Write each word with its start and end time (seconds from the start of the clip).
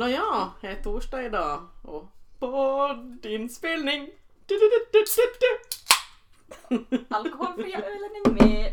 Nåja, 0.00 0.50
det 0.60 0.66
är 0.66 0.82
torsdag 0.82 1.22
idag 1.22 1.66
och 1.82 2.04
poddinspelning. 2.38 4.10
Du, 4.46 4.58
du, 4.58 4.70
du, 4.70 4.86
du, 4.92 5.04
du, 5.16 6.86
du. 6.88 7.06
Alkoholfria 7.14 7.78
ölen 7.78 8.10
är 8.24 8.30
med. 8.30 8.72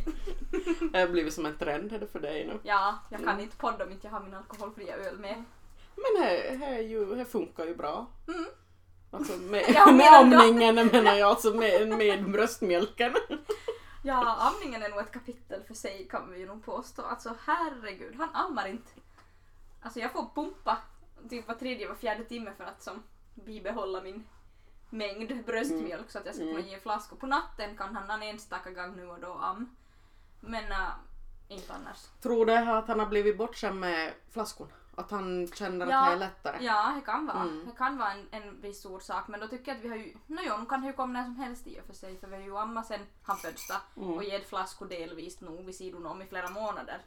Det 0.92 1.00
har 1.00 1.08
blivit 1.08 1.34
som 1.34 1.46
en 1.46 1.58
trend 1.58 1.94
är 1.94 2.00
det 2.00 2.08
för 2.08 2.20
dig 2.20 2.48
nu. 2.48 2.60
Ja, 2.64 3.00
jag 3.10 3.24
kan 3.24 3.40
inte 3.40 3.58
podda 3.58 3.86
om 3.86 3.92
inte 3.92 4.08
jag 4.08 4.12
har 4.12 4.24
min 4.24 4.34
alkoholfria 4.34 4.96
öl 4.96 5.20
med. 5.20 5.44
Men 5.96 6.24
det, 6.24 6.82
ju, 6.82 7.26
funkar 7.26 7.66
ju 7.66 7.76
bra. 7.76 8.08
Mm. 8.28 8.46
Alltså 9.12 9.38
med, 9.38 9.64
Ja, 9.74 9.92
med 9.92 10.14
amningen 10.14 10.76
menar 10.76 11.16
jag, 11.16 11.30
alltså 11.30 11.54
med, 11.54 11.88
med 11.88 12.32
bröstmjölken. 12.32 13.16
Ja, 14.04 14.38
amningen 14.40 14.84
är 14.84 14.90
nog 14.90 15.00
ett 15.00 15.12
kapitel 15.12 15.64
för 15.68 15.74
sig 15.74 16.08
kan 16.12 16.32
vi 16.32 16.40
ju 16.40 16.46
nog 16.46 16.66
påstå. 16.66 17.02
Alltså 17.02 17.36
herregud, 17.46 18.16
han 18.18 18.30
ammar 18.34 18.68
inte. 18.68 18.92
Alltså 19.82 20.00
jag 20.00 20.12
får 20.12 20.30
pumpa 20.36 20.78
typ 21.30 21.48
var 21.48 21.56
tredje, 21.56 21.88
var 21.88 21.96
fjärde 21.96 22.24
timme 22.24 22.54
för 22.58 22.64
att 22.64 22.82
som 22.84 23.04
bibehålla 23.36 24.02
min 24.02 24.28
mängd 24.90 25.46
bröstmjölk 25.46 26.12
så 26.12 26.20
att 26.20 26.26
jag 26.26 26.36
ska 26.36 26.44
kunna 26.44 26.60
Mm. 26.60 26.70
ge 26.72 26.80
flaskor. 26.80 27.18
På 27.18 27.28
natten 27.28 27.78
kan 27.78 27.96
han 27.96 28.10
en 28.10 28.24
enstaka 28.30 28.72
gång 28.72 28.96
nu 28.96 29.08
och 29.10 29.20
då 29.20 29.32
am. 29.34 29.76
Men 30.40 30.72
äh, 30.72 30.88
inte 31.48 31.74
annars. 31.74 31.98
Tror 32.22 32.46
du 32.46 32.54
att 32.56 32.88
han 32.88 33.00
har 33.00 33.06
blivit 33.08 33.38
bortskämd 33.38 33.80
med 33.80 34.14
flaskorna? 34.32 34.72
Att 34.96 35.12
han 35.12 35.48
känner 35.48 35.88
Ja. 35.88 36.00
att 36.02 36.08
det 36.10 36.14
är 36.16 36.20
lättare? 36.20 36.64
Ja, 36.66 36.94
det 36.96 37.02
kan 37.02 37.26
vara. 37.26 37.42
Mm. 37.42 37.66
Det 37.66 37.72
kan 37.78 37.98
vara 37.98 38.12
en, 38.12 38.28
en 38.32 38.62
viss 38.62 38.86
orsak 38.86 39.28
men 39.28 39.40
då 39.40 39.48
tycker 39.48 39.72
jag 39.72 39.78
att 39.78 39.84
vi 39.84 39.90
har 39.90 39.96
ju, 39.96 40.14
no 40.28 40.40
jo, 40.44 40.66
kan 40.66 40.84
ju 40.84 40.94
komma 40.94 41.14
när 41.14 41.24
som 41.24 41.36
helst 41.36 41.68
i 41.68 41.80
och 41.80 41.86
för 41.86 41.94
sig 41.94 42.18
för 42.20 42.28
vi 42.28 42.36
har 42.36 42.44
ju 42.44 42.58
ammat 42.58 42.86
sen 42.88 43.00
han 43.24 43.38
föddes 43.38 43.68
Mm. 43.98 44.10
och 44.14 44.24
gett 44.24 44.50
flaskor 44.50 44.86
delvis 44.88 45.42
nog 45.42 45.66
vid 45.66 45.76
sidan 45.76 46.06
om 46.06 46.22
i 46.22 46.26
flera 46.26 46.50
månader 46.50 47.02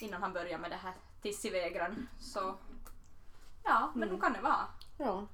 innan 0.00 0.22
han 0.22 0.32
började 0.32 0.58
med 0.58 0.70
det 0.70 0.76
här 0.76 0.94
tissivägran. 1.22 2.08
Så 2.20 2.54
ja, 3.64 3.90
men 3.94 4.02
Mm. 4.08 4.14
nu 4.14 4.20
kan 4.20 4.32
det 4.32 4.40
vara 4.40 4.66
Ja, 4.98 5.26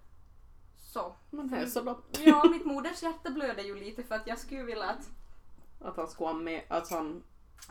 så. 0.78 1.14
men 1.30 1.48
det 1.48 1.56
är 1.58 1.66
så 1.66 1.80
då. 1.82 2.00
Ja, 2.18 2.44
mitt 2.50 2.64
moders 2.66 3.02
hjärta 3.02 3.30
blöder 3.30 3.62
ju 3.62 3.74
lite 3.80 4.02
för 4.02 4.14
att 4.14 4.26
jag 4.26 4.38
skulle 4.38 4.62
vilja 4.62 4.84
att 4.90 5.08
Att 5.80 5.96
han 5.96 6.08
ska 6.08 6.32
med, 6.32 6.62
att 6.68 6.90
han... 6.90 7.22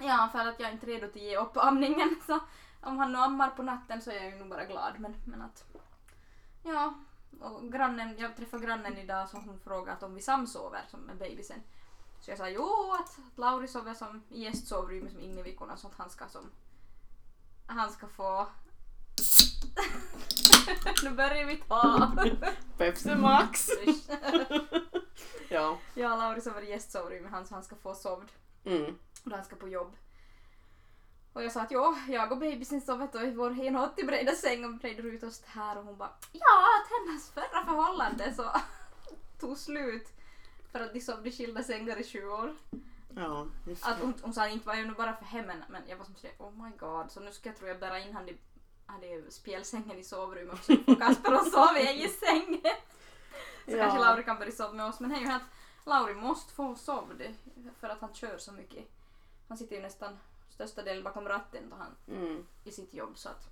Ja, 0.01 0.29
för 0.31 0.39
att 0.39 0.59
jag 0.59 0.69
är 0.69 0.73
inte 0.73 0.85
redo 0.85 1.05
att 1.05 1.15
ge 1.15 1.37
upp 1.37 1.57
amningen. 1.57 2.15
Så 2.27 2.39
om 2.81 2.97
han 2.97 3.11
nu 3.11 3.17
ammar 3.19 3.49
på 3.49 3.63
natten 3.63 4.01
så 4.01 4.11
är 4.11 4.15
jag 4.15 4.25
ju 4.29 4.35
nog 4.35 4.49
bara 4.49 4.65
glad. 4.65 4.99
Men, 4.99 5.15
men 5.25 5.41
att... 5.41 5.63
Ja. 6.63 6.93
Och 7.41 7.71
grannen, 7.71 8.15
jag 8.17 8.35
träffade 8.35 8.65
grannen 8.65 8.97
idag 8.97 9.29
så 9.29 9.37
hon 9.37 9.59
frågade 9.59 10.05
om 10.05 10.15
vi 10.15 10.21
samsover 10.21 10.81
som 10.91 10.99
med 10.99 11.17
bebisen. 11.17 11.59
Så 12.21 12.31
jag 12.31 12.37
sa 12.37 12.49
jo 12.49 12.93
att, 12.93 13.19
att 13.27 13.37
Lauri 13.37 13.67
sover 13.67 13.93
som 13.93 14.23
i 14.29 14.43
gästsovrummet 14.43 15.11
som 15.11 15.21
inne 15.21 15.39
i 15.39 15.43
veckorna 15.43 15.77
så 15.77 15.87
att 15.87 15.95
han 15.97 16.09
ska 16.09 16.27
som... 16.27 16.51
Han 17.67 17.91
ska 17.91 18.07
få... 18.07 18.47
nu 21.03 21.09
börjar 21.09 21.45
vi 21.45 21.57
ta. 21.57 22.11
Pepsi 22.77 23.15
Max! 23.15 23.69
Ja. 25.51 25.77
ja, 25.93 26.15
Lauri 26.15 26.41
sover 26.41 26.61
i 26.61 26.69
gästsovrummet 26.69 27.31
han 27.31 27.47
så 27.47 27.53
han 27.53 27.63
ska 27.63 27.75
få 27.75 27.95
sovd. 27.95 28.31
Mm. 28.65 28.95
och 29.25 29.31
han 29.31 29.43
ska 29.43 29.55
på 29.55 29.67
jobb. 29.67 29.95
Och 31.33 31.43
jag 31.43 31.51
sa 31.51 31.61
att 31.61 31.71
jo, 31.71 31.95
jag 32.07 32.31
och 32.31 32.37
bebisen 32.37 32.81
sover 32.81 33.07
då 33.13 33.21
i 33.21 33.31
vår 33.31 33.49
1,80 33.51 34.05
breda 34.05 34.31
säng 34.31 34.65
och 34.65 34.73
bredde 34.73 35.01
ut 35.01 35.23
oss 35.23 35.43
här 35.45 35.77
och 35.77 35.85
hon 35.85 35.97
bara 35.97 36.11
ja, 36.31 36.65
att 36.81 36.91
hennes 36.91 37.31
förra 37.31 37.65
förhållande 37.65 38.33
så 38.33 38.51
tog 39.39 39.57
slut 39.57 40.07
för 40.71 40.79
att 40.79 40.93
de 40.93 41.01
sov 41.01 41.27
i 41.27 41.31
skilda 41.31 41.63
sängar 41.63 41.99
i 41.99 42.03
sju 42.03 42.27
år. 42.27 42.55
Ja, 43.15 43.47
Att 43.81 43.99
hon, 43.99 44.13
hon 44.21 44.33
sa 44.33 44.47
inte 44.47 44.67
var 44.67 44.75
ju 44.75 44.85
nu 44.85 44.93
bara 44.93 45.15
för 45.15 45.25
hemmen 45.25 45.63
men 45.69 45.81
jag 45.87 45.97
var 45.97 46.05
som 46.05 46.15
sådär 46.15 46.35
oh 46.37 46.63
my 46.63 46.71
god 46.77 47.11
så 47.11 47.19
nu 47.19 47.31
ska 47.31 47.49
jag 47.49 47.57
tror 47.57 47.69
jag 47.69 47.79
bära 47.79 47.99
in 47.99 48.13
han 48.13 48.29
i 48.29 48.37
hade 48.91 49.31
spjälsängen 49.31 49.99
i 49.99 50.03
sovrummet 50.03 50.53
också 50.53 50.73
för 50.85 50.95
Kasper 50.95 51.33
och 51.33 51.47
sov 51.47 51.77
i 51.77 51.79
egen 51.87 52.09
säng. 52.19 52.61
Så 53.65 53.71
Ja. 53.71 53.77
kanske 53.77 53.99
Lauri 53.99 54.23
kan 54.23 54.39
börja 54.39 54.51
sova 54.51 54.73
med 54.73 54.85
oss 54.85 54.99
men 54.99 55.09
det 55.09 55.15
är 55.15 55.19
ju 55.21 55.31
att 55.31 55.41
Lauri 55.85 56.13
måste 56.13 56.53
få 56.53 56.75
sova 56.75 57.07
för 57.79 57.89
att 57.89 58.01
han 58.01 58.13
kör 58.13 58.37
så 58.37 58.51
mycket. 58.51 58.85
Han 59.47 59.57
sitter 59.57 59.75
ju 59.75 59.81
nästan 59.81 60.17
största 60.49 60.81
delen 60.83 61.03
bakom 61.03 61.27
ratten 61.27 61.63
då 61.69 61.75
han 61.75 62.17
Mm. 62.21 62.45
i 62.63 62.71
sitt 62.71 62.93
jobb 62.93 63.17
så 63.17 63.29
att 63.29 63.43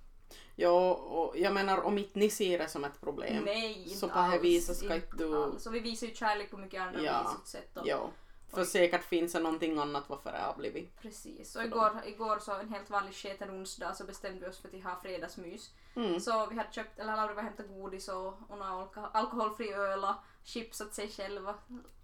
Ja, 0.56 0.94
och 0.94 1.38
jag 1.38 1.54
menar 1.54 1.80
om 1.80 1.98
inte 1.98 2.18
ni 2.18 2.30
ser 2.30 2.58
det 2.58 2.68
som 2.68 2.84
ett 2.84 3.00
problem. 3.00 3.44
nej 3.44 3.88
Så 3.88 4.08
på 4.08 4.28
det 4.32 4.38
viset 4.38 4.76
ska 4.76 4.94
inte 4.94 5.16
du- 5.16 5.42
alls. 5.42 5.66
Och 5.66 5.74
vi 5.74 5.80
visar 5.80 6.06
ju 6.06 6.14
kärlek 6.14 6.50
på 6.50 6.56
mycket 6.56 6.82
andra 6.82 7.00
Ja. 7.02 7.22
vis 7.22 7.40
och 7.42 7.48
sätt. 7.48 7.76
Och, 7.76 7.86
Ja. 7.88 8.10
För 8.50 8.60
Oj. 8.60 8.66
säkert 8.66 9.04
finns 9.04 9.32
det 9.32 9.40
någonting 9.40 9.78
annat 9.78 10.04
varför 10.06 10.32
det 10.32 10.38
har 10.38 10.54
blivit. 10.56 11.00
Precis. 11.00 11.56
Och 11.56 11.64
igår, 11.64 11.92
igår 12.06 12.38
så 12.38 12.52
en 12.54 12.68
helt 12.68 12.90
vanlig 12.90 13.14
sketen 13.14 13.50
onsdag 13.50 13.94
så 13.94 14.04
bestämde 14.04 14.40
vi 14.40 14.46
oss 14.50 14.58
för 14.58 14.68
att 14.76 14.84
ha 14.84 15.00
fredagsmys. 15.02 15.70
Mm. 15.96 16.20
Så 16.20 16.46
vi 16.46 16.56
hade 16.56 16.72
köpt, 16.72 16.98
eller 16.98 17.16
Lauri 17.16 17.34
var 17.34 17.42
hämtat 17.42 17.68
godis 17.68 18.08
och, 18.08 18.26
och 18.26 18.58
alko- 18.58 19.10
alkoholfri 19.12 19.72
öl 19.72 20.04
och 20.04 20.14
chips 20.44 20.80
åt 20.80 20.94
sig 20.94 21.08
själv 21.08 21.48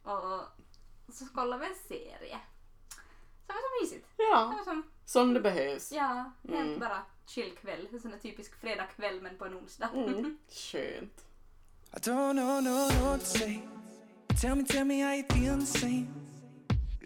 och, 0.03 0.41
så 1.13 1.27
kollade 1.35 1.61
vi 1.61 1.67
en 1.69 1.77
serie. 1.89 2.39
Så 3.47 3.47
det 3.47 3.53
var 3.53 3.79
så 3.79 3.85
mysigt. 3.85 4.07
Det 4.17 4.23
Ja, 4.23 4.55
var 4.59 4.65
som, 4.65 4.83
som 5.05 5.35
det 5.35 5.41
behövs. 5.41 5.93
ja, 5.93 6.33
helt 6.49 6.67
Mm. 6.67 6.79
bara 6.81 7.03
chill 7.27 7.57
kväll. 7.57 7.89
En 7.93 8.01
sån 8.01 8.11
där 8.11 8.19
typisk 8.19 8.61
fredagkväll 8.61 9.21
men 9.23 9.39
på 9.39 9.45
en 9.45 9.55
onsdag. 9.55 9.89
Mm. 9.95 10.39
Skönt. 10.49 11.25
I 11.93 11.97
don't 11.97 12.33
know, 12.33 12.63
no, 12.63 12.71
no 12.71 13.11
what 13.11 13.21
to 13.21 13.27
say. 13.27 13.61
Tell 14.41 14.55
me, 14.55 14.65
tell 14.65 14.85
me 14.85 15.03
how 15.05 15.15
you 15.15 15.25
feel 15.29 15.61
the 15.61 15.67
same. 15.79 16.07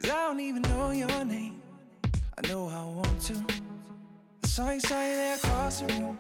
Cause 0.01 0.11
I 0.11 0.29
don't 0.29 0.41
even 0.41 0.63
know 0.63 0.91
your 0.93 1.25
name. 1.25 1.61
I 2.39 2.49
know 2.49 2.69
I 2.69 2.85
want 2.97 3.21
to. 3.27 3.35
I 4.45 4.47
saw 4.47 4.71
you, 4.73 4.81
saw 4.81 5.01
you 5.03 5.17
there 5.17 5.35
across 5.35 5.81
the 5.81 5.87
room. 5.95 6.19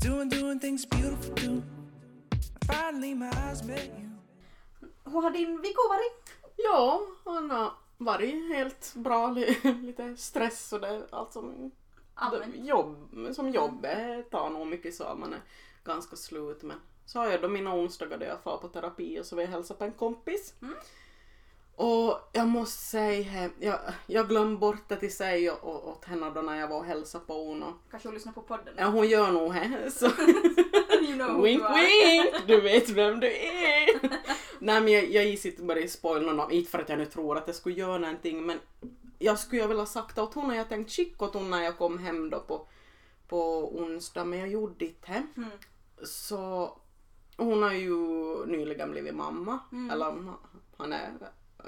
Doing, 0.00 0.28
doing 0.28 0.58
things 0.60 0.86
beautiful 0.86 1.34
do. 1.34 1.62
Finally 2.66 3.14
my 3.14 3.30
eyes 3.48 3.62
met 3.64 3.84
you. 3.98 4.10
Hur 5.04 5.22
har 5.22 5.30
din 5.30 5.56
vecka 5.60 5.80
varit? 5.88 6.30
Ja, 6.56 7.00
han 7.24 7.50
har 7.50 7.72
varit 7.98 8.34
helt 8.56 8.94
bra. 8.94 9.30
li- 9.30 9.58
Lite 9.82 10.16
stress 10.16 10.72
och 10.72 10.80
det, 10.80 11.06
allt 11.10 11.32
som 11.32 11.70
Allmänt. 12.14 12.54
jobb, 12.66 12.96
som 13.34 13.48
jobbet 13.50 14.30
tar 14.30 14.50
nog 14.50 14.66
mycket 14.66 14.94
så 14.94 15.14
man 15.14 15.32
är 15.32 15.40
ganska 15.84 16.16
slut. 16.16 16.62
Men 16.62 16.76
så 17.04 17.18
har 17.18 17.26
jag 17.26 17.42
då 17.42 17.48
mina 17.48 17.74
onsdagar 17.74 18.18
där 18.18 18.26
jag 18.26 18.40
far 18.42 18.56
på 18.58 18.68
terapi 18.68 19.20
och 19.20 19.26
så 19.26 19.36
vill 19.36 19.44
jag 19.44 19.52
hälsa 19.52 19.74
på 19.74 19.84
en 19.84 19.92
kompis. 19.92 20.54
Mm. 20.62 20.74
Och 21.78 22.18
jag 22.32 22.48
måste 22.48 22.82
säga, 22.82 23.22
he- 23.22 23.50
jag, 23.60 23.78
jag 24.06 24.28
glömde 24.28 24.56
bort 24.56 24.88
det 24.88 24.96
till 24.96 25.16
sig 25.16 25.50
och, 25.50 25.64
och, 25.64 25.88
åt 25.88 26.04
henne 26.04 26.30
då 26.34 26.40
när 26.40 26.60
jag 26.60 26.68
var 26.68 26.78
och 26.78 26.84
hälsade 26.84 27.24
på 27.24 27.48
henne. 27.52 27.66
Kanske 27.90 28.08
hon 28.08 28.14
lyssnar 28.14 28.32
på 28.32 28.42
podden? 28.42 28.74
Ja, 28.78 28.86
hon 28.86 29.08
gör 29.08 29.32
nog 29.32 29.54
det. 29.54 29.90
Så. 29.90 30.06
you 31.00 31.14
know 31.14 31.42
Wink 31.42 31.62
wink! 31.62 32.46
Du 32.46 32.60
vet 32.60 32.88
vem 32.88 33.20
du 33.20 33.26
är! 33.26 34.00
Nej 34.58 34.80
men 34.80 34.92
jag, 34.92 35.10
jag 35.10 35.24
gissar 35.24 35.48
inte 35.50 35.62
bara 35.62 35.78
i 35.78 35.88
spoil 35.88 36.26
någon, 36.26 36.50
inte 36.50 36.70
för 36.70 36.78
att 36.78 36.88
jag 36.88 36.98
nu 36.98 37.06
tror 37.06 37.36
att 37.38 37.46
jag 37.46 37.56
skulle 37.56 37.74
göra 37.74 37.98
någonting 37.98 38.46
men 38.46 38.58
jag 39.18 39.38
skulle 39.38 39.62
ju 39.62 39.68
vilja 39.68 39.82
ha 39.82 39.86
sagt 39.86 40.18
åt 40.18 40.34
hon 40.34 40.50
och 40.50 40.56
jag 40.56 40.68
tänkte 40.68 40.92
skicka 40.92 41.24
åt 41.24 41.34
hon 41.34 41.50
när 41.50 41.62
jag 41.62 41.78
kom 41.78 41.98
hem 41.98 42.30
då 42.30 42.40
på, 42.40 42.66
på 43.28 43.70
onsdag 43.78 44.24
men 44.24 44.38
jag 44.38 44.48
gjorde 44.48 44.84
inte 44.84 45.06
det. 45.12 45.26
Mm. 45.40 45.50
Så 46.04 46.70
hon 47.36 47.62
har 47.62 47.72
ju 47.72 47.96
nyligen 48.46 48.90
blivit 48.90 49.14
mamma, 49.14 49.58
Mm. 49.72 49.90
eller 49.90 50.14
han 50.76 50.92
är 50.92 51.12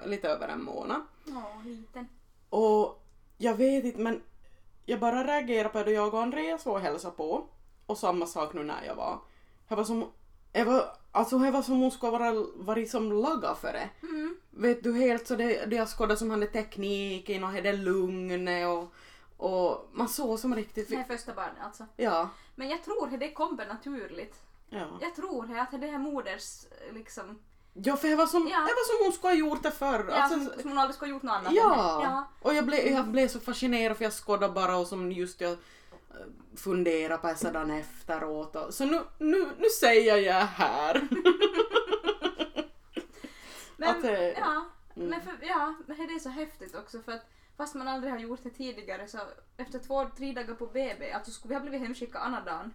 lite 0.07 0.29
över 0.29 0.49
en 0.49 0.63
månad. 0.63 1.01
Åh, 1.27 1.65
liten. 1.65 2.09
Och 2.51 3.05
jag 3.37 3.55
vet 3.55 3.85
inte 3.85 3.99
men 4.01 4.23
jag 4.85 5.01
bara 5.01 5.25
reagerar 5.25 5.69
på 5.69 5.79
det 5.79 5.85
då 5.85 5.91
jag 5.91 6.15
och 6.15 6.23
Andreas 6.23 6.67
var 6.67 6.73
och 6.73 6.81
hälsade 6.81 7.17
på. 7.17 7.47
Och 7.87 7.99
samma 7.99 8.27
sak 8.27 8.55
nu 8.55 8.63
när 8.65 8.85
jag 8.85 8.95
var. 8.95 9.19
Det 9.69 9.75
var 9.75 9.85
som, 9.85 10.11
det 10.53 10.65
var, 10.65 10.97
alltså 11.13 11.39
det 11.39 11.51
var 11.51 11.63
som 11.63 11.81
hon 11.81 11.91
skulle 11.91 12.13
vara 12.13 12.33
varit 12.57 12.91
som 12.91 13.13
laga 13.13 13.55
för 13.55 13.73
det. 13.73 13.91
Mm. 14.03 14.37
Vet 14.51 14.83
du 14.83 14.93
helt 14.99 15.27
så 15.27 15.37
det, 15.37 15.67
det 15.67 15.77
jag 15.77 15.89
skådade 15.89 16.17
som 16.17 16.31
hade 16.31 16.47
tekniken 16.47 17.45
och 17.45 17.51
hade 17.51 17.73
lugnet 17.73 18.67
och, 18.69 18.93
och 19.47 19.89
man 19.93 20.09
såg 20.09 20.39
som 20.39 20.55
riktigt, 20.55 20.89
Det 20.89 20.95
är 20.97 21.05
första 21.05 21.35
barnet 21.35 21.63
alltså. 21.63 21.87
ja, 21.97 22.29
Men 22.55 22.69
jag 22.69 22.85
tror 22.85 23.15
att 23.15 23.21
det 23.21 23.33
kommer 23.33 23.67
naturligt. 23.67 24.43
ja. 24.69 24.87
Jag 25.01 25.15
tror 25.15 25.59
att 25.59 25.81
det 25.81 25.89
är 25.89 25.99
moders 25.99 26.67
liksom... 26.93 27.39
Ja 27.83 27.97
för 27.97 28.09
det 28.09 28.17
var 28.17 28.27
som, 28.27 28.49
Ja. 28.49 28.57
det 28.59 28.63
var 28.63 28.97
som 28.97 29.05
hon 29.05 29.13
skulle 29.13 29.33
ha 29.33 29.39
gjort 29.39 29.63
det 29.63 29.71
förr. 29.71 30.07
Ja, 30.09 30.15
Alltså, 30.15 30.41
som, 30.41 30.61
som 30.61 30.71
hon 30.71 30.79
aldrig 30.79 30.95
skulle 30.95 31.13
ha 31.13 31.17
gjort 31.17 31.23
något 31.23 31.33
annat. 31.35 31.53
Ja. 31.53 32.01
ja. 32.03 32.29
Och 32.43 32.55
jag 32.55 32.67
blev, 32.67 32.87
jag 32.87 33.07
blev 33.09 33.29
så 33.29 33.41
fascinerad 33.41 33.97
för 33.97 34.05
jag 34.05 34.13
skådade 34.13 34.53
bara 34.53 34.77
och 34.77 34.87
som 34.87 35.13
just 35.13 35.41
jag 35.41 35.53
eh, 35.53 35.57
funderade 36.57 37.19
på 37.19 37.35
sedan 37.37 37.71
efteråt. 37.71 38.57
Och, 38.57 38.75
så 38.75 38.85
nu, 38.85 39.01
nu, 39.19 39.47
nu 39.59 39.69
säger 39.81 40.17
jag 40.17 40.47
här. 40.47 41.09
Men, 43.77 43.89
Att, 43.89 44.05
ja, 44.39 44.65
mm. 44.97 45.09
men 45.09 45.23
för, 45.23 45.33
ja, 45.41 45.75
men 45.87 45.97
det 45.97 46.15
är 46.15 46.19
så 46.19 46.29
häftigt 46.29 46.75
också 46.75 47.01
för 47.03 47.13
att 47.13 47.31
fast 47.57 47.75
man 47.75 47.89
aldrig 47.89 48.13
har 48.13 48.21
gjort 48.21 48.41
det 48.43 48.51
tidigare 48.51 49.09
så 49.09 49.19
efter 49.57 49.79
två, 49.79 50.07
tre 50.17 50.33
dagar 50.33 50.55
på 50.55 50.67
BB, 50.67 51.13
alltså 51.13 51.31
skulle 51.31 51.49
vi 51.49 51.55
ha 51.55 51.61
blivit 51.61 51.81
hemskickade 51.81 52.25
andra 52.25 52.41
dagen 52.41 52.75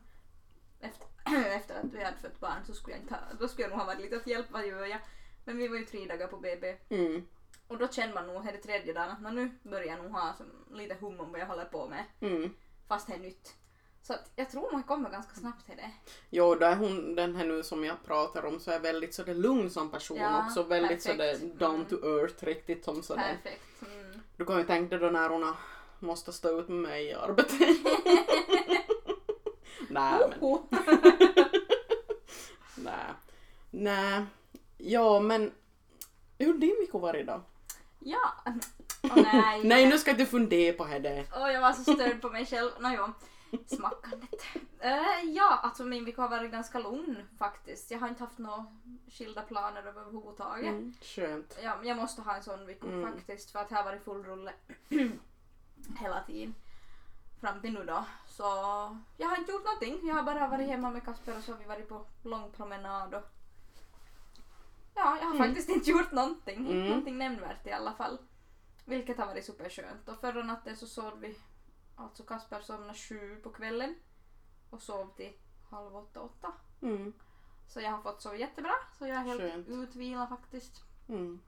efter, 0.84 1.08
efter 1.56 1.76
att 1.76 1.94
vi 1.94 2.04
hade 2.04 2.18
fött 2.18 2.40
barn 2.40 2.66
så 2.68 2.74
skulle 2.74 2.96
jag 2.96 3.04
inte 3.04 3.14
ha, 3.14 3.22
då 3.40 3.48
skulle 3.48 3.64
jag 3.64 3.70
nog 3.70 3.80
ha 3.80 3.86
varit 3.86 4.02
lite 4.02 4.16
att 4.16 4.28
hjälp, 4.28 4.46
vad 4.52 4.68
gör 4.68 4.86
jag? 4.86 5.00
Men 5.46 5.58
vi 5.58 5.68
var 5.68 5.78
ju 5.78 5.86
tre 5.86 6.06
dagar 6.06 6.28
på 6.28 6.38
BB 6.38 6.76
Mm, 6.90 7.26
och 7.68 7.78
då 7.78 7.88
känner 7.88 8.14
man 8.14 8.28
nog, 8.28 8.44
här 8.44 8.58
tredje 8.58 8.94
dagen, 8.94 9.10
att 9.10 9.22
"Nå, 9.22 9.30
nu 9.30 9.52
börjar 9.64 9.88
jag 9.88 10.04
nog 10.04 10.12
ha 10.12 10.34
som, 10.38 10.46
lite 10.78 10.96
hum 10.96 11.20
om 11.20 11.32
vad 11.32 11.42
jag 11.42 11.46
håller 11.48 11.66
på 11.66 11.88
med. 11.90 12.04
mm, 12.22 12.54
fast 12.88 13.08
det 13.08 13.14
är 13.14 13.20
nytt. 13.20 13.56
Så 14.02 14.14
att 14.14 14.32
jag 14.36 14.50
tror 14.50 14.70
jag 14.72 14.88
kommer 14.88 15.10
ganska 15.10 15.36
snabbt 15.36 15.66
till 15.66 15.76
det. 15.78 15.92
Jo, 16.30 16.56
då 16.56 16.66
är 16.66 16.76
hon 16.76 17.16
den 17.16 17.36
här 17.36 17.46
nu 17.46 17.64
som 17.64 17.84
jag 17.84 18.04
pratar 18.06 18.46
om 18.46 18.60
så 18.60 18.72
är 18.72 18.80
väldigt 18.80 19.14
sådär 19.14 19.34
lugn 19.34 19.70
som 19.70 19.92
person 19.92 20.18
Ja, 20.18 20.46
också. 20.46 20.64
Väldigt 20.64 21.04
perfekt. 21.04 21.40
sådär 21.40 21.56
down 21.60 21.76
Mm. 21.76 21.86
to 21.88 21.96
earth 21.96 22.44
riktigt 22.44 22.84
som 22.86 23.04
sådär. 23.04 23.38
Perfekt. 23.44 23.64
Mm. 23.82 24.20
Du 24.38 24.46
kan 24.46 24.58
ju 24.58 24.64
tänka 24.64 24.98
dig 24.98 25.00
då 25.00 25.12
när 25.14 25.30
hon 25.30 25.54
måste 26.00 26.34
stå 26.34 26.60
ut 26.60 26.68
med 26.70 26.78
mig 26.78 27.06
i 27.06 27.14
arbetet. 27.14 27.60
Nej 29.94 30.20
men, 30.30 30.40
Oh. 30.42 30.62
nej. 32.76 33.14
Nej. 33.72 34.26
Ja 34.78 35.20
men, 35.20 35.52
hur 36.38 36.54
din 36.54 36.76
vecka 36.80 36.98
varit 36.98 37.28
då? 37.28 37.42
Ja. 38.00 38.34
Åh 39.04 39.22
nej. 39.34 39.64
Nej 39.64 39.88
nu 39.88 39.98
ska 39.98 40.14
du 40.14 40.26
fundera 40.26 40.74
på 40.78 40.86
det. 40.86 41.26
Åh, 41.36 41.52
jag 41.52 41.62
var 41.62 41.74
så 41.74 41.84
störd 41.94 42.22
på 42.22 42.30
mig 42.30 42.46
själv. 42.46 42.72
Nåjo, 42.80 43.14
smackandet. 43.68 44.46
Uh, 44.86 45.32
ja, 45.32 45.60
alltså 45.64 45.84
min 45.86 46.06
vecka 46.06 46.22
har 46.22 46.30
varit 46.30 46.52
ganska 46.52 46.80
lugn 46.80 47.18
faktiskt. 47.40 47.92
Jag 47.92 48.00
har 48.00 48.08
inte 48.08 48.24
haft 48.24 48.38
några 48.38 48.66
skilda 49.12 49.42
planer 49.42 49.84
överhuvudtaget. 49.88 50.70
Mm, 50.70 50.94
skönt. 51.02 51.58
Ja, 51.64 51.80
jag 51.84 51.98
måste 51.98 52.22
ha 52.22 52.36
en 52.36 52.44
sån 52.44 52.66
vecka 52.66 52.88
Mm. 52.88 53.12
faktiskt 53.14 53.52
för 53.52 53.60
att 53.60 53.72
jag 53.72 53.78
har 53.78 53.84
varit 53.84 54.04
full 54.04 54.24
rulle 54.24 54.54
hela 56.00 56.24
tiden. 56.28 56.56
Fram 57.44 57.62
till 57.62 57.74
nu 57.74 57.84
då. 57.84 58.06
Så 58.28 58.44
jag 59.18 59.28
har 59.30 59.38
inte 59.38 59.52
gjort 59.52 59.66
någonting. 59.66 60.08
Jag 60.08 60.16
har 60.16 60.24
bara 60.24 60.48
varit 60.48 60.68
hemma 60.68 60.90
med 60.92 61.06
Kasper 61.06 61.38
och 61.38 61.44
så 61.44 61.52
har 61.52 61.60
vi 61.60 61.66
varit 61.66 61.90
på 61.90 62.06
lång 62.24 62.52
promenad 62.52 63.14
och 63.14 63.24
Ja, 64.96 65.18
jag 65.18 65.26
har 65.26 65.36
Mm. 65.36 65.48
faktiskt 65.48 65.70
inte 65.70 65.90
gjort 65.90 66.12
någonting. 66.12 66.58
Inte 66.60 66.72
Mm. 66.74 66.88
någonting 66.88 67.18
nämnvärt 67.18 67.68
i 67.68 67.72
alla 67.72 67.94
fall. 67.94 68.18
Vilket 68.86 69.18
har 69.18 69.26
varit 69.26 69.46
superskönt. 69.46 70.10
Och 70.10 70.20
förra 70.20 70.44
natten 70.44 70.78
så 70.78 70.88
sov 70.88 71.20
vi, 71.20 71.38
alltså 71.96 72.24
Kasper 72.24 72.62
somnade 72.62 72.94
sju 72.94 73.36
på 73.36 73.50
kvällen 73.50 73.96
och 74.70 74.82
sov 74.82 75.14
till 75.16 75.34
halv 75.72 75.96
åtta, 75.96 76.22
åtta. 76.22 76.52
Mm. 76.82 77.14
Så 77.68 77.82
jag 77.82 77.92
har 77.92 78.02
fått 78.02 78.22
sova 78.22 78.36
jättebra. 78.36 78.74
Så 78.98 79.08
jag 79.08 79.18
är 79.18 79.24
helt 79.24 79.42
Skönt. 79.42 79.68
utvilad 79.68 80.30
faktiskt. 80.30 80.82
Mm. 81.10 81.40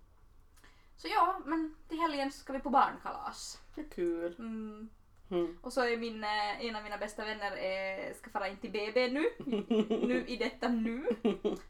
Så 0.98 1.08
ja, 1.08 1.42
men 1.46 1.76
till 1.88 2.00
helgen 2.00 2.32
ska 2.32 2.54
vi 2.54 2.60
på 2.60 2.70
barnkalas. 2.70 3.60
Det 3.76 3.82
är 3.82 3.90
kul. 3.90 4.36
Mm. 4.40 4.90
Mm. 5.32 5.58
Och 5.62 5.74
så 5.74 5.82
är 5.82 5.98
min, 5.98 6.24
eh, 6.24 6.66
en 6.66 6.76
av 6.76 6.84
mina 6.84 6.98
bästa 6.98 7.26
vänner 7.26 7.52
eh, 7.52 8.14
ska 8.16 8.30
fara 8.30 8.48
in 8.48 8.58
till 8.58 8.72
BB 8.72 9.08
nu. 9.08 9.26
nu 10.08 10.24
i 10.28 10.38
detta 10.38 10.68
nu. 10.68 11.06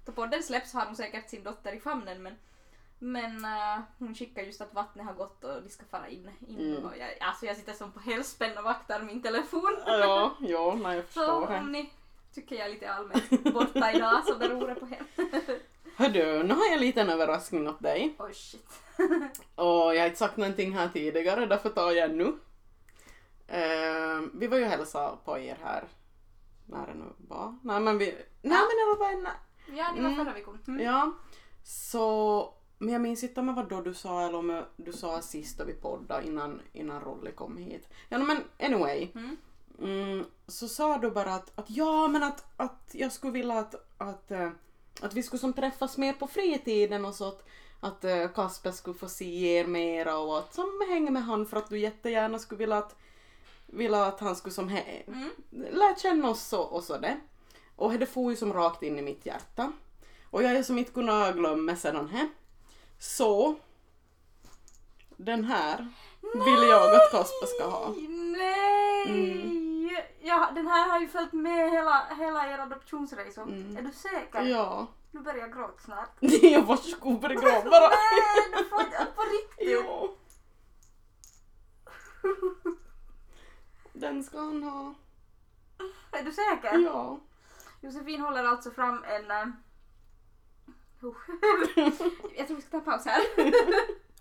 Då 0.05 0.11
podden 0.11 0.43
släpps 0.43 0.73
har 0.73 0.85
hon 0.85 0.95
säkert 0.95 1.29
sin 1.29 1.43
dotter 1.43 1.73
i 1.73 1.79
famnen 1.79 2.23
men 2.23 2.35
men 2.99 3.45
eh, 3.45 3.79
hon 3.99 4.15
skickar 4.15 4.41
just 4.41 4.61
att 4.61 4.73
vattnet 4.73 5.05
har 5.05 5.13
gått 5.13 5.43
och 5.43 5.61
de 5.63 5.69
ska 5.69 5.85
fara 5.85 6.07
in. 6.07 6.29
in 6.47 6.59
Mm. 6.71 6.85
och 6.85 6.91
jag, 6.99 7.09
alltså 7.19 7.45
jag 7.45 7.57
sitter 7.57 7.73
som 7.73 7.91
på 7.91 7.99
helspänn 7.99 8.57
och 8.57 8.63
vaktar 8.63 9.01
min 9.01 9.21
telefon. 9.21 9.77
Ja, 9.85 10.35
ja, 10.39 10.77
nej 10.83 10.95
jag 10.95 11.05
Så 11.05 11.07
förstår 11.07 11.47
det. 11.47 11.57
om 11.59 11.71
ni 11.71 11.89
tycker 12.33 12.55
jag 12.55 12.65
är 12.65 12.69
lite 12.69 12.91
allmänt 12.91 13.53
borta 13.53 13.91
idag 13.91 14.25
så 14.25 14.35
beror 14.35 14.67
det 14.67 14.75
på 14.75 14.85
henne. 14.85 15.05
Hördu, 15.97 16.43
nu 16.43 16.53
har 16.53 16.65
jag 16.65 16.73
en 16.73 16.79
liten 16.79 17.09
överraskning 17.09 17.67
åt 17.69 17.81
dig. 17.81 18.15
Oj 18.19 18.33
shit. 18.33 18.81
Och 19.55 19.95
jag 19.95 19.99
har 19.99 20.05
inte 20.05 20.19
sagt 20.19 20.37
någonting 20.37 20.73
här 20.73 20.89
tidigare, 20.93 21.45
därför 21.45 21.69
tar 21.69 21.91
jag 21.91 22.11
nu. 22.15 22.33
Eh, 23.47 24.21
vi 24.33 24.47
var 24.47 24.57
ju 24.57 24.63
och 24.63 24.69
hälsade 24.69 25.17
på 25.25 25.37
er 25.39 25.57
här. 25.63 25.87
När 26.65 26.87
det 26.87 26.93
nu 26.93 27.05
var. 27.17 27.55
Nej 27.63 27.79
men 27.79 27.97
vi... 27.97 28.05
Nej 28.41 28.59
men 28.59 28.93
det 28.93 28.99
var 28.99 29.11
en... 29.11 29.27
Ja, 29.77 29.91
det 29.95 30.01
var 30.01 30.09
Mm. 30.09 30.25
förra 30.25 30.33
veckan. 30.33 30.59
Mm. 30.67 30.85
Ja. 30.85 31.11
Så... 31.63 32.53
Men 32.77 32.93
jag 32.93 33.01
minns 33.01 33.23
inte 33.23 33.39
om 33.39 33.47
det 33.47 33.53
var 33.53 33.63
då 33.63 33.81
du 33.81 33.93
sa 33.93 34.21
eller 34.27 34.37
om 34.37 34.63
du 34.75 34.93
sa 34.93 35.21
sist 35.21 35.57
då 35.57 35.63
vi 35.63 35.73
poddade 35.73 36.27
innan, 36.27 36.61
innan 36.73 37.01
Rolly 37.01 37.31
kom 37.31 37.57
hit. 37.57 37.89
Ja 38.09 38.17
men 38.17 38.43
anyway. 38.59 39.11
Mm. 39.15 39.37
Mm, 39.81 40.25
så 40.47 40.67
sa 40.67 40.97
du 40.97 41.11
bara 41.11 41.33
att, 41.35 41.59
att 41.59 41.69
ja 41.69 42.07
men 42.07 42.23
att, 42.23 42.45
att 42.57 42.89
jag 42.91 43.11
skulle 43.11 43.33
vilja 43.33 43.59
att, 43.59 43.75
att, 43.97 44.31
eh, 44.31 44.49
att 45.01 45.13
vi 45.13 45.23
skulle 45.23 45.39
som 45.39 45.53
träffas 45.53 45.97
mer 45.97 46.13
på 46.13 46.27
fritiden 46.27 47.05
och 47.05 47.15
så 47.15 47.27
att, 47.27 47.43
att 47.79 48.03
eh, 48.03 48.27
Kasper 48.27 48.71
skulle 48.71 48.97
få 48.97 49.07
se 49.09 49.57
er 49.57 49.67
mera 49.67 50.17
och 50.17 50.37
att 50.37 50.53
som 50.53 50.81
hänga 50.89 51.11
med 51.11 51.23
han 51.23 51.45
för 51.45 51.57
att 51.57 51.69
du 51.69 51.79
jättegärna 51.79 52.39
skulle 52.39 52.59
vilja 52.59 52.77
att, 52.77 52.95
vilja 53.67 54.05
att 54.05 54.19
han 54.19 54.35
skulle 54.35 54.53
som 54.55 54.69
he, 54.69 55.03
Mm. 55.07 55.29
lära 55.51 55.95
känna 55.95 56.29
oss 56.29 56.53
och, 56.53 56.73
och 56.73 56.83
så 56.83 56.97
det. 56.97 57.17
Och 57.75 57.91
det 57.93 58.05
får 58.05 58.31
ju 58.31 58.37
som 58.37 58.53
rakt 58.53 58.83
in 58.83 58.99
i 58.99 59.01
mitt 59.01 59.25
hjärta. 59.25 59.71
Och 60.29 60.43
jag 60.43 60.51
är 60.51 60.63
som 60.63 60.77
inte 60.77 60.91
kunnat 60.91 61.35
glömma 61.35 61.75
sedan 61.75 62.09
här. 62.09 62.29
Så 62.99 63.55
den 65.17 65.43
här 65.45 65.87
vill 66.33 66.69
jag 66.69 66.95
att 66.95 67.11
Kasper 67.11 67.45
ska 67.47 67.65
ha. 67.67 67.93
Nej! 68.37 69.03
Mm. 69.07 69.89
Ja, 70.21 70.49
den 70.55 70.67
här 70.67 70.89
har 70.89 70.99
ju 70.99 71.07
följt 71.07 71.33
med 71.33 71.71
hela, 71.71 72.07
hela 72.17 72.53
er 72.53 72.59
adoptionsresa. 72.59 73.41
Mm. 73.41 73.77
Är 73.77 73.81
du 73.81 73.91
säker? 73.91 74.41
Ja. 74.41 74.87
Nu 75.11 75.19
börjar 75.21 75.39
jag 75.39 75.53
gråta 75.53 75.81
snart. 75.85 76.09
Jag 76.41 76.61
varsågod 76.61 77.19
börja 77.21 77.35
gråta 77.41 77.69
bara. 77.69 77.89
Nej, 77.89 78.51
du 78.57 78.63
får 78.63 78.81
inte 78.81 79.07
på 79.15 79.21
riktigt. 79.21 79.57
Jo. 79.85 80.15
Den 83.95 84.23
ska 84.23 84.39
han 84.39 84.63
ha. 84.63 84.93
Är 86.11 86.23
du 86.23 86.31
säker? 86.31 86.77
Ja. 86.79 87.19
Josefin 87.81 88.21
håller 88.21 88.43
alltså 88.43 88.71
fram 88.71 89.03
en... 89.03 89.31
eh, 89.31 89.47
oh. 91.01 91.15
jag 92.37 92.47
tror 92.47 92.55
vi 92.55 92.61
ska 92.61 92.71
ta 92.71 92.77
en 92.77 92.83
paus 92.83 93.05
här. 93.05 93.21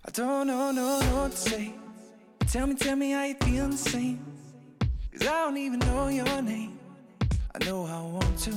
I 0.07 0.11
don't 0.11 0.45
know, 0.45 0.71
no, 0.71 1.01
no 1.01 1.21
what 1.21 1.31
to 1.31 1.37
say. 1.37 1.73
Tell 2.51 2.67
me, 2.67 2.75
tell 2.75 2.95
me 2.95 3.13
how 3.13 3.25
you 3.25 3.35
feel 3.41 3.71
the 3.71 3.77
same. 3.77 4.19
Cause 5.11 5.23
I 5.23 5.45
don't 5.45 5.57
even 5.57 5.79
know 5.79 6.09
your 6.09 6.41
name. 6.41 6.77
I 7.55 7.65
know 7.65 7.85
I 7.85 8.01
want 8.13 8.39
to. 8.43 8.51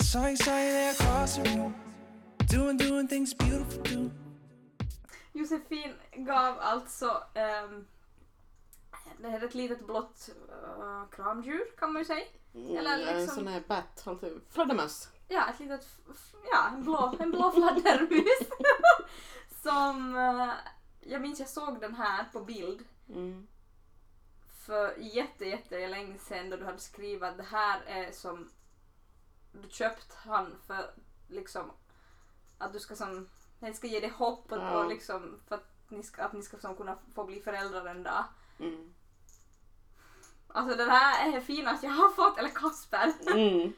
I 0.00 0.04
saw 0.04 0.28
you, 0.28 0.36
saw 0.36 0.58
you 0.58 0.72
there 0.72 0.92
across 0.92 1.36
the 1.36 1.42
room. 1.50 1.74
Doing, 2.48 2.76
doing 2.76 3.08
things 3.08 3.34
beautiful 3.34 3.82
do. 3.82 4.10
Josefin 5.32 5.94
gav 6.16 6.58
alltså 6.60 7.22
ehm, 7.34 7.86
det 9.18 9.28
här 9.28 9.40
är 9.40 9.44
ett 9.44 9.54
litet 9.54 9.86
blått 9.86 10.28
uh, 10.48 11.08
kramdjur 11.10 11.76
kan 11.78 11.92
man 11.92 12.02
ju 12.02 12.06
säga. 12.06 12.24
Eller 12.54 12.94
Mm, 12.98 13.08
En 13.08 13.16
liksom- 13.20 13.34
sån 13.34 13.46
här 13.46 13.62
bat, 13.68 14.06
fladdermöss. 14.50 15.08
Ja, 15.28 15.48
ett 15.50 15.60
litet, 15.60 15.86
ja, 16.52 16.68
en 16.68 16.82
blå, 16.84 17.14
en 17.18 17.30
blå 17.30 17.50
fladdermus. 17.50 18.48
Som, 19.62 20.16
eh, 20.16 20.50
jag 21.00 21.20
minns 21.22 21.40
jag 21.40 21.48
såg 21.48 21.80
den 21.80 21.94
här 21.94 22.24
på 22.32 22.40
bild 22.40 22.84
Mm. 23.08 23.46
för 24.66 24.96
jätte, 24.98 25.44
jätte 25.44 25.88
länge 25.88 26.18
sedan 26.18 26.50
då 26.50 26.56
du 26.56 26.64
hade 26.64 26.78
skrivit 26.78 27.22
att 27.22 27.36
det 27.36 27.42
här 27.42 27.80
är 27.86 28.12
som 28.12 28.50
du 29.52 29.68
köpt 29.68 30.14
han 30.14 30.54
för 30.66 30.94
liksom 31.28 31.70
att 32.58 32.72
du 32.72 32.78
ska 32.80 32.96
som, 32.96 33.28
den 33.58 33.74
ska 33.74 33.86
ge 33.86 34.00
dig 34.00 34.10
hopp 34.10 34.52
och, 34.52 34.58
Ja. 34.58 34.78
och 34.78 34.88
liksom 34.88 35.40
för 35.48 35.54
att 35.54 35.70
ni 35.88 36.02
ska, 36.02 36.22
att 36.24 36.32
ni 36.32 36.42
ska 36.42 36.58
som 36.58 36.76
kunna 36.76 36.98
få 37.14 37.24
bli 37.24 37.40
föräldrar 37.40 37.86
en 37.86 38.02
dag. 38.02 38.24
Mm. 38.58 38.93
Alltså 40.56 40.76
den 40.76 40.90
här 40.90 41.28
är 41.28 41.32
det 41.32 41.40
finaste 41.40 41.86
jag 41.86 41.92
har 41.92 42.08
fått, 42.08 42.38
eller 42.38 42.48
Kasper. 42.48 43.12
Mm. 43.26 43.72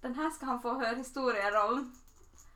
Den 0.00 0.14
här 0.14 0.30
ska 0.30 0.46
han 0.46 0.62
få 0.62 0.74
höra 0.74 0.96
historier 0.96 1.64
om. 1.64 1.94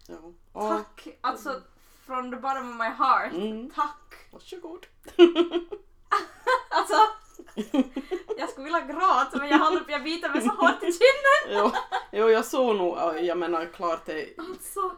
Ja. 0.08 0.32
Och, 0.52 0.68
Tack! 0.68 1.08
Alltså 1.20 1.62
från 2.06 2.30
the 2.30 2.36
bottom 2.36 2.70
of 2.70 2.76
my 2.76 2.88
heart. 2.88 3.32
Mm. 3.32 3.70
Tack! 3.70 4.28
varsågod. 4.32 4.86
Alltså, 6.70 6.94
jag 8.38 8.50
skulle 8.50 8.64
vilja 8.64 8.80
gråta 8.80 9.30
men 9.38 9.48
jag 9.48 9.58
håller 9.58 9.80
på 9.80 9.90
jag 9.90 10.04
biter 10.04 10.28
mig 10.28 10.42
så 10.42 10.48
hårt 10.48 10.82
i 10.82 10.92
kinden. 10.92 11.62
jo, 11.62 11.70
jo, 12.12 12.28
jag 12.28 12.44
såg 12.44 12.76
nog, 12.76 12.96
ja, 12.96 13.18
jag 13.18 13.38
menar 13.38 13.66
klart 13.66 14.06
det. 14.06 14.38
Alltså, 14.38 14.92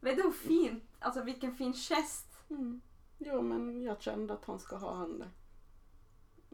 vet 0.00 0.16
du 0.16 0.22
hur 0.22 0.30
fint, 0.30 0.84
alltså 1.00 1.22
vilken 1.22 1.56
fin 1.56 1.72
gest. 1.72 2.26
Mm. 2.50 2.80
Jo, 3.18 3.42
men 3.42 3.82
jag 3.82 4.02
kände 4.02 4.34
att 4.34 4.44
han 4.44 4.58
ska 4.58 4.76
ha 4.76 4.94
han 4.94 5.18
det. 5.18 5.30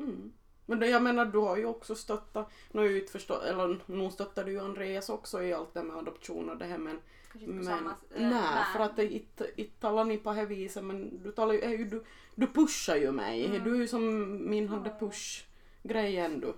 Mm. 0.02 0.32
Men 0.66 0.80
det, 0.80 0.86
jag 0.88 1.02
menar, 1.02 1.24
du 1.24 1.38
har 1.38 1.56
ju 1.56 1.66
också 1.66 1.94
stöttat, 1.94 2.52
nu 2.72 2.80
har 2.80 2.88
ju 2.88 3.00
inte 3.00 3.12
förstått, 3.12 3.42
eller 3.42 3.78
nog 3.86 4.12
stöttar 4.12 4.44
du 4.44 4.52
ju 4.52 4.60
Andreas 4.60 5.08
också 5.08 5.42
i 5.42 5.52
allt 5.52 5.74
det 5.74 5.82
med 5.82 5.96
adoption 5.96 6.50
och 6.50 6.56
det 6.56 6.64
här 6.64 6.78
men 6.78 6.98
Men, 7.34 7.64
samma... 7.64 7.90
eh, 7.90 8.28
nej, 8.28 8.64
för 8.72 8.80
att 8.80 8.96
det 8.96 9.12
inte, 9.12 9.46
talar 9.80 10.04
ni 10.04 10.18
på 10.18 10.30
det 10.30 10.36
här 10.36 10.46
viset 10.46 10.84
men 10.84 11.22
du 11.22 11.32
talar 11.32 11.54
ju, 11.54 11.84
du, 11.84 12.04
du 12.34 12.46
pushar 12.46 12.96
ju 12.96 13.12
mig. 13.12 13.46
Mm. 13.46 13.64
Du 13.64 13.74
är 13.74 13.78
ju 13.78 13.88
som 13.88 14.50
min 14.50 14.68
hade 14.68 14.90
push 15.00 15.44
grejen 15.82 16.40
du. 16.40 16.54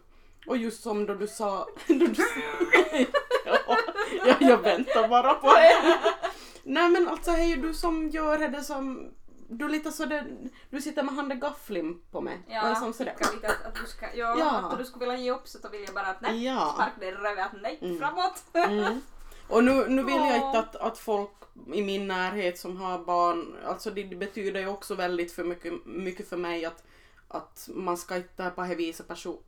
Och 0.47 0.57
just 0.57 0.83
som 0.83 1.07
då 1.07 1.15
du 1.15 1.27
sa... 1.27 1.67
Då 1.89 1.95
du, 1.95 2.15
ja, 3.45 3.79
jag, 4.27 4.43
jag 4.43 4.59
väntar 4.59 5.09
bara 5.09 5.35
på 5.35 5.47
det. 5.47 5.99
Nej 6.63 6.91
men 6.91 7.09
alltså 7.09 7.31
är 7.31 7.45
ju 7.45 7.57
du 7.57 7.75
som 7.75 8.09
gör 8.09 8.49
det 8.49 8.63
som... 8.63 9.11
Du 9.49 9.69
lite 9.69 9.93
så 9.93 10.05
det, 10.05 10.27
du 10.71 10.81
sitter 10.81 11.03
med 11.03 11.15
handen 11.15 11.41
gaffling 11.41 12.01
på 12.11 12.21
mig. 12.21 12.43
och 12.47 12.53
Ja, 12.53 12.75
som 12.75 12.93
sådär. 12.93 13.15
att, 13.21 13.67
att 13.67 13.75
du 13.75 13.87
ska, 13.87 14.07
ja, 14.15 14.37
Ja. 14.39 14.51
att 14.73 14.79
du 14.79 14.85
skulle 14.85 15.07
vilja 15.07 15.21
ge 15.25 15.31
upp 15.31 15.49
så 15.49 15.59
då 15.59 15.69
vill 15.69 15.83
jag 15.85 15.95
bara 15.95 16.07
att 16.07 16.21
nej, 16.21 16.45
Ja. 16.45 16.73
spark 16.75 17.01
dig 17.01 17.09
i 17.09 17.13
röven, 17.13 17.45
att 17.45 17.63
nej, 17.63 17.79
Mm. 17.83 17.99
framåt. 17.99 18.45
Mm. 18.53 19.01
Och 19.49 19.65
nu, 19.65 19.89
nu 19.89 20.03
vill 20.03 20.15
jag 20.17 20.27
Ja. 20.39 20.47
inte 20.47 20.59
att, 20.59 20.77
att 20.77 20.99
folk 20.99 21.31
i 21.73 21.83
min 21.83 22.07
närhet 22.07 22.59
som 22.59 22.77
har 22.77 22.99
barn, 22.99 23.57
alltså 23.67 23.91
det, 23.91 24.03
det 24.03 24.17
betyder 24.17 24.61
ju 24.61 24.67
också 24.69 24.95
väldigt 24.95 25.33
för 25.33 25.45
mycket, 25.45 25.87
mycket 25.87 26.29
för 26.29 26.37
mig 26.37 26.65
att, 26.65 26.85
att 27.29 27.69
man 27.73 27.97
ska 27.97 28.17
inte 28.17 28.51
på 28.55 28.63
det 28.63 28.75
viset 28.75 29.09
person... 29.09 29.39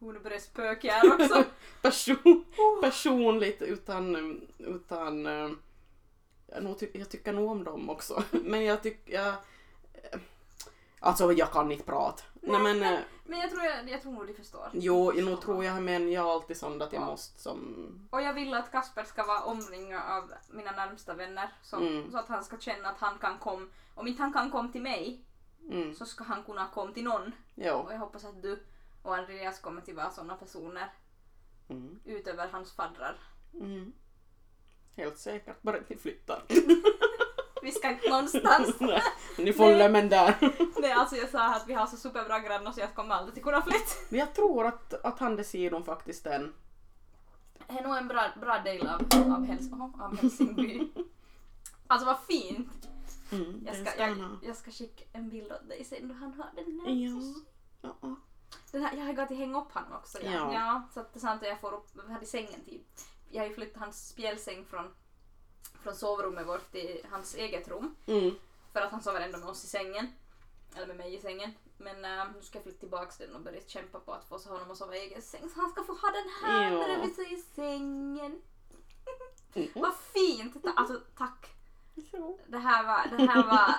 hon 0.00 0.22
börjar 0.22 0.38
spöka 0.38 0.92
här 0.92 1.14
också. 1.14 1.44
Person, 1.82 2.44
personligt 2.82 3.62
utan, 3.62 4.40
utan 4.58 5.26
eh, 5.26 5.50
jag, 6.54 6.64
nog 6.64 6.90
jag 6.92 7.10
tycker 7.10 7.32
nog 7.32 7.50
om 7.50 7.64
dem 7.64 7.90
också. 7.90 8.22
Men 8.30 8.64
jag 8.64 8.82
tycker, 8.82 9.12
jag, 9.14 9.28
eh, 9.94 10.20
alltså 11.00 11.32
jag 11.32 11.52
kan 11.52 11.72
inte 11.72 11.84
prata. 11.84 12.22
Nej, 12.44 12.60
men, 12.60 12.82
eh, 12.94 13.00
Men 13.24 13.38
jag 13.40 13.50
tror, 13.50 13.64
jag, 13.64 13.88
jag 13.90 14.02
tror 14.02 14.12
nog 14.12 14.26
de 14.26 14.34
förstår. 14.34 14.68
jo, 14.72 15.12
nog 15.12 15.40
tror 15.40 15.64
jag 15.64 15.82
men 15.82 16.12
jag 16.12 16.26
är 16.26 16.32
alltid 16.32 16.56
sån 16.56 16.82
att 16.82 16.92
jag 16.92 17.02
Ja. 17.02 17.06
måste 17.06 17.40
som, 17.40 18.08
Och 18.10 18.22
jag 18.22 18.34
vill 18.34 18.54
att 18.54 18.72
Kasper 18.72 19.04
ska 19.04 19.24
vara 19.26 19.42
omringad 19.44 20.02
av 20.10 20.32
mina 20.50 20.70
närmsta 20.72 21.14
vänner 21.14 21.52
så, 21.62 21.76
Mm. 21.76 22.10
så 22.12 22.18
att 22.18 22.28
han 22.28 22.44
ska 22.44 22.58
känna 22.58 22.88
att 22.88 22.98
han 22.98 23.18
kan 23.18 23.38
komma, 23.38 23.66
om 23.94 24.06
inte 24.06 24.22
han 24.22 24.32
kan 24.32 24.50
komma 24.50 24.68
till 24.72 24.82
mig 24.82 25.24
mm, 25.70 25.94
så 25.94 26.06
ska 26.06 26.24
han 26.24 26.42
kunna 26.42 26.68
komma 26.74 26.92
till 26.92 27.04
någon. 27.04 27.32
jo. 27.54 27.74
Och 27.74 27.92
jag 27.92 27.98
hoppas 27.98 28.24
att 28.24 28.42
du 28.42 28.62
och 29.02 29.16
Andreas 29.16 29.60
kommer 29.60 29.80
till 29.80 29.94
vara 29.96 30.10
sådana 30.10 30.36
personer 30.36 30.92
Mm, 31.68 32.00
utöver 32.04 32.48
hans 32.48 32.72
faddrar. 32.72 33.16
mm. 33.54 33.92
Helt 34.96 35.18
säkert, 35.18 35.62
bara 35.62 35.78
inte 35.78 35.96
flyttar. 35.96 36.42
Vi 37.62 37.72
ska 37.72 37.90
inte 37.90 38.08
någonstans. 38.08 38.76
Nej, 38.80 39.02
Ni 39.38 39.52
får 39.52 39.76
lämna 39.76 40.02
där. 40.02 40.34
Nej, 40.80 40.92
alltså 40.92 41.16
jag 41.16 41.28
sa 41.28 41.54
att 41.54 41.68
vi 41.68 41.74
har 41.74 41.86
så 41.86 41.96
superbra 41.96 42.38
grannar 42.38 42.72
så 42.72 42.80
jag 42.80 42.94
kommer 42.94 43.14
aldrig 43.14 43.34
till 43.34 43.42
kunna 43.42 43.62
flytta. 43.62 43.90
Men 44.08 44.20
jag 44.20 44.34
tror 44.34 44.66
att, 44.66 45.04
att 45.04 45.18
han 45.18 45.36
decidon 45.36 45.84
faktiskt 45.84 46.26
en 46.26 46.54
Det 47.68 47.78
är 47.78 47.82
nog 47.82 47.96
en 47.96 48.08
bra, 48.08 48.24
bra 48.40 48.58
del 48.58 48.86
av, 48.86 49.02
av, 49.32 49.44
Häls 49.44 49.72
oh, 49.72 50.02
av 50.02 50.16
Helsingby. 50.16 50.90
Alltså 51.86 52.06
vad 52.06 52.20
fint! 52.20 52.88
Mm, 53.32 53.62
Jag 53.66 53.74
det 53.74 53.90
ska, 53.90 54.00
jag, 54.00 54.38
jag 54.42 54.56
ska 54.56 54.70
skicka 54.70 55.04
en 55.12 55.28
bild 55.28 55.52
åt 55.52 55.68
dig 55.68 55.84
sen 55.84 56.08
då 56.08 56.14
han 56.14 56.34
har 56.34 56.50
den 56.54 56.80
här. 56.80 56.92
Ja. 56.92 57.34
Ja, 57.82 57.96
ja. 58.00 58.16
Den 58.72 58.82
här, 58.82 58.96
jag 58.96 59.04
har 59.04 59.12
gått 59.12 59.30
att 59.30 59.36
hänga 59.36 59.60
upp 59.60 59.72
han 59.72 59.92
också. 59.92 60.18
Ja. 60.22 60.30
Ja. 60.30 60.52
Ja. 60.54 60.82
så 60.94 61.00
att 61.00 61.12
det 61.12 61.18
är 61.18 61.20
sant 61.20 61.42
att 61.42 61.48
jag 61.48 61.60
får 61.60 61.74
upp, 61.74 61.86
vi 62.06 62.12
hade 62.12 62.26
sängen 62.26 62.64
till. 62.64 62.80
Jag 63.32 63.42
har 63.42 63.48
ju 63.48 63.54
flyttat 63.54 63.80
hans 63.82 64.08
spjälsäng 64.08 64.64
från, 64.64 64.94
från 65.82 65.94
sovrummet 65.96 66.46
bort 66.46 66.72
till 66.72 67.06
hans 67.10 67.34
eget 67.34 67.68
rum. 67.68 67.94
Mm. 68.06 68.30
För 68.72 68.80
att 68.80 68.90
han 68.90 69.02
sover 69.02 69.20
ändå 69.20 69.38
med 69.38 69.48
oss 69.48 69.64
i 69.64 69.66
sängen. 69.66 70.12
Eller 70.76 70.86
med 70.86 70.96
mig 70.96 71.14
i 71.14 71.20
sängen. 71.20 71.50
Men 71.78 72.04
äh, 72.04 72.24
nu 72.36 72.42
ska 72.42 72.58
jag 72.58 72.62
flytta 72.62 72.80
tillbaks 72.80 73.16
den 73.18 73.34
och 73.34 73.40
börja 73.42 73.60
kämpa 73.66 74.00
på 74.00 74.12
att 74.12 74.24
få 74.28 74.38
så 74.38 74.50
honom 74.50 74.70
att 74.70 74.76
sova 74.78 74.96
i 74.96 75.00
egen 75.00 75.22
säng. 75.22 75.40
Så 75.54 75.60
han 75.60 75.70
ska 75.70 75.84
få 75.84 75.92
ha 75.92 76.10
den 76.10 76.28
här 76.44 76.72
Ja. 76.72 76.84
bredvid 76.84 77.14
sig 77.14 77.32
i 77.34 77.36
sängen. 77.54 78.42
Mm. 79.54 79.68
Vad 79.74 79.94
fint! 79.96 80.62
Ta- 80.62 80.72
Alltså 80.76 81.00
tack. 81.18 81.46
Jo. 81.94 82.40
Det 82.46 82.58
här 82.58 82.84
var, 82.86 83.16
det 83.16 83.32
här 83.32 83.42
var... 83.46 83.74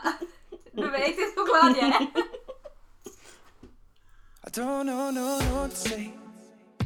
Du 0.71 0.89
vet 0.91 1.07
inte 1.09 1.21
hur 1.21 1.45
glad 1.45 1.77
jag 1.77 2.01
är. 2.01 2.01
I 4.45 4.49
don't 4.49 4.83
know, 4.83 5.11
no, 5.13 5.21
no 5.21 5.55
what 5.59 5.69
to 5.71 5.75
say. 5.89 6.09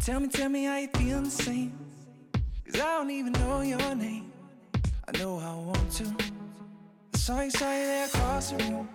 Tell 0.05 0.19
me, 0.19 0.29
tell 0.29 0.49
me 0.49 0.67
how 0.67 0.77
you 0.79 0.87
feel 0.93 1.23
the 1.23 1.29
same. 1.43 1.71
Cause 2.71 2.81
I 2.81 2.97
don't 2.97 3.11
even 3.11 3.33
know 3.33 3.61
your 3.61 3.95
name. 3.95 4.31
I 5.07 5.11
know 5.17 5.37
I 5.39 5.53
want 5.65 5.91
to. 5.97 6.03
I 7.13 7.17
saw 7.17 7.41
you, 7.41 7.51
saw 7.51 7.71
you 7.71 7.85
there 7.85 8.05
across 8.05 8.51
the 8.51 8.57
room. 8.63 8.89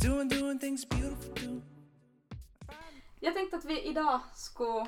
Doing, 0.00 0.28
doing 0.28 0.58
things 0.58 0.84
beautiful 0.88 1.34
too. 1.34 1.60
Jag 3.20 3.34
tänkte 3.34 3.56
att 3.56 3.64
vi 3.64 3.80
idag 3.82 4.20
ska 4.34 4.86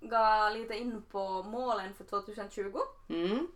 gå 0.00 0.50
lite 0.54 0.74
in 0.78 1.02
på 1.10 1.42
målen 1.42 1.94
för 1.94 2.04
2020. 2.04 2.78
Mm. 3.08 3.46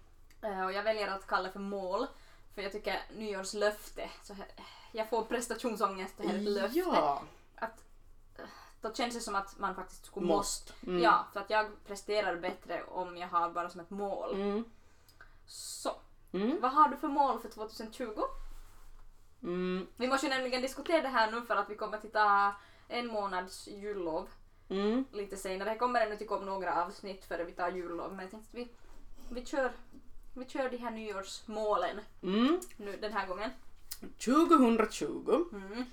Eh, 0.42 0.64
Och 0.64 0.72
jag 0.72 0.82
väljer 0.82 1.08
att 1.08 1.26
kalla 1.26 1.42
det 1.42 1.52
för 1.52 1.60
mål. 1.60 2.06
För 2.54 2.62
jag 2.62 2.72
tycker 2.72 3.02
nyårslöfte, 3.16 4.10
så 4.22 4.34
här, 4.34 4.46
jag 4.92 5.08
får 5.10 5.22
prestationsångest 5.24 6.14
det 6.16 6.28
här 6.28 6.34
är 6.34 6.38
ett 6.38 6.44
löfte. 6.48 6.78
Ja. 6.78 7.22
Att, 7.56 7.84
då 8.88 8.94
känns 8.94 9.14
det 9.14 9.20
som 9.20 9.34
att 9.34 9.58
man 9.58 9.74
faktiskt 9.74 10.06
skulle 10.06 10.26
Måste. 10.26 10.72
Mm. 10.86 11.02
Ja, 11.02 11.26
för 11.32 11.40
att 11.40 11.50
jag 11.50 11.66
presterar 11.86 12.36
bättre 12.36 12.84
om 12.84 13.16
jag 13.16 13.28
har 13.28 13.50
bara 13.50 13.70
som 13.70 13.80
ett 13.80 13.90
mål. 13.90 14.34
Mm. 14.34 14.64
Så, 15.46 15.90
Mm. 16.32 16.60
vad 16.60 16.72
har 16.72 16.88
du 16.88 16.96
för 16.96 17.08
mål 17.08 17.40
för 17.40 17.48
2020? 17.48 18.22
Mm. 19.42 19.86
Vi 19.96 20.08
måste 20.08 20.26
ju 20.26 20.30
nämligen 20.30 20.62
diskutera 20.62 21.02
det 21.02 21.08
här 21.08 21.32
nu 21.32 21.42
för 21.42 21.56
att 21.56 21.70
vi 21.70 21.76
kommer 21.76 21.96
att 21.96 22.12
ta 22.12 22.52
en 22.88 23.06
månads 23.06 23.68
jullov 23.68 24.28
Mm. 24.68 25.04
lite 25.12 25.36
senare. 25.36 25.70
Det 25.70 25.76
kommer 25.78 26.00
ännu 26.06 26.16
tycka 26.16 26.34
om 26.34 26.46
några 26.46 26.84
avsnitt 26.84 27.24
före 27.24 27.44
vi 27.44 27.52
tar 27.52 27.70
jullov 27.70 28.10
men 28.12 28.20
jag 28.20 28.30
tänkte 28.30 28.48
att 28.50 28.54
vi, 28.54 28.68
vi, 29.30 29.46
kör, 29.46 29.72
vi 30.34 30.44
kör 30.48 30.70
de 30.70 30.76
här 30.76 30.90
nyårsmålen 30.90 32.00
Mm. 32.22 32.60
nu 32.76 32.96
den 32.96 33.12
här 33.12 33.26
gången. 33.26 33.50
2020 34.18 35.44
Mm. 35.52 35.84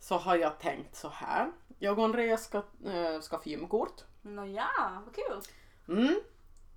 Så 0.00 0.16
har 0.16 0.36
jag 0.36 0.58
tänkt 0.58 0.96
så 0.96 1.08
här. 1.08 1.52
Jag 1.78 1.98
och 1.98 2.04
Andreas 2.04 2.44
ska 2.44 2.58
äh, 2.58 3.20
skaffa 3.20 3.50
gymkort. 3.50 4.04
Nåja, 4.22 4.68
vad 5.04 5.14
kul! 5.14 5.40
Mm. 5.98 6.20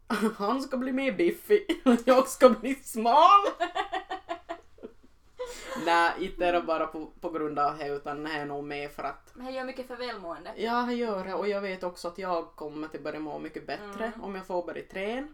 Han 0.38 0.62
ska 0.62 0.78
bli 0.78 0.92
mer 0.92 1.12
biffig 1.12 1.82
och 1.86 1.96
jag 2.06 2.28
ska 2.28 2.50
bli 2.50 2.76
smal. 2.76 3.42
Nej, 5.86 6.12
inte 6.20 6.46
är 6.46 6.54
det 6.54 6.62
bara 6.62 6.88
på, 6.88 7.06
på 7.22 7.30
grund 7.30 7.60
av 7.60 7.78
det 7.78 7.88
utan 7.88 8.24
det 8.24 8.32
är 8.32 8.46
nog 8.46 8.64
med 8.64 8.92
för 8.92 9.04
att 9.04 9.32
Men 9.34 9.46
jag 9.46 9.56
gör 9.56 9.64
mycket 9.64 9.88
för 9.88 9.96
välmående. 9.96 10.52
Ja, 10.56 10.86
jag 10.92 10.96
gör 10.96 11.26
det 11.26 11.34
och 11.34 11.48
jag 11.48 11.62
vet 11.62 11.84
också 11.84 12.08
att 12.08 12.18
jag 12.18 12.48
kommer 12.56 12.88
till 12.88 13.02
börja 13.02 13.20
må 13.20 13.40
mycket 13.40 13.68
bättre 13.68 14.06
Mm. 14.06 14.24
om 14.24 14.36
jag 14.36 14.48
får 14.48 14.66
börja 14.66 14.84
träna. 14.92 15.28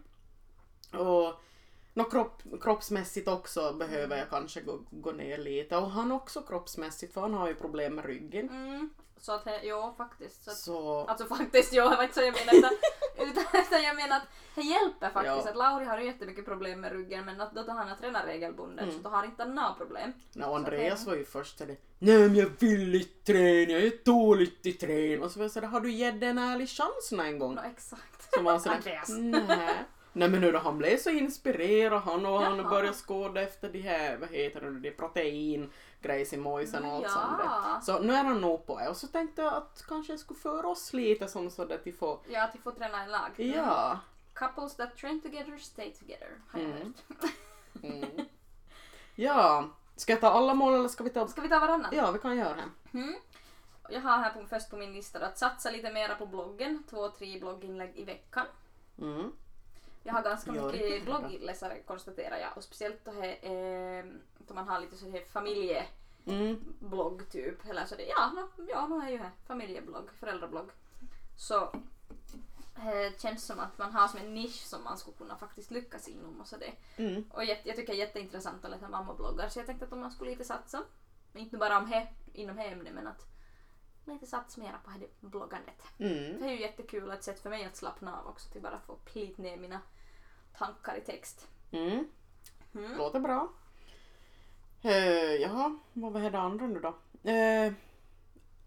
Nå, 1.98 2.04
kropp, 2.04 2.42
kroppsmässigt 2.62 3.28
också 3.28 3.72
behöver 3.72 4.16
jag 4.18 4.30
kanske 4.30 4.60
gå, 4.60 4.78
gå 4.90 5.12
ner 5.12 5.38
lite 5.38 5.76
och 5.76 5.90
han 5.90 6.12
också 6.12 6.42
kroppsmässigt 6.42 7.14
för 7.14 7.20
han 7.20 7.34
har 7.34 7.48
ju 7.48 7.54
problem 7.54 7.94
med 7.94 8.04
ryggen. 8.04 8.48
Mm. 8.48 8.90
Så 9.20 9.32
att, 9.32 9.44
det- 9.44 9.62
ja 9.62 9.94
faktiskt. 9.96 10.44
Så 10.44 10.50
att, 10.50 10.56
Så 10.56 11.04
Alltså 11.06 11.26
faktiskt, 11.26 11.72
ja, 11.72 11.88
det 11.88 11.96
var 11.96 12.02
inte 12.02 12.14
så 12.14 12.20
jag 12.20 12.34
menar 12.46 12.54
utan, 12.58 12.70
utan, 13.28 13.44
utan 13.60 13.82
jag 13.82 13.96
menar 13.96 14.16
att 14.16 14.22
det 14.54 14.60
hjälper 14.62 15.10
faktiskt. 15.10 15.44
Ja. 15.44 15.50
Att 15.50 15.56
Lauri 15.56 15.84
har 15.84 15.98
ju 15.98 16.06
jättemycket 16.06 16.44
problem 16.44 16.80
med 16.80 16.92
ryggen 16.92 17.24
men 17.24 17.40
att 17.40 17.54
då 17.54 17.62
tar 17.62 17.74
han 17.74 17.92
och 17.92 17.98
tränar 17.98 18.26
regelbundet 18.26 18.82
Mm. 18.84 18.96
så 18.96 19.02
då 19.02 19.08
har 19.10 19.24
inte 19.24 19.42
han 19.42 19.54
några 19.54 19.72
problem. 19.74 20.12
no, 20.32 20.44
Andreas 20.44 21.06
var 21.06 21.14
ju 21.14 21.24
först 21.24 21.58
sådär 21.58 21.76
Nej 21.98 22.18
men 22.18 22.34
jag 22.34 22.50
vill 22.58 22.94
inte 22.94 23.32
träna, 23.32 23.72
jag 23.72 23.82
är 23.82 24.04
dåligt 24.04 24.66
i 24.66 24.72
träna. 24.72 25.24
Och 25.24 25.30
så 25.30 25.38
var 25.38 25.44
jag 25.44 25.50
sådär, 25.52 25.66
har 25.68 25.80
du 25.80 25.90
gett 25.92 26.22
en 26.22 26.38
ärlig 26.38 26.68
chans 26.68 27.12
en 27.12 27.38
gång? 27.38 27.54
Nå 27.54 27.62
exakt. 27.62 28.34
Så 28.34 28.42
var 28.42 28.58
sådär, 28.58 28.76
Andreas. 28.76 29.08
nej. 29.48 29.74
Nej 30.18 30.28
men 30.28 30.40
nu 30.40 30.52
då 30.52 30.58
han 30.58 30.78
blev 30.78 30.96
så 30.98 31.10
inspirerad 31.10 32.02
han 32.02 32.26
och 32.26 32.42
han 32.42 32.58
Jaha. 32.58 32.70
började 32.70 32.96
skåda 32.96 33.40
efter 33.42 33.68
de 33.72 33.80
här, 33.80 34.16
vad 34.16 34.28
heter 34.28 34.60
det, 34.60 34.70
de 34.80 34.90
protein 34.90 35.70
grejs 36.00 36.32
i 36.32 36.36
mojsen 36.36 36.84
och 36.84 36.92
allt 36.92 37.10
sånt. 37.10 37.40
Ja. 37.44 37.80
Så 37.82 37.98
nu 37.98 38.12
är 38.12 38.24
han 38.24 38.40
nog 38.40 38.66
på 38.66 38.78
det 38.78 38.88
och 38.88 38.96
så 38.96 39.06
tänkte 39.06 39.42
jag 39.42 39.54
att 39.54 39.84
kanske 39.88 40.12
jag 40.12 40.20
skulle 40.20 40.40
föra 40.40 40.68
oss 40.68 40.92
lite 40.92 41.28
som 41.28 41.50
så 41.50 41.62
att 41.62 41.80
vi 41.86 41.92
får, 41.92 42.18
Ja, 42.28 42.44
att 42.44 42.54
vi 42.54 42.58
får 42.58 42.72
träna 42.72 43.04
i 43.06 43.08
lag. 43.08 43.30
ja. 43.56 43.98
Couples 44.34 44.76
that 44.76 44.96
train 44.96 45.20
together 45.20 45.58
stay 45.58 45.92
together. 45.92 46.28
Har 46.48 46.60
jag 46.60 46.70
Mm. 46.70 46.94
hört. 47.08 47.30
Mm. 47.82 48.26
Ja, 49.14 49.68
ska 49.96 50.12
jag 50.12 50.20
ta 50.20 50.28
alla 50.30 50.54
mål 50.54 50.74
eller 50.74 50.88
ska 50.88 51.04
vi 51.04 51.10
ta... 51.10 51.28
Ska 51.28 51.40
vi 51.40 51.48
ta 51.48 51.58
varannan? 51.58 51.90
Ja, 51.96 52.10
vi 52.10 52.18
kan 52.18 52.36
göra 52.36 52.54
det. 52.54 52.98
Mm. 52.98 53.14
Jag 53.90 54.00
har 54.00 54.18
här 54.18 54.30
på, 54.30 54.46
först 54.46 54.70
på 54.70 54.76
min 54.76 54.92
lista 54.92 55.26
att 55.26 55.38
satsa 55.38 55.70
lite 55.70 55.92
mera 55.92 56.14
på 56.14 56.26
bloggen. 56.26 56.82
Två, 56.90 57.08
tre 57.08 57.38
blogginlägg 57.40 57.92
i 57.96 58.04
veckan. 58.04 58.46
Mm. 58.98 59.32
Jag 60.02 60.12
har 60.12 60.22
ganska 60.22 60.52
det. 60.52 60.72
mycket 60.72 61.04
bloggläsare 61.04 61.82
konstaterar 61.82 62.38
jag 62.38 62.56
och 62.56 62.64
speciellt 62.64 63.04
då, 63.04 63.10
här, 63.10 63.38
eh, 63.42 64.04
då 64.38 64.54
man 64.54 64.68
har 64.68 64.80
lite 64.80 64.96
så 64.96 65.10
här 65.10 65.24
familjeblogg 65.24 67.12
Mm. 67.20 67.30
typ. 67.30 67.66
Eller 67.70 67.84
så 67.84 67.94
det, 67.94 68.06
ja, 68.06 68.32
no, 68.32 68.64
ja, 68.68 68.86
nu 68.86 69.06
är 69.06 69.10
ju 69.10 69.18
här 69.18 69.30
familjeblogg, 69.46 70.10
föräldrablogg. 70.20 70.70
Så 71.36 71.62
eh, 72.76 73.18
känns 73.18 73.46
som 73.46 73.60
att 73.60 73.78
man 73.78 73.92
har 73.92 74.08
som 74.08 74.20
en 74.20 74.34
nisch 74.34 74.66
som 74.66 74.84
man 74.84 74.98
skulle 74.98 75.16
kunna 75.16 75.36
faktiskt 75.36 75.70
lyckas 75.70 76.08
inom 76.08 76.40
och 76.40 76.46
så 76.46 76.56
det. 76.56 77.02
Mm. 77.02 77.24
Och 77.30 77.44
jätte, 77.44 77.68
jag 77.68 77.76
tycker 77.76 77.92
det 77.92 77.98
är 77.98 78.06
jätteintressant 78.06 78.64
att 78.64 78.70
läsa 78.70 78.88
mammabloggar 78.88 79.48
så 79.48 79.58
jag 79.58 79.66
tänkte 79.66 79.84
att 79.84 79.92
om 79.92 80.00
man 80.00 80.10
skulle 80.10 80.30
lite 80.30 80.44
satsa, 80.44 80.82
inte 81.34 81.56
bara 81.56 81.78
om 81.78 81.86
he, 81.86 82.08
inom 82.32 82.56
det 82.56 82.62
ämnet 82.62 82.94
men 82.94 83.06
att 83.06 83.26
lite 84.12 84.26
satsa 84.26 84.60
mera 84.60 84.78
på 84.84 84.90
det 85.00 85.28
bloggandet. 85.28 85.82
Mm. 85.98 86.38
Det 86.40 86.46
är 86.46 86.50
ju 86.50 86.60
jättekul 86.60 87.10
ett 87.10 87.24
sätt 87.24 87.40
för 87.40 87.50
mig 87.50 87.64
att 87.64 87.76
slappna 87.76 88.20
av 88.20 88.26
också 88.26 88.50
till 88.50 88.62
bara 88.62 88.80
få 88.86 88.94
plit 88.94 89.38
ner 89.38 89.56
mina 89.56 89.80
tankar 90.58 90.96
i 90.96 91.00
text. 91.00 91.48
Mm. 91.70 92.04
Mm. 92.74 92.98
Låter 92.98 93.20
bra. 93.20 93.48
Uh, 94.84 95.34
jaha, 95.34 95.78
vad 95.92 96.12
var 96.12 96.30
det 96.30 96.38
andra 96.38 96.66
nu 96.66 96.80
då? 96.80 96.88
Eh, 97.30 97.72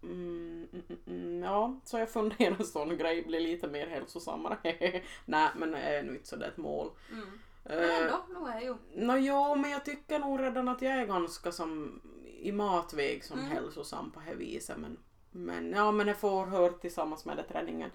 mm, 0.02 0.68
mm, 1.06 1.42
ja, 1.42 1.80
så 1.84 1.98
jag 1.98 2.10
funderar 2.10 2.56
en 2.58 2.66
sån 2.66 2.96
grej, 2.98 3.22
blir 3.22 3.40
lite 3.40 3.68
mer 3.68 3.86
hälsosammare. 3.86 4.58
Nej, 5.24 5.50
men 5.56 5.70
det 5.70 5.78
är 5.78 6.02
nu 6.02 6.12
inte 6.12 6.28
så 6.28 6.36
det 6.36 6.44
är 6.46 6.50
ett 6.50 6.56
mål. 6.56 6.90
Mm. 7.12 7.28
Eh, 7.64 7.76
Men 7.76 8.02
ändå, 8.02 8.24
nu 8.28 8.48
är 8.50 8.54
jag 8.54 8.62
ju... 8.62 8.76
Nå 8.94 9.16
jo, 9.16 9.54
men 9.54 9.70
jag 9.70 9.84
tycker 9.84 10.18
nog 10.18 10.40
redan 10.42 10.68
att 10.68 10.82
jag 10.82 10.92
är 10.92 11.06
ganska 11.06 11.52
som 11.52 12.00
i 12.38 12.52
matväg 12.52 13.24
som 13.24 13.38
Mm. 13.38 13.50
hälsosam 13.50 14.10
på 14.10 14.20
det 14.26 14.34
viset. 14.34 14.78
Men, 14.78 14.98
men 15.32 15.70
ja, 15.72 15.92
men 15.92 16.06
det 16.06 16.14
får 16.14 16.46
höra 16.46 16.72
tillsammans 16.72 17.24
med 17.24 17.36
det 17.36 17.42
träningen. 17.42 17.90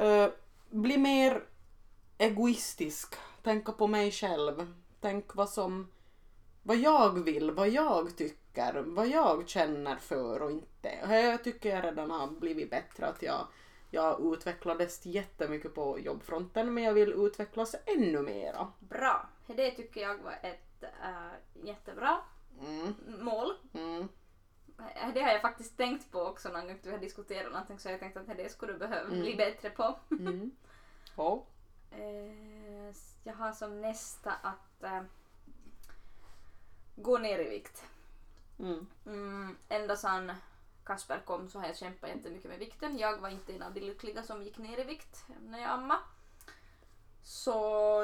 Uh, 0.00 0.28
bli 0.70 0.98
mer 0.98 1.44
egoistisk. 2.18 3.14
Tänka 3.42 3.72
på 3.72 3.86
mig 3.86 4.10
själv. 4.10 4.74
Tänk 5.00 5.34
vad 5.34 5.48
som 5.50 5.88
vad 6.62 6.76
jag 6.76 7.24
vill, 7.24 7.50
vad 7.50 7.68
jag 7.68 8.16
tycker, 8.16 8.82
vad 8.86 9.08
jag 9.08 9.48
känner 9.48 9.96
för 9.96 10.42
och 10.42 10.50
inte. 10.50 10.88
Jag 11.10 11.44
tycker 11.44 11.74
jag 11.74 11.84
redan 11.84 12.10
har 12.10 12.26
blivit 12.26 12.70
bättre 12.70 13.06
att 13.06 13.22
jag 13.22 13.46
jag 13.92 14.32
utvecklades 14.32 15.06
jättemycket 15.06 15.74
på 15.74 15.98
jobbfronten 15.98 16.74
men 16.74 16.84
jag 16.84 16.92
vill 16.94 17.12
utvecklas 17.12 17.74
ännu 17.86 18.22
mera. 18.22 18.72
Bra. 18.78 19.28
Det 19.46 19.70
tycker 19.70 20.00
jag 20.00 20.18
var 20.18 20.38
ett 20.42 20.82
äh, 20.82 21.66
jättebra 21.66 22.16
Mm, 22.60 22.94
mål. 23.24 23.52
mm, 23.74 24.08
Det 25.14 25.22
har 25.22 25.32
jag 25.32 25.42
faktiskt 25.42 25.76
tänkt 25.76 26.12
på 26.12 26.22
också 26.22 26.48
någon 26.48 26.66
gång 26.66 26.78
vi 26.82 26.90
har 26.90 26.98
diskuterat 26.98 27.52
någonting 27.52 27.78
så 27.78 27.88
jag 27.88 28.00
tänkte 28.00 28.20
att 28.20 28.36
det 28.36 28.52
skulle 28.52 28.72
du 28.72 28.78
behöva 28.78 29.08
Mm. 29.08 29.20
bli 29.20 29.36
bättre 29.36 29.70
på. 29.70 29.98
mm. 30.10 30.50
Eh, 31.92 32.94
jag 33.24 33.34
har 33.34 33.52
som 33.52 33.80
nästa 33.80 34.32
att 34.32 34.82
eh, 34.82 35.02
gå 36.96 37.18
ner 37.18 37.38
i 37.38 37.48
vikt. 37.50 37.84
Mm. 38.58 38.86
Mm, 39.06 39.56
ända 39.68 39.96
sedan 39.96 40.32
Kasper 40.84 41.20
kom 41.24 41.48
så 41.48 41.58
har 41.58 41.66
jag 41.66 41.76
kämpat 41.76 42.10
jättemycket 42.10 42.50
med 42.50 42.58
vikten. 42.58 42.98
Jag 42.98 43.18
var 43.18 43.28
inte 43.28 43.52
en 43.54 43.62
av 43.62 43.72
de 43.74 43.80
lyckliga 43.80 44.22
som 44.22 44.42
gick 44.42 44.58
ner 44.58 44.78
i 44.80 44.84
vikt 44.84 45.24
när 45.48 45.58
jag 45.60 45.70
ammade. 45.70 46.00
Så 47.22 47.50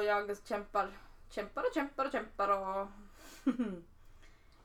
jag 0.05 0.37
kämpar, 0.47 0.97
kämpar 1.29 1.61
och 1.63 1.73
kämpar 1.73 2.05
och 2.05 2.11
kämpar 2.11 2.49
och 2.49 2.87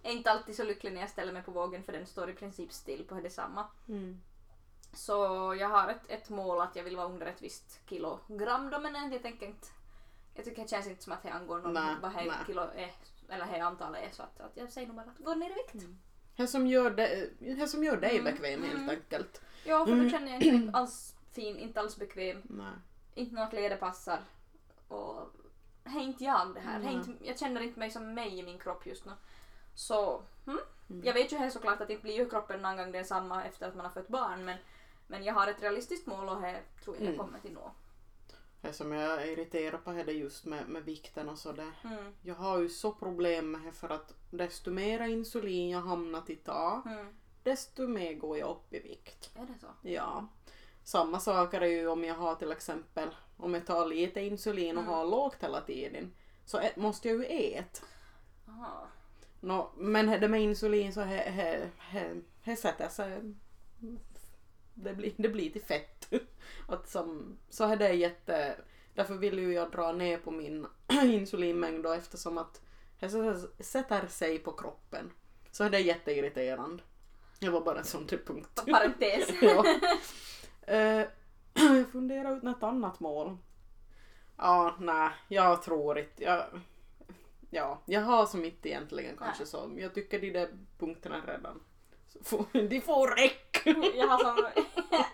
är 0.02 0.12
inte 0.12 0.30
alltid 0.30 0.56
så 0.56 0.64
lycklig 0.64 0.92
när 0.92 1.00
jag 1.00 1.10
ställer 1.10 1.32
mig 1.32 1.42
på 1.42 1.50
vågen 1.50 1.82
för 1.82 1.92
den 1.92 2.06
står 2.06 2.30
i 2.30 2.34
princip 2.34 2.72
still 2.72 3.04
på 3.04 3.14
detsamma. 3.14 3.66
Mm. 3.88 4.20
Så 4.94 5.14
jag 5.60 5.68
har 5.68 5.88
ett, 5.88 6.10
ett 6.10 6.28
mål 6.28 6.60
att 6.60 6.76
jag 6.76 6.84
vill 6.84 6.96
vara 6.96 7.06
under 7.06 7.26
ett 7.26 7.42
visst 7.42 7.80
kilogram 7.88 8.70
då 8.70 8.80
men 8.80 9.12
jag 9.12 9.22
tänker 9.22 9.46
inte 9.46 9.66
jag 10.34 10.44
tycker 10.44 10.62
det 10.62 10.68
känns 10.68 10.86
inte 10.86 11.02
som 11.02 11.12
att 11.12 11.22
det 11.22 11.30
angår 11.30 11.58
någon 11.58 11.74
Nej, 11.74 11.96
vad 12.02 12.12
det 12.12 12.32
kilo 12.46 12.60
är 12.60 12.90
eller 13.28 13.46
det 13.46 13.60
antalet 13.60 14.10
är 14.10 14.14
så 14.14 14.22
att, 14.22 14.40
att 14.40 14.56
jag 14.56 14.72
säger 14.72 14.86
nog 14.86 14.96
bara 14.96 15.06
att 15.06 15.24
gå 15.24 15.34
ner 15.34 15.50
i 15.50 15.54
vikt. 15.54 15.86
Det 16.36 16.46
som 16.46 16.66
gör, 16.66 16.90
det, 16.90 17.30
det 17.38 17.68
som 17.68 17.84
gör 17.84 17.96
dig 17.96 18.18
Mm, 18.18 18.24
bekväm 18.24 18.62
helt 18.62 18.74
mm. 18.74 18.90
enkelt. 18.90 19.40
Ja, 19.64 19.84
för 19.84 19.92
Mm. 19.92 20.04
då 20.04 20.10
känner 20.10 20.32
jag 20.32 20.42
inte 20.42 20.58
mig 20.66 20.70
alls 20.74 21.16
fin, 21.32 21.58
inte 21.58 21.80
alls 21.80 21.96
bekväm, 21.96 22.42
Nej. 22.44 22.72
inte 23.14 23.34
några 23.34 23.48
kläder 23.48 23.76
passar. 23.76 24.20
Och 24.88 25.30
det 25.84 25.90
är 25.90 26.00
inte 26.00 26.24
jag 26.24 26.54
det 26.54 26.60
här. 26.60 26.80
Mm. 26.80 26.94
inte, 26.94 27.24
jag 27.24 27.38
känner 27.38 27.60
inte 27.60 27.78
mig 27.78 27.90
som 27.90 28.14
mig 28.14 28.38
i 28.38 28.42
min 28.42 28.58
kropp 28.58 28.86
just 28.86 29.04
nu. 29.04 29.12
Så, 29.74 30.22
mm. 30.46 30.58
Mm. 30.90 31.02
jag 31.06 31.14
vet 31.14 31.32
ju 31.32 31.36
här 31.36 31.50
såklart 31.50 31.80
att 31.80 31.90
inte 31.90 32.02
blir 32.02 32.14
ju 32.16 32.28
kroppen 32.30 32.62
någon 32.62 32.76
gång 32.76 32.92
densamma 32.92 33.44
efter 33.44 33.68
att 33.68 33.74
man 33.74 33.84
har 33.86 33.92
fött 33.92 34.08
barn 34.08 34.44
men, 34.44 34.56
men 35.06 35.24
jag 35.24 35.34
har 35.34 35.46
ett 35.48 35.62
realistiskt 35.62 36.06
mål 36.06 36.28
och 36.28 36.40
det 36.40 36.60
tror 36.84 36.96
jag 36.96 37.02
jag 37.06 37.14
Mm. 37.14 37.18
kommer 37.26 37.38
till 37.38 37.52
nå. 37.52 37.72
Det 38.60 38.72
som 38.72 38.92
jag 38.92 39.22
är 39.22 39.26
irriterad 39.26 39.84
på 39.84 39.90
är 39.90 40.04
det 40.04 40.12
just 40.12 40.44
med, 40.44 40.68
med 40.68 40.82
vikten 40.84 41.28
och 41.28 41.38
sådär. 41.38 41.72
Mm. 41.84 42.14
Jag 42.22 42.34
har 42.34 42.58
ju 42.58 42.68
så 42.68 42.92
problem 42.92 43.50
med 43.50 43.60
det 43.60 43.72
för 43.72 43.88
att 43.88 44.14
desto 44.30 44.70
mera 44.70 45.06
insulin 45.06 45.70
jag 45.70 45.80
hamnat 45.80 46.30
i 46.30 46.36
ta, 46.36 46.82
Mm. 46.86 47.06
desto 47.42 47.86
mer 47.86 48.14
går 48.14 48.38
jag 48.38 48.50
upp 48.50 48.74
i 48.74 48.78
vikt. 48.80 49.30
Är 49.34 49.46
det 49.46 49.58
så? 49.60 49.66
Ja. 49.88 50.26
Samma 50.84 51.20
sak 51.20 51.54
är 51.54 51.60
det 51.60 51.68
ju 51.68 51.88
om 51.88 52.04
jag 52.04 52.14
har 52.14 52.34
till 52.34 52.52
exempel, 52.52 53.08
om 53.36 53.54
jag 53.54 53.66
tar 53.66 53.86
lite 53.86 54.20
insulin 54.20 54.76
och 54.78 54.82
Mm. 54.84 54.94
har 54.94 55.04
lågt 55.06 55.42
hela 55.42 55.60
tiden, 55.60 56.14
så 56.44 56.60
måste 56.76 57.08
jag 57.08 57.16
ju 57.18 57.24
äta. 57.24 57.80
Aha. 58.48 58.86
Nå, 59.44 59.72
men 59.76 60.20
det 60.20 60.28
med 60.28 60.42
insulin 60.42 60.92
så 60.92 61.00
he, 61.00 61.30
he, 61.30 61.68
he, 61.78 62.14
he 62.42 62.56
sätter 62.56 62.88
sig, 62.88 63.34
det 64.74 64.94
blir, 64.94 65.12
det 65.16 65.28
blir 65.28 65.50
till 65.50 65.62
fett. 65.62 66.12
Att 66.68 66.88
som, 66.88 67.38
så 67.50 67.64
är 67.64 67.76
det 67.76 67.92
jätte, 67.92 68.56
därför 68.94 69.14
vill 69.14 69.38
ju 69.38 69.52
jag 69.52 69.70
dra 69.70 69.92
ner 69.92 70.18
på 70.18 70.30
min 70.30 70.66
insulinmängd 71.02 71.82
då 71.82 71.92
eftersom 71.92 72.38
att 72.38 72.60
det 73.00 73.10
sätter- 73.60 74.06
sig 74.06 74.38
på 74.38 74.52
kroppen. 74.52 75.10
Så 75.50 75.64
är 75.64 75.70
det 75.70 75.80
jätteirriterande. 75.80 76.82
Det 77.40 77.50
var 77.50 77.60
bara 77.60 77.78
en 77.78 77.84
sån 77.84 78.06
där 78.06 78.18
punkt. 78.26 78.62
Parentes. 78.70 79.28
ja. 79.42 79.64
Eh, 80.74 81.06
jag 81.54 81.88
funderar 81.92 82.36
ut 82.36 82.42
något 82.42 82.62
annat 82.62 83.00
mål. 83.00 83.36
Ja, 84.36 84.76
nej, 84.80 85.10
jag 85.28 85.62
tror 85.62 85.98
inte. 85.98 86.24
Jag, 86.24 86.44
ja, 87.54 87.82
jag 87.86 88.00
har 88.00 88.26
som 88.26 88.44
inte 88.44 88.68
egentligen 88.68 89.16
kanske 89.16 89.46
så. 89.46 89.70
Jag 89.76 89.94
tycker 89.94 90.20
de 90.20 90.30
där 90.30 90.48
punkterna 90.78 91.20
redan. 91.26 91.60
så 92.08 92.24
får- 92.24 92.62
De 92.68 92.80
får 92.80 93.08
räck! 93.16 93.62
Jag 93.96 94.08
har 94.08 94.18
som 94.18 94.46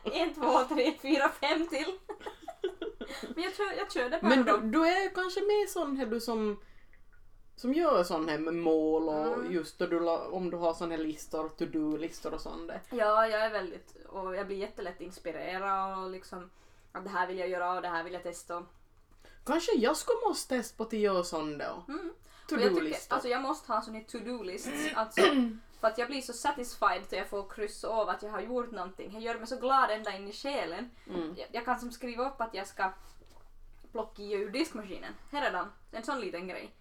en, 0.12 0.34
två, 0.34 0.64
tre, 0.74 0.94
fyra, 1.02 1.28
fem 1.28 1.68
till. 1.68 1.98
Men 3.34 3.44
jag 3.44 3.54
kör, 3.54 3.78
jag 3.78 3.92
kör 3.92 4.10
det 4.10 4.18
bara 4.22 4.28
Men 4.36 4.44
du, 4.44 4.78
du 4.78 4.86
är 4.88 5.14
kanske 5.14 5.40
med 5.40 5.68
sån 5.68 5.96
här 5.96 6.06
du 6.06 6.20
som 6.20 6.60
som 7.56 7.74
gör 7.74 8.04
sån 8.04 8.28
här 8.28 8.38
med 8.38 8.54
mål 8.54 9.08
och 9.08 9.26
Mm. 9.38 9.52
just 9.52 9.78
då 9.78 9.86
du, 9.86 10.08
om 10.08 10.50
du 10.50 10.56
har 10.56 10.74
sån 10.74 10.90
här 10.90 10.98
listor, 10.98 11.48
to-do-listor 11.48 12.34
och 12.34 12.40
sånt 12.40 12.68
där. 12.68 12.80
Ja, 12.90 13.26
jag 13.26 13.40
är 13.44 13.50
väldigt, 13.50 13.96
och 14.08 14.36
jag 14.36 14.46
blir 14.46 14.56
jättelätt 14.56 15.00
inspirerad 15.00 15.98
och 16.04 16.10
liksom 16.10 16.50
att 16.92 17.04
det 17.04 17.10
här 17.10 17.26
vill 17.26 17.38
jag 17.38 17.48
göra 17.48 17.72
och 17.74 17.82
det 17.82 17.88
här 17.88 18.04
vill 18.04 18.12
jag 18.12 18.22
testa. 18.22 18.66
Kanske 19.46 19.72
jag 19.76 19.96
skulle 19.96 20.18
måste 20.28 20.56
testa 20.56 20.76
på 20.76 20.82
att 20.82 20.92
göra 20.92 21.24
sån 21.24 21.58
då. 21.58 21.84
Mm. 21.88 22.12
Och 22.52 22.60
jag, 22.60 22.68
tycker, 22.68 22.74
To-do-listor. 22.74 23.14
alltså 23.14 23.28
jag 23.28 23.42
måste 23.42 23.72
ha 23.72 23.82
sån 23.82 23.94
här 23.94 24.04
to-do-list. 24.04 24.68
Alltså, 24.94 25.20
för 25.80 25.88
att 25.88 25.98
jag 25.98 26.08
blir 26.08 26.20
så 26.20 26.32
satisfied 26.32 27.02
när 27.10 27.18
jag 27.18 27.28
får 27.28 27.48
kryss 27.48 27.84
av 27.84 28.08
att 28.08 28.22
jag 28.22 28.30
har 28.30 28.40
gjort 28.40 28.70
någonting. 28.70 29.12
Det 29.14 29.20
gör 29.20 29.38
mig 29.38 29.46
så 29.46 29.56
glad 29.56 29.90
ända 29.90 30.16
in 30.16 30.28
i 30.28 30.32
själen. 30.32 30.90
Mm. 31.08 31.34
Jag, 31.36 31.46
jag 31.52 31.64
kan 31.64 31.80
som 31.80 31.92
skriva 31.92 32.28
upp 32.28 32.40
att 32.40 32.54
jag 32.54 32.66
ska 32.66 32.92
plocka 33.92 34.22
ur 34.22 34.50
diskmaskinen. 34.50 35.12
Här 35.32 35.42
redan. 35.42 35.72
En 35.92 36.02
sån 36.04 36.20
liten 36.20 36.48
grej. 36.48 36.74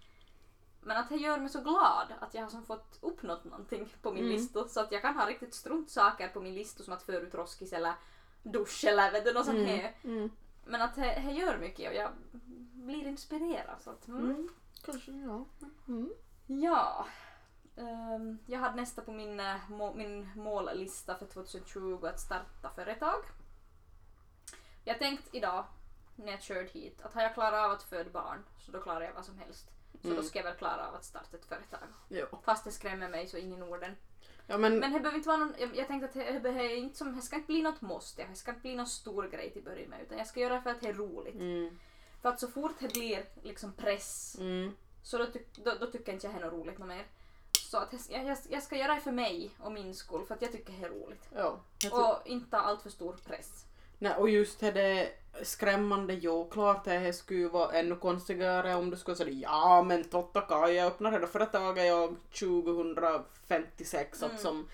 Men 0.80 0.96
att 0.96 1.08
det 1.08 1.16
gör 1.16 1.38
mig 1.38 1.48
så 1.48 1.60
glad 1.60 2.06
att 2.20 2.34
jag 2.34 2.42
har 2.42 2.48
som 2.50 2.64
fått 2.64 2.98
uppnått 3.00 3.44
någonting 3.44 3.88
på 4.02 4.12
min 4.12 4.24
Mm. 4.24 4.36
lista. 4.36 4.68
Så 4.68 4.80
att 4.80 4.92
jag 4.92 5.02
kan 5.02 5.16
ha 5.16 5.26
riktigt 5.26 5.54
struntsaker 5.54 6.28
på 6.28 6.40
min 6.40 6.54
lista 6.54 6.82
som 6.82 6.92
att 6.92 7.02
föra 7.02 7.16
ut 7.16 7.34
roskis 7.34 7.72
eller 7.72 7.92
dusch 8.42 8.84
eller 8.84 9.12
vet 9.12 9.24
du, 9.24 9.32
något 9.32 9.46
sånt 9.46 9.66
här. 9.68 9.94
Mm. 10.04 10.30
Men 10.66 10.82
att 10.82 10.94
det, 10.94 11.22
det 11.26 11.32
gör 11.32 11.58
mycket 11.58 11.90
och 11.90 11.96
jag 11.96 12.10
blir 12.72 13.06
inspirerad. 13.06 13.76
Så 13.80 13.90
att, 13.90 14.08
mm. 14.08 14.48
Kanske 14.84 15.10
ja. 15.10 15.44
Mm. 15.88 16.12
Ja. 16.46 17.06
Ehm, 17.76 18.38
jag 18.46 18.58
hade 18.58 18.76
nästa 18.76 19.02
på 19.02 19.12
min, 19.12 19.40
eh, 19.40 19.70
må, 19.70 19.94
min 19.94 20.28
mållista 20.36 21.14
för 21.18 21.26
2020 21.26 22.06
att 22.06 22.20
starta 22.20 22.70
företag. 22.74 23.24
Jag 24.84 24.98
tänkte 24.98 25.36
idag 25.36 25.64
när 26.16 26.32
jag 26.32 26.42
körde 26.42 26.68
hit 26.68 27.02
att 27.02 27.14
har 27.14 27.22
jag 27.22 27.34
klarat 27.34 27.64
av 27.64 27.70
att 27.70 27.82
föda 27.82 28.10
barn 28.10 28.44
så 28.58 28.72
då 28.72 28.80
klarar 28.80 29.00
jag 29.00 29.12
vad 29.14 29.24
som 29.24 29.38
helst. 29.38 29.66
Så 30.02 30.08
då 30.08 30.12
Mm. 30.12 30.24
ska 30.24 30.38
jag 30.38 30.44
väl 30.44 30.54
klara 30.56 30.88
av 30.88 30.94
att 30.94 31.04
starta 31.04 31.36
ett 31.36 31.44
företag. 31.44 31.88
Jo. 32.08 32.26
Fast 32.44 32.64
det 32.64 32.70
skrämmer 32.70 33.08
mig 33.08 33.26
så 33.26 33.36
ingen 33.36 33.62
orden. 33.62 33.96
Ja 34.46 34.58
men, 34.58 34.78
Men 34.78 34.92
det 34.92 35.00
behöver 35.00 35.16
inte 35.16 35.28
vara 35.28 35.38
någon, 35.38 35.54
jag, 35.58 35.76
jag 35.76 35.86
tänkte 35.86 36.06
att 36.08 36.12
det, 36.34 36.40
behöver 36.42 36.74
inte 36.76 36.96
som, 36.98 37.16
det 37.16 37.22
ska 37.22 37.36
inte 37.36 37.46
bli 37.46 37.62
något 37.62 37.80
måste, 37.80 38.26
det 38.26 38.34
ska 38.34 38.50
inte 38.50 38.60
bli 38.60 38.76
någon 38.76 38.86
stor 38.86 39.28
grej 39.28 39.50
till 39.52 39.62
början 39.64 39.90
med 39.90 40.02
utan 40.02 40.18
jag 40.18 40.26
ska 40.26 40.40
göra 40.40 40.54
det 40.54 40.60
för 40.62 40.70
att 40.70 40.80
det 40.80 40.88
är 40.88 40.94
roligt. 40.94 41.34
mm, 41.34 41.78
För 42.22 42.28
att 42.28 42.40
så 42.40 42.48
fort 42.48 42.72
det 42.80 42.88
blir 42.92 43.24
liksom 43.42 43.72
press 43.72 44.36
mm, 44.40 44.76
så 45.02 45.18
då, 45.18 45.24
tyck- 45.24 45.60
då, 45.64 45.72
då 45.80 45.86
tycker 45.86 46.12
inte 46.12 46.26
jag 46.26 46.34
det 46.34 46.38
är 46.40 46.44
något 46.44 46.52
roligt 46.52 46.78
något 46.78 46.88
mer. 46.88 47.06
Så 47.70 47.76
att 47.78 47.92
jag, 48.08 48.24
jag, 48.26 48.36
jag 48.48 48.62
ska 48.62 48.76
göra 48.76 48.94
det 48.94 49.00
för 49.00 49.12
mig 49.12 49.50
och 49.60 49.72
min 49.72 49.94
skull 49.94 50.26
för 50.26 50.34
att 50.34 50.42
jag 50.42 50.52
tycker 50.52 50.72
det 50.72 50.86
är 50.86 50.90
roligt. 50.90 51.28
ja. 51.34 51.58
Och 51.92 52.26
inte 52.26 52.56
ha 52.56 52.64
allt 52.64 52.82
för 52.82 52.90
stor 52.90 53.16
press. 53.26 53.64
Nej, 53.98 54.14
och 54.14 54.28
just 54.30 54.60
det 54.60 54.70
där 54.70 55.08
skrämmande, 55.42 56.14
jo 56.14 56.48
klart 56.50 56.84
det 56.84 57.12
skulle 57.12 57.48
vara 57.48 57.72
ännu 57.72 57.96
konstigare 57.96 58.74
om 58.74 58.90
du 58.90 58.96
skulle 58.96 59.16
säga 59.16 59.30
ja 59.32 59.82
men 59.82 60.04
totta 60.04 60.40
kai 60.40 60.74
jag 60.74 60.86
öppnar 60.86 61.20
det 61.20 61.26
företaget 61.26 61.86
jag 61.86 62.16
2056 62.38 64.22
Mm. 64.22 64.34
att 64.34 64.40
som 64.40 64.68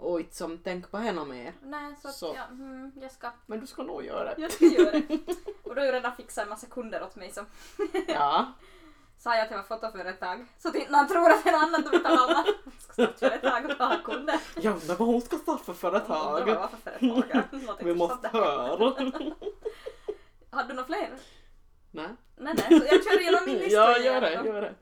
och 0.00 0.20
inte 0.20 0.36
som 0.36 0.58
tänk 0.64 0.90
på 0.90 0.96
henne 0.98 1.24
mer. 1.24 1.52
Nej, 1.62 1.94
så 2.02 2.08
att 2.08 2.14
Så. 2.14 2.32
Ja, 2.36 2.44
mm, 2.50 2.92
jag 3.00 3.12
ska, 3.12 3.30
Men 3.46 3.60
du 3.60 3.66
ska 3.66 3.82
nog 3.82 4.04
göra 4.04 4.24
det. 4.34 4.42
jag 4.42 4.52
ska 4.52 4.64
göra 4.64 4.90
det. 4.90 5.18
Och 5.62 5.74
då 5.74 5.80
har 5.80 5.86
jag 5.86 5.94
redan 5.94 6.16
fixat 6.16 6.42
en 6.44 6.48
massa 6.48 6.66
kunder 6.66 7.02
åt 7.02 7.16
mig 7.16 7.30
som 7.32 7.46
Ja. 8.08 8.52
sa 9.18 9.34
jag 9.36 9.44
att 9.44 9.50
jag 9.50 9.58
var 9.58 9.64
fotoföretag. 9.64 10.46
Så 10.58 10.68
att 10.68 10.74
inte 10.74 10.92
någon 10.92 11.08
tror 11.08 11.30
att 11.30 11.44
det 11.44 11.50
är 11.50 11.52
något 11.52 11.62
annat 11.62 11.94
utan 11.94 12.18
alla 12.18 12.44
ska 12.78 12.92
starta 12.92 13.18
företag 13.18 13.64
och 13.64 13.86
ha 13.86 13.96
kunder. 14.04 14.40
Ja, 14.60 14.76
men 14.86 14.96
vad 14.96 15.08
hon 15.08 15.20
ska 15.20 15.36
starta 15.38 15.72
för 15.74 15.88
Undrar 15.88 16.00
företag. 16.06 16.46
vad 16.56 16.70
för 16.70 17.84
Vi 17.84 17.94
måste 17.94 18.14
intressant. 18.14 18.32
höra. 18.44 18.76
Har 20.50 20.64
du 20.64 20.74
några 20.74 20.86
fler? 20.86 21.10
Nej. 21.90 22.08
Nej, 22.36 22.54
nej, 22.56 22.80
så 22.80 22.86
jag 22.94 23.04
kör 23.04 23.20
igenom 23.20 23.40
min 23.46 23.56
lista 23.58 23.74
Ja, 23.76 23.98
igen 23.98 24.12
gör 24.14 24.20
det, 24.20 24.36
då. 24.36 24.46
gör 24.46 24.60
det. 24.62 24.74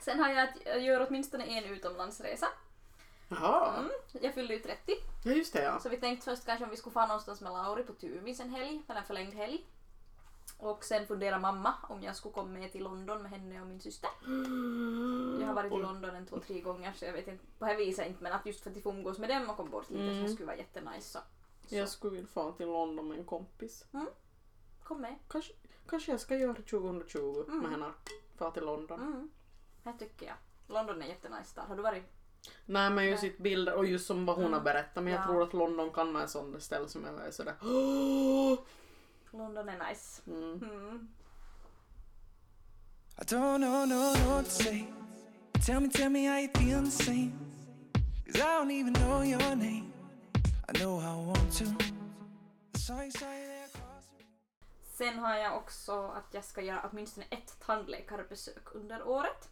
Sen 0.00 0.20
har 0.20 0.28
jag 0.28 0.38
att 0.48 0.54
jag 0.64 0.80
gör 0.80 1.06
åtminstone 1.08 1.44
en 1.46 1.64
utomlandsresa. 1.64 2.46
Jaha. 3.28 3.76
Mm. 3.78 3.90
Jag 4.12 4.34
fyllde 4.34 4.54
ju 4.54 4.60
30 4.60 4.92
Ja, 5.24 5.32
just 5.32 5.52
det 5.52 5.62
ja. 5.62 5.80
så 5.80 5.88
vi 5.88 5.96
tänkte 6.00 6.24
först 6.24 6.46
kanske 6.46 6.64
om 6.64 6.70
vi 6.70 6.76
skulle 6.76 6.92
få 6.92 7.06
någonstans 7.06 7.40
med 7.40 7.52
Lauri 7.52 7.82
på 7.82 7.92
Tuvis 7.92 8.40
en 8.40 8.50
helg, 8.50 8.82
eller 8.88 9.00
en 9.00 9.06
förlängd 9.06 9.34
helg. 9.34 9.66
Och 10.58 10.84
sen 10.84 11.06
fundera 11.06 11.38
mamma 11.38 11.74
om 11.88 12.02
jag 12.02 12.16
skulle 12.16 12.32
komma 12.34 12.48
med 12.48 12.72
till 12.72 12.82
London 12.84 13.22
med 13.22 13.30
henne 13.30 13.60
och 13.60 13.66
min 13.66 13.80
syster. 13.80 14.10
Jag 15.40 15.46
har 15.46 15.54
varit 15.54 15.72
i. 15.72 15.76
London 15.76 16.14
en 16.16 16.26
två, 16.26 16.40
tre 16.40 16.60
gånger 16.60 16.92
så 16.92 17.04
jag 17.04 17.12
vet 17.12 17.28
inte 17.28 17.44
på 17.58 17.66
det 17.66 17.74
viset 17.76 18.06
inte 18.06 18.22
men 18.22 18.32
att 18.32 18.46
just 18.46 18.60
för 18.60 18.70
att 18.70 18.82
få 18.82 18.90
umgås 18.90 19.18
med 19.18 19.28
dem 19.28 19.50
och 19.50 19.56
komma 19.56 19.70
bort 19.70 19.90
lite 19.90 20.02
så 20.04 20.10
Mm. 20.10 20.22
det 20.22 20.28
skulle 20.28 20.46
vara 20.46 20.56
jättenice. 20.56 21.08
Så. 21.08 21.18
Jag 21.74 21.88
skulle 21.88 22.12
vilja 22.12 22.26
få 22.28 22.52
till 22.52 22.66
London 22.66 23.08
med 23.08 23.18
en 23.18 23.24
kompis. 23.24 23.84
Kom 24.84 25.00
med. 25.00 25.14
Kanske, 25.28 25.52
kanske 25.88 26.10
jag 26.10 26.20
ska 26.20 26.36
göra 26.36 26.54
2020 26.54 27.44
Mm. 27.48 27.58
med 27.58 27.70
henne. 27.70 27.92
Få 28.36 28.50
till 28.50 28.64
London. 28.64 29.00
Mm. 29.00 29.30
Det 29.82 29.92
tycker 29.98 30.26
jag. 30.26 30.36
London 30.68 31.02
är 31.02 31.06
jättenice 31.06 31.50
stad. 31.50 31.64
Har 31.68 31.76
du 31.76 31.82
varit? 31.82 32.04
Nej 32.66 32.90
men 32.90 33.04
just 33.06 33.20
sitt 33.20 33.38
bilder 33.38 33.74
och 33.74 33.86
just 33.86 34.06
som 34.06 34.26
vad 34.26 34.36
hon 34.36 34.44
Mm. 34.44 34.54
har 34.58 34.60
berättat 34.64 35.04
men 35.04 35.12
jag 35.12 35.20
Ja. 35.22 35.26
tror 35.26 35.42
att 35.42 35.52
London 35.52 35.90
kan 35.90 36.12
vara 36.12 36.22
en 36.22 36.28
sån 36.28 36.60
ställe 36.60 36.88
som 36.88 37.04
jag 37.04 37.26
är 37.26 37.30
sådär! 37.30 37.54
London 39.30 39.68
är 39.68 39.88
nice. 39.88 40.22
Mm. 40.26 40.52
Mm. 40.62 41.08
I 43.18 43.22
don't 43.24 43.58
know, 43.58 43.86
no, 43.88 43.94
no 43.94 44.30
what 44.30 44.44
to 44.44 44.50
say. 44.50 44.84
Tell 45.66 45.80
me, 45.80 45.88
tell 45.88 46.10
me 46.10 46.26
how 46.28 46.38
you 46.38 46.48
feel 46.54 46.84
the 46.84 46.90
same. 46.90 47.32
Cause 48.26 48.38
I 48.38 48.42
don't 48.42 48.70
even 48.70 48.92
know 48.94 49.22
your 49.24 49.56
name. 49.56 49.92
I 50.68 50.72
know 50.78 50.98
I 51.00 51.26
want 51.26 51.52
to. 51.58 51.64
I 51.64 52.78
saw 52.78 53.02
you, 53.02 53.10
saw 53.10 53.32
you 53.32 53.46
there 53.46 53.64
across 53.64 54.06
the 54.18 54.24
Sen 55.04 55.18
har 55.18 55.34
jag 55.36 55.56
också 55.56 55.92
att 56.08 56.34
jag 56.34 56.44
ska 56.44 56.60
göra 56.62 56.88
åtminstone 56.92 57.26
ett 57.30 57.56
tandläkarbesök 57.66 58.74
under 58.74 59.08
året. 59.08 59.48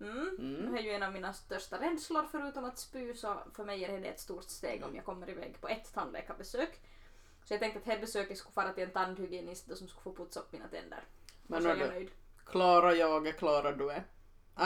Mm. 0.00 0.36
Mm. 0.38 0.72
Det 0.72 0.78
är 0.78 0.82
ju 0.82 0.90
en 0.90 1.02
av 1.02 1.12
mina 1.12 1.32
största 1.32 1.80
rädslor 1.80 2.24
förutom 2.30 2.64
att 2.64 2.78
spy 2.78 3.14
så 3.14 3.36
för 3.54 3.64
mig 3.64 3.84
är 3.84 4.00
det 4.00 4.08
ett 4.08 4.20
stort 4.20 4.44
steg 4.44 4.84
om 4.84 4.96
jag 4.96 5.04
kommer 5.04 5.30
iväg 5.30 5.60
på 5.60 5.68
ett 5.68 5.94
tandläkarbesök. 5.94 6.80
Så 7.44 7.54
jag 7.54 7.60
tänkte 7.60 7.78
att 7.78 7.84
det 7.84 8.00
besöket 8.00 8.38
skulle 8.38 8.52
fara 8.52 8.72
till 8.72 8.84
en 8.84 8.90
tandhygienist 8.90 9.76
som 9.76 9.88
skulle 9.88 10.02
få 10.04 10.12
putsa 10.24 10.40
upp 10.40 10.52
mina 10.52 10.68
tänder. 10.68 11.04
Men 11.46 11.62
så 11.62 11.68
är 11.68 11.76
jag 11.76 11.88
nöjd. 11.90 12.10
Klara 12.46 12.94
jag 12.94 13.26
är, 13.26 13.32
Klara 13.32 13.72
du 13.72 13.90
är. 13.90 14.04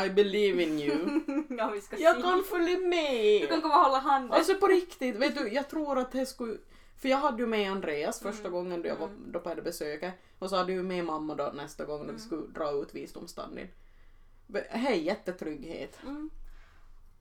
I 0.06 0.10
believe 0.10 0.62
in 0.62 0.78
you. 0.78 1.20
ja, 1.58 1.70
vi 1.70 1.80
ska 1.80 1.96
jag 1.98 2.16
se. 2.16 2.22
kan 2.22 2.44
följa 2.44 2.76
Du 2.76 2.86
med! 2.86 3.48
kan 3.48 3.60
komma 3.62 3.74
och 3.78 3.84
hålla 3.84 3.98
handen. 3.98 4.32
Alltså 4.32 4.54
på 4.54 4.66
riktigt, 4.66 5.16
vet 5.16 5.34
du, 5.34 5.48
jag 5.52 5.68
tror 5.70 5.98
att 5.98 6.12
det 6.12 6.26
skulle... 6.26 6.58
För 7.00 7.08
jag 7.08 7.16
hade 7.18 7.42
ju 7.42 7.46
med 7.46 7.70
Andreas 7.72 8.20
första 8.20 8.40
Mm. 8.48 8.52
gången 8.52 8.82
då 8.82 8.88
jag 8.88 8.96
var 8.96 9.06
Mm. 9.06 9.32
då 9.32 9.40
på 9.40 9.54
det 9.54 9.62
besöket. 9.62 10.14
Och 10.38 10.50
så 10.50 10.56
hade 10.56 10.72
jag 10.72 10.84
med 10.84 11.04
mamma 11.04 11.34
då 11.34 11.50
nästa 11.54 11.84
gång 11.84 11.98
när 11.98 12.04
Mm. 12.04 12.16
vi 12.16 12.22
skulle 12.22 12.46
dra 12.46 12.70
ut 12.70 12.94
visdomstanden. 12.94 13.68
Hej, 14.70 15.02
jättetrygghet. 15.02 15.98
Mm. 16.02 16.30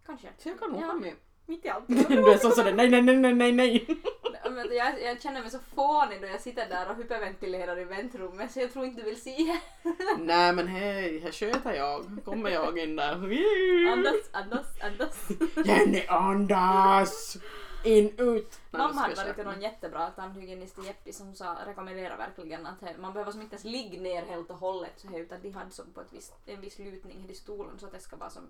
Kanske. 0.06 0.28
Så 0.38 0.50
jag 0.50 0.60
kan 0.60 0.72
nog 0.72 0.82
Ja. 0.82 0.94
med. 0.94 1.14
Mitt 1.46 1.66
i 1.66 1.70
allt. 1.70 1.88
Du 1.88 2.32
är 2.32 2.38
så 2.38 2.52
sådär 2.52 2.74
nej, 2.74 2.90
nej, 2.90 3.02
nej, 3.02 3.16
nej, 3.18 3.34
nej, 3.34 3.52
nej. 3.52 3.88
Men 4.52 4.76
jag, 4.78 5.02
jag 5.02 5.22
känner 5.22 5.42
mig 5.42 5.50
så 5.50 5.60
fånig 5.76 6.22
då 6.22 6.28
jag 6.28 6.42
sitter 6.42 6.70
där 6.70 6.90
och 6.90 6.96
hyperventilerar 6.96 7.80
i 7.80 7.84
väntrummet 7.84 8.52
så 8.52 8.60
jag 8.60 8.74
tror 8.74 8.86
inte 8.86 9.02
du 9.02 9.06
vill 9.06 9.22
se. 9.22 9.60
nej 10.20 10.54
men 10.54 10.68
hej, 10.68 11.20
här 11.20 11.32
sköter 11.32 11.74
jag. 11.74 12.18
Kommer 12.26 12.50
jag 12.50 12.78
in 12.80 12.96
där. 12.96 13.14
Andas, 13.92 14.30
andas, 14.32 14.68
andas. 14.82 15.28
Jenny 15.66 16.06
andas! 16.08 17.38
In, 17.84 18.14
ut! 18.18 18.60
Mamma 18.72 19.02
hade 19.02 19.16
varit 19.16 19.46
någon 19.46 19.62
jättebra 19.62 20.10
tandhygienist 20.10 20.80
i 20.80 20.86
Jeppi 20.86 21.14
som 21.14 21.36
sa, 21.36 21.58
rekommenderar 21.66 22.18
verkligen 22.18 22.66
att 22.66 22.82
he, 22.82 22.98
man 22.98 23.14
behöver 23.14 23.32
som 23.32 23.42
inte 23.42 23.56
ens 23.56 23.64
ligga 23.64 24.02
ner 24.02 24.26
helt 24.26 24.50
och 24.50 24.58
hållet 24.58 24.94
så 24.96 25.08
he, 25.08 25.20
utan 25.20 25.42
de 25.42 25.50
hade 25.52 25.72
som 25.72 25.94
på 25.94 26.02
ett 26.02 26.14
visst, 26.14 26.34
en 26.46 26.62
viss 26.62 26.80
lutning 26.80 27.30
i 27.30 27.34
stolen 27.34 27.80
så 27.80 27.86
att 27.86 27.92
det 27.92 28.00
ska 28.00 28.16
vara 28.16 28.30
som 28.30 28.44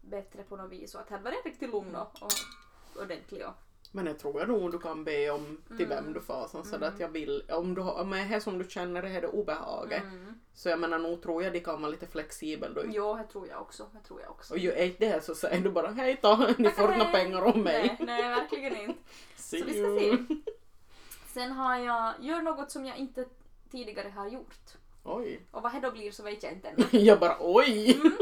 bättre 0.00 0.42
på 0.42 0.56
något 0.56 0.72
vis 0.72 0.94
och 0.94 1.00
att 1.00 1.10
här 1.10 1.18
var 1.18 1.30
riktigt 1.44 1.70
lugn 1.70 1.96
och, 1.96 2.22
och 2.22 2.32
ordentlig 3.02 3.46
och 3.46 3.54
Men 3.96 4.04
det 4.04 4.14
tror 4.14 4.38
jag 4.40 4.48
nog 4.48 4.72
du 4.72 4.78
kan 4.78 5.04
be 5.04 5.30
om 5.30 5.60
till 5.76 5.86
Mm. 5.86 5.88
vem 5.88 6.12
du 6.12 6.20
far 6.20 6.48
sen 6.48 6.64
så 6.64 6.84
att 6.84 7.00
jag 7.00 7.08
vill, 7.08 7.42
om 7.48 7.74
du 7.74 7.80
har, 7.80 8.00
om 8.00 8.10
det 8.10 8.18
är 8.18 8.22
här 8.24 8.40
som 8.40 8.58
du 8.58 8.64
känner 8.68 9.02
det 9.02 9.08
här 9.08 9.22
är 9.22 9.34
obehaget. 9.34 10.02
mm. 10.02 10.40
Så 10.54 10.68
jag 10.68 10.80
menar 10.80 10.98
nog 10.98 11.22
tror 11.22 11.42
jag 11.42 11.52
de 11.52 11.60
kan 11.60 11.80
vara 11.82 11.90
lite 11.90 12.06
flexibel 12.06 12.74
då. 12.74 12.82
Jo, 12.86 13.14
det 13.16 13.24
tror 13.24 13.48
jag 13.48 13.60
också. 13.60 13.86
Det 13.92 14.08
tror 14.08 14.20
jag 14.20 14.30
också. 14.30 14.54
Och 14.54 14.58
ju 14.58 14.72
är 14.72 14.94
det 14.98 15.06
här 15.06 15.20
så 15.20 15.34
säger 15.34 15.60
du 15.60 15.70
bara 15.70 15.90
hej 15.90 16.18
då, 16.22 16.36
ni 16.58 16.70
får 16.70 16.88
några 16.88 17.04
pengar 17.04 17.42
om 17.42 17.62
mig. 17.62 17.96
Nej, 17.98 18.06
nej, 18.06 18.22
verkligen 18.28 18.76
inte. 18.76 19.00
Så 19.36 19.56
vi 19.56 19.62
ska 19.62 19.98
se. 20.00 20.34
Sen 21.34 21.52
har 21.52 21.76
jag, 21.76 22.14
gör 22.20 22.42
något 22.42 22.70
som 22.70 22.86
jag 22.86 22.96
inte 22.96 23.24
tidigare 23.70 24.08
har 24.08 24.28
gjort. 24.28 24.64
Oj. 25.04 25.40
Och 25.50 25.62
vad 25.62 25.72
det 25.74 25.80
då 25.80 25.90
blir 25.90 26.10
så 26.10 26.22
vet 26.22 26.42
jag 26.42 26.52
inte 26.52 26.68
ännu. 26.68 26.84
Jag 27.04 27.20
bara 27.20 27.36
oj. 27.40 27.94
Mm. 28.00 28.12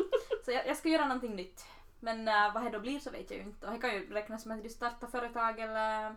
Så 0.45 0.51
jag, 0.51 0.67
jag 0.67 0.77
ska 0.77 0.89
göra 0.89 1.05
någonting 1.05 1.37
nytt. 1.37 1.65
Men 2.05 2.29
uh, 2.29 2.55
vad 2.55 2.65
det 2.65 2.71
då 2.71 2.81
blir 2.81 3.01
så 3.01 3.11
vet 3.11 3.31
jag 3.31 3.39
ju 3.39 3.45
inte. 3.45 3.67
Och 3.67 3.73
det 3.73 3.79
kan 3.79 3.95
ju 3.95 4.15
räknas 4.15 4.43
som 4.43 4.53
att 4.53 4.63
de 4.63 4.69
startar 4.69 5.07
företag 5.07 5.61
eller... 5.61 6.17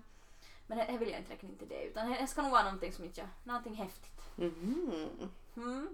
Men 0.68 0.78
det, 0.78 0.98
vill 0.98 1.10
jag 1.10 1.20
inte 1.20 1.34
räkna 1.34 1.50
in 1.50 1.58
till 1.58 1.68
det. 1.68 1.84
Utan 1.84 2.12
det, 2.12 2.28
ska 2.28 2.42
nog 2.42 2.52
vara 2.52 2.64
någonting 2.64 2.94
som 2.94 3.06
inte 3.06 3.20
jag... 3.20 3.30
Någonting 3.44 3.76
häftigt. 3.76 4.22
Mhm. 4.36 5.30
Mm. 5.56 5.88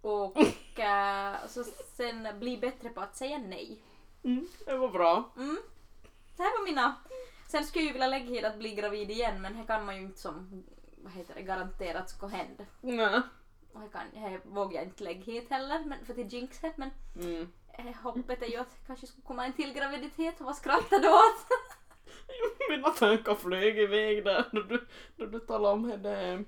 Och 0.00 0.80
eh, 0.80 1.36
så 1.48 1.64
sen 1.96 2.28
bli 2.38 2.58
bättre 2.58 2.88
på 2.88 3.00
att 3.00 3.16
säga 3.16 3.38
nej. 3.38 3.82
Mm, 4.24 4.48
det 4.66 4.76
var 4.76 4.88
bra. 4.88 5.32
Mm. 5.36 5.58
Det 6.36 6.42
här 6.42 6.58
var 6.58 6.64
mina... 6.64 6.94
Sen 7.48 7.64
skulle 7.64 7.84
jag 7.84 7.86
ju 7.86 7.92
vilja 7.92 8.08
lägga 8.08 8.24
hit 8.24 8.44
att 8.44 8.58
bli 8.58 8.74
gravid 8.74 9.10
igen 9.10 9.42
men 9.42 9.58
det 9.58 9.64
kan 9.66 9.84
man 9.84 9.96
ju 9.96 10.02
inte 10.02 10.20
som 10.20 10.64
vad 10.96 11.12
heter 11.12 11.34
det, 11.34 11.42
garanterat 11.42 12.10
ska 12.10 12.26
hända. 12.26 12.64
Nej. 12.80 13.20
Och 13.74 13.80
det, 13.80 13.88
kan, 13.88 14.02
det 14.14 14.40
vågar 14.44 14.72
jag 14.74 14.84
inte 14.84 15.04
lägga 15.04 15.20
hit 15.24 15.50
heller 15.50 15.84
men, 15.84 16.04
för 16.04 16.20
att 16.24 16.32
jinx 16.32 16.60
det 16.60 16.72
men 16.76 16.90
Mm. 17.16 17.48
eh, 17.72 17.94
hoppet 18.02 18.42
är 18.42 18.46
ju 18.46 18.56
att 18.56 18.70
det 18.70 18.86
kanske 18.86 19.06
skulle 19.06 19.22
komma 19.26 19.46
en 19.46 19.52
till 19.52 19.72
graviditet 19.72 20.40
och 20.40 20.46
vad 20.46 20.56
skrattar 20.56 20.98
du 20.98 21.08
åt? 21.08 21.46
Mina 22.70 22.88
tankar 22.88 23.34
flög 23.34 23.78
iväg 23.78 24.24
där 24.24 24.44
när 24.52 24.60
du, 24.62 24.86
när 25.16 25.26
du 25.26 25.38
talade 25.40 25.74
om 25.74 25.88
det... 26.02 26.44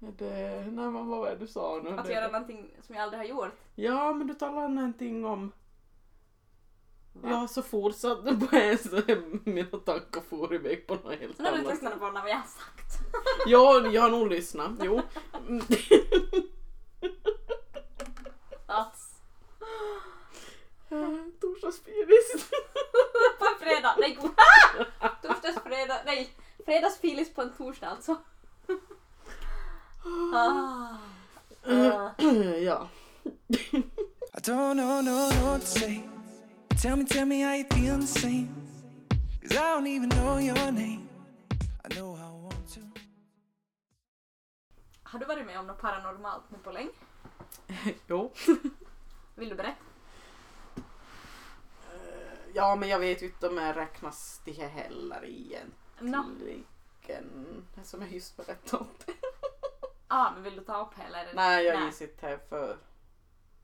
det 0.00 0.60
nej 0.66 0.70
men 0.90 0.94
vad 0.94 1.06
var 1.18 1.30
det 1.30 1.36
du 1.36 1.46
sa 1.46 1.80
nu? 1.84 1.90
Att 1.90 2.06
Det- 2.06 2.12
göra 2.12 2.28
någonting 2.28 2.70
som 2.82 2.94
jag 2.94 3.02
aldrig 3.02 3.20
har 3.20 3.26
gjort. 3.26 3.52
Ja 3.74 4.12
men 4.12 4.26
du 4.26 4.34
talade 4.34 4.68
någonting 4.68 5.24
om... 5.24 5.52
Va? 7.22 7.30
Ja 7.30 7.48
så 7.48 7.62
fortsatte 7.62 8.30
du 8.30 8.46
på 8.46 8.56
en 8.56 8.78
så 8.78 9.02
mina 9.44 9.78
tankar 9.78 10.20
for 10.30 10.54
iväg 10.54 10.86
på 10.86 10.94
något 10.94 11.18
helt 11.20 11.36
Så 11.36 11.42
nu 11.42 11.48
har 11.48 11.56
du 11.56 11.60
annat. 11.62 11.72
lyssnat 11.72 11.92
på 11.92 12.10
vad 12.10 12.14
jag 12.30 12.36
har 12.36 12.42
sagt. 12.42 12.98
Ja, 13.46 13.86
jag 13.92 14.02
har 14.02 14.10
nog 14.10 14.28
lyssnat. 14.28 14.70
Jo. 14.82 15.02
Alltså. 18.66 19.06
Torsdagsfilis. 21.40 22.50
på 23.38 23.44
en 23.44 23.58
fredag, 23.60 23.96
nej 23.98 24.18
Torsdags, 25.22 25.58
fredag, 25.64 26.00
nej 26.06 26.30
fredagsfilis 26.64 27.34
på 27.34 27.42
en 27.42 27.52
torsdag 27.56 27.86
alltså. 27.88 28.16
ah. 30.34 30.94
Ah. 31.64 32.10
ja. 32.60 32.88
I 33.48 34.40
don't 34.40 34.74
know, 34.74 35.02
no, 35.02 35.30
no 35.30 35.50
what 35.50 35.60
to 35.60 35.66
say. 35.66 36.02
Tell 36.86 36.96
me, 36.96 37.04
tell 37.04 37.26
me 37.26 37.40
how 37.40 37.52
you 37.52 37.64
feel 37.64 37.98
the 37.98 38.06
same. 38.06 38.48
Cause 39.42 39.56
I 39.56 39.74
don't 39.74 39.88
even 39.88 40.08
know 40.08 40.38
your 40.38 40.70
name. 40.70 41.08
I 41.84 41.88
know 41.94 42.14
I 42.14 42.30
want 42.44 42.74
to. 42.74 42.80
Har 45.02 45.18
du 45.18 45.24
varit 45.24 45.46
med 45.46 45.58
om 45.58 45.66
något 45.66 45.80
paranormalt 45.80 46.50
nu 46.50 46.58
på 46.58 46.70
länge? 46.72 46.90
Jo. 48.06 48.32
Vill 49.34 49.48
du 49.48 49.54
berätta? 49.54 49.76
Ja 52.54 52.76
men 52.76 52.88
jag 52.88 52.98
vet 52.98 53.22
ju 53.22 53.26
inte 53.26 53.48
om 53.48 53.56
jag 53.56 53.76
räknas 53.76 54.40
det 54.44 54.52
här 54.52 54.68
heller 54.68 55.24
egentligen. 55.24 55.74
Det 57.74 57.84
som 57.84 58.02
jag 58.02 58.12
just 58.12 58.36
berättade 58.36 58.82
om 58.82 58.88
det. 59.06 59.12
ah, 60.08 60.30
men 60.34 60.42
vill 60.42 60.56
du 60.56 60.64
ta 60.64 60.86
upp 60.86 60.98
hela? 60.98 61.18
Nej 61.34 61.64
jag 61.64 61.86
gissar 61.86 62.04
inte 62.04 62.26
här 62.26 62.38
för, 62.48 62.76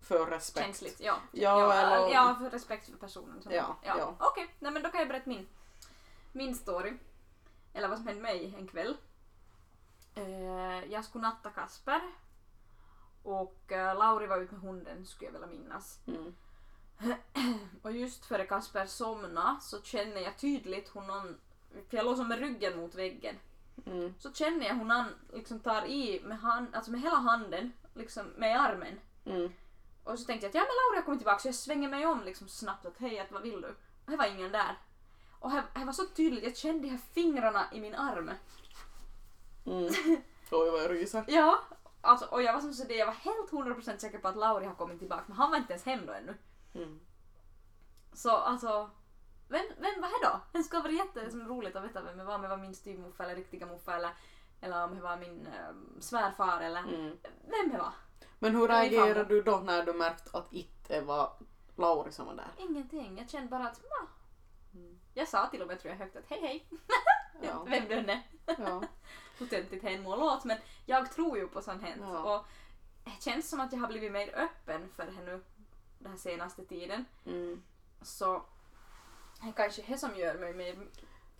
för 0.02 0.26
respekt. 0.26 0.66
Känsligt, 0.66 1.00
ja. 1.00 1.16
Ja, 1.32 1.72
eller- 1.74 2.14
ja, 2.14 2.36
för 2.38 2.50
respekt 2.50 2.86
för 2.90 2.96
personen. 2.96 3.42
Som, 3.42 3.52
Ja, 3.52 3.76
ja. 3.82 4.14
Okej, 4.18 4.54
nej 4.58 4.72
men 4.72 4.82
då 4.82 4.88
kan 4.88 4.98
jag 5.00 5.08
berätta 5.08 5.28
min, 5.30 5.48
min 6.32 6.54
story. 6.54 6.92
Eller 7.72 7.88
vad 7.88 7.98
som 7.98 8.06
hände 8.06 8.22
mig 8.22 8.54
en 8.58 8.66
kväll. 8.68 8.96
Eh, 10.14 10.84
jag 10.92 11.04
skulle 11.04 11.22
natta 11.22 11.50
Kasper. 11.50 12.00
Och 13.22 13.72
eh, 13.72 13.98
Lauri 13.98 14.26
var 14.26 14.38
ute 14.38 14.54
med 14.54 14.62
hunden 14.62 15.06
skulle 15.06 15.26
jag 15.30 15.32
vilja 15.32 15.46
minnas. 15.46 15.98
Mm. 16.06 16.34
Och 17.82 17.92
just 17.92 18.24
före 18.24 18.46
Kasper 18.46 18.86
somna 18.86 19.60
så 19.60 19.82
känner 19.82 20.20
jag 20.20 20.38
tydligt 20.38 20.96
hur 20.96 21.00
någon, 21.00 21.40
för 21.88 21.96
jag 21.96 22.04
låg 22.06 22.16
som 22.16 22.28
med 22.28 22.38
ryggen 22.38 22.76
mot 22.76 22.94
väggen. 22.94 23.36
Mm. 23.86 24.14
Så 24.18 24.32
känner 24.32 24.66
jag 24.66 24.74
hur 24.74 24.84
någon 24.84 25.06
liksom 25.32 25.60
tar 25.60 25.84
i 25.86 26.20
med, 26.24 26.38
hand, 26.40 26.74
alltså 26.74 26.90
med 26.90 27.00
hela 27.00 27.16
handen, 27.16 27.72
liksom 27.94 28.26
med 28.26 28.60
armen. 28.60 29.00
Mm. 29.24 29.52
Och 30.04 30.18
så 30.18 30.24
tänkte 30.24 30.46
jag 30.46 30.50
att 30.50 30.54
ja 30.54 30.60
men 30.60 30.68
Laura 30.68 30.98
har 31.00 31.04
kommit 31.04 31.20
tillbaka 31.20 31.38
så 31.38 31.48
jag 31.48 31.54
svänger 31.54 31.88
mig 31.88 32.06
om 32.06 32.22
liksom 32.22 32.48
snabbt 32.48 32.86
att 32.86 32.98
hej 32.98 33.18
att 33.18 33.32
vad 33.32 33.42
vill 33.42 33.60
du? 33.60 33.68
Och 34.04 34.10
det 34.10 34.16
var 34.16 34.26
ingen 34.26 34.52
där. 34.52 34.78
Och 35.38 35.50
det 35.50 35.64
det 35.74 35.84
var 35.84 35.92
så 35.92 36.06
tydligt, 36.06 36.44
jag 36.44 36.56
kände 36.56 36.82
de 36.82 36.88
här 36.88 36.98
fingrarna 37.14 37.64
i 37.72 37.80
min 37.80 37.94
arm. 37.94 38.30
Mm. 39.66 39.86
Oj 40.50 40.70
vad 40.70 40.82
jag 40.82 40.90
ryser. 40.90 41.24
Ja, 41.28 41.58
alltså, 42.00 42.26
och 42.26 42.42
jag 42.42 42.52
var 42.52 42.60
som 42.60 42.74
så 42.74 42.84
det, 42.84 42.94
jag 42.94 43.06
var 43.06 43.12
helt 43.12 43.50
100% 43.50 43.98
säker 43.98 44.18
på 44.18 44.28
att 44.28 44.36
Lauri 44.36 44.66
har 44.66 44.74
kommit 44.74 44.98
tillbaka 44.98 45.24
men 45.26 45.36
han 45.36 45.50
var 45.50 45.58
inte 45.58 45.72
ens 45.72 45.84
hem 45.86 46.06
då 46.06 46.12
ännu. 46.12 46.34
Mm. 46.74 47.00
Så 48.12 48.30
alltså, 48.30 48.90
vem, 49.48 49.64
vem 49.78 50.00
var 50.00 50.08
det 50.08 50.26
då? 50.28 50.40
Det 50.52 50.62
skulle 50.64 50.82
vara 50.82 50.92
jätteroligt 50.92 51.76
att 51.76 51.84
veta 51.84 52.02
vem 52.02 52.18
det 52.18 52.24
var, 52.24 52.34
om 52.34 52.42
det 52.42 52.48
var 52.48 52.56
min 52.56 52.74
styvmorfar 52.74 53.24
eller 53.24 53.36
riktiga 53.36 53.66
morfar 53.66 53.96
eller, 53.96 54.10
eller 54.60 54.84
om 54.84 54.94
det 54.94 55.00
var 55.00 55.16
min 55.16 55.46
äh, 55.46 56.00
svärfar 56.00 56.60
eller 56.60 56.80
Mm. 56.80 57.16
vem 57.44 57.70
det 57.72 57.78
var. 57.78 57.92
Men 58.42 58.56
hur 58.56 58.68
reagerade 58.68 59.24
du 59.24 59.42
då 59.42 59.56
när 59.58 59.86
du 59.86 59.92
märkte 59.92 60.38
att 60.38 60.52
inte 60.52 61.00
var 61.00 61.32
Lauri 61.76 62.12
som 62.12 62.26
var 62.26 62.34
där? 62.34 62.48
Ingenting, 62.58 63.18
jag 63.18 63.30
kände 63.30 63.48
bara 63.48 63.68
att 63.68 63.80
ma. 63.82 64.08
Mm. 64.74 64.98
Jag 65.14 65.28
sa 65.28 65.46
till 65.46 65.62
och 65.62 65.68
med 65.68 65.80
tror 65.80 65.92
jag 65.92 65.98
högt 65.98 66.16
att 66.16 66.24
hej 66.28 66.40
hej, 66.40 66.66
Ja. 67.42 67.64
vem 67.68 67.88
du 67.88 67.94
än 67.94 68.10
är. 68.10 68.22
ja. 68.58 68.82
hur 69.38 69.46
töntigt 69.46 69.84
hen 69.84 70.02
må 70.02 70.16
låta 70.16 70.48
men 70.48 70.58
jag 70.86 71.12
tror 71.12 71.38
ju 71.38 71.48
på 71.48 71.62
sånt 71.62 71.82
hänt. 71.82 72.00
Ja. 72.00 72.36
Och 72.36 72.46
det 73.04 73.22
känns 73.22 73.48
som 73.48 73.60
att 73.60 73.72
jag 73.72 73.80
har 73.80 73.88
blivit 73.88 74.12
mer 74.12 74.34
öppen 74.34 74.88
för 74.96 75.04
nu 75.04 75.44
den 75.98 76.10
här 76.10 76.18
senaste 76.18 76.64
tiden. 76.64 77.04
Mm. 77.26 77.62
Så 78.02 78.42
det 79.40 79.48
är 79.48 79.52
kanske 79.52 79.82
det 79.82 79.98
som 79.98 80.16
gör 80.16 80.38
mig 80.38 80.54
mer 80.54 80.86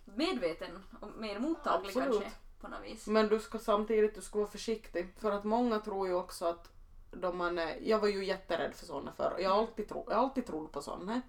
medveten 0.05 0.83
och 1.01 1.09
mer 1.15 1.39
mottaglig 1.39 1.89
Absolut. 1.89 2.21
kanske 2.21 2.39
på 2.61 2.67
något 2.67 2.83
vis. 2.83 3.07
Men 3.07 3.27
du 3.27 3.39
ska 3.39 3.59
samtidigt 3.59 4.15
du 4.15 4.21
ska 4.21 4.39
vara 4.39 4.49
försiktig. 4.49 5.13
För 5.19 5.31
att 5.31 5.43
många 5.43 5.79
tror 5.79 6.07
ju 6.07 6.13
också 6.13 6.45
att 6.45 6.69
då 7.15 7.33
man 7.33 7.57
är, 7.59 7.77
jag 7.81 7.99
var 7.99 8.07
ju 8.07 8.25
jätterädd 8.25 8.73
för 8.75 8.85
sådana 8.85 9.11
förr. 9.11 9.35
Jag 9.39 9.49
har 9.49 9.57
alltid, 9.57 9.89
tro, 9.89 10.05
jag 10.09 10.15
har 10.15 10.23
alltid 10.23 10.45
trott 10.45 10.71
på 10.71 10.81
sådana. 10.81 11.21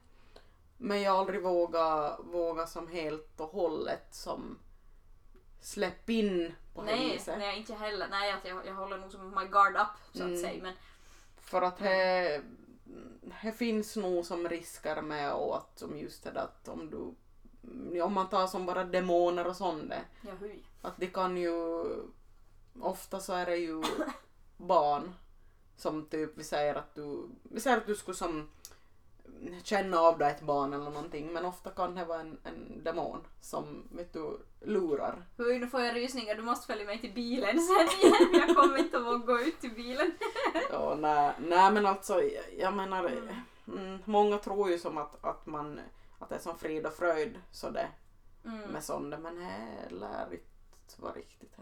Men 0.77 1.03
jag 1.03 1.13
har 1.13 1.19
aldrig 1.19 1.43
vågat, 1.43 2.21
vågat 2.25 2.69
som 2.71 2.89
helt 2.89 3.41
och 3.41 3.49
hållet 3.51 4.15
som 4.15 4.59
släpp 5.61 6.09
in 6.11 6.55
på 6.75 6.83
Nej, 6.83 7.11
viset. 7.13 7.39
nej, 7.39 7.59
inte 7.59 7.75
heller. 7.75 8.09
Nej, 8.11 8.33
att 8.33 8.45
jag, 8.49 8.67
jag 8.67 8.75
håller 8.75 8.99
nog 8.99 9.13
som 9.13 9.31
my 9.31 9.45
guard 9.47 9.77
up 9.77 9.87
så 10.13 10.23
att 10.23 10.29
Mm. 10.29 10.41
säga. 10.41 10.63
Men 10.63 10.75
För 11.41 11.63
att 11.63 11.79
det, 11.79 12.43
det 13.43 13.53
finns 13.53 13.97
nog 13.97 14.27
som 14.27 14.49
risker 14.49 15.03
med 15.03 15.33
och 15.33 15.57
att 15.57 15.79
som 15.79 15.99
just 15.99 16.25
det 16.25 16.31
där 16.31 16.41
att 16.41 16.69
om 16.69 16.91
du 16.91 17.15
om 18.03 18.13
man 18.13 18.29
tar 18.29 18.47
som 18.47 18.67
bara 18.67 18.85
demoner 18.85 19.47
och 19.47 19.57
sånt 19.57 19.89
det, 19.89 20.01
ja, 20.23 20.33
att 20.83 20.95
det 20.97 21.07
kan 21.07 21.37
ju 21.37 21.85
ofta 22.81 23.21
så 23.21 23.33
är 23.33 23.47
det 23.47 23.57
ju 23.57 23.83
barn 24.57 25.15
som 25.77 26.07
typ 26.07 26.39
vi 26.39 26.45
säger 26.45 26.75
att 26.75 26.95
du 26.95 27.29
vi 27.43 27.61
säger 27.61 27.77
att 27.77 27.87
du 27.87 27.95
skulle 27.95 28.17
som 28.17 28.49
känna 29.63 29.99
av 30.01 30.19
dig 30.19 30.31
ett 30.31 30.41
barn 30.43 30.73
eller 30.73 30.85
någonting 30.85 31.33
men 31.33 31.45
ofta 31.45 31.71
kan 31.71 31.95
det 31.95 32.05
vara 32.05 32.21
en, 32.21 32.39
en 32.45 32.85
demon 32.85 33.27
som 33.41 33.89
vet 33.93 34.13
du 34.13 34.39
lurar. 34.61 35.25
Hui, 35.37 35.59
nu 35.59 35.67
får 35.67 35.81
jag 35.81 35.97
rysningar. 35.97 36.35
Du 36.35 36.43
måste 36.43 36.67
följa 36.67 36.87
mig 36.87 37.01
till 37.01 37.15
bilen 37.15 37.61
sen 37.61 37.89
igen. 37.99 38.47
Jag 38.47 38.57
kommer 38.57 38.79
inte 38.79 38.99
att 38.99 39.27
gå 39.27 39.41
ut 39.41 39.61
till 39.61 39.75
bilen. 39.75 40.13
Ja, 40.71 40.97
nej, 41.01 41.33
nej 41.39 41.73
men 41.73 41.87
alltså 41.87 42.23
jag 42.59 42.75
menar 42.75 43.13
mm, 43.69 43.99
många 44.05 44.39
tror 44.39 44.71
ju 44.71 44.79
som 44.79 44.99
att, 44.99 45.25
att 45.25 45.47
man 45.47 45.81
att 46.19 46.29
det 46.29 46.35
är 46.35 46.39
som 46.39 46.59
frid 46.59 46.87
och 46.87 46.93
fröjd 46.93 47.41
så 47.51 47.71
det 47.71 47.89
Mm. 48.47 48.71
med 48.71 48.85
sånt 48.85 49.21
men 49.21 49.37
det 49.37 49.95
lär 49.95 50.33
inte 50.33 51.03
vara 51.03 51.13
riktigt. 51.13 51.57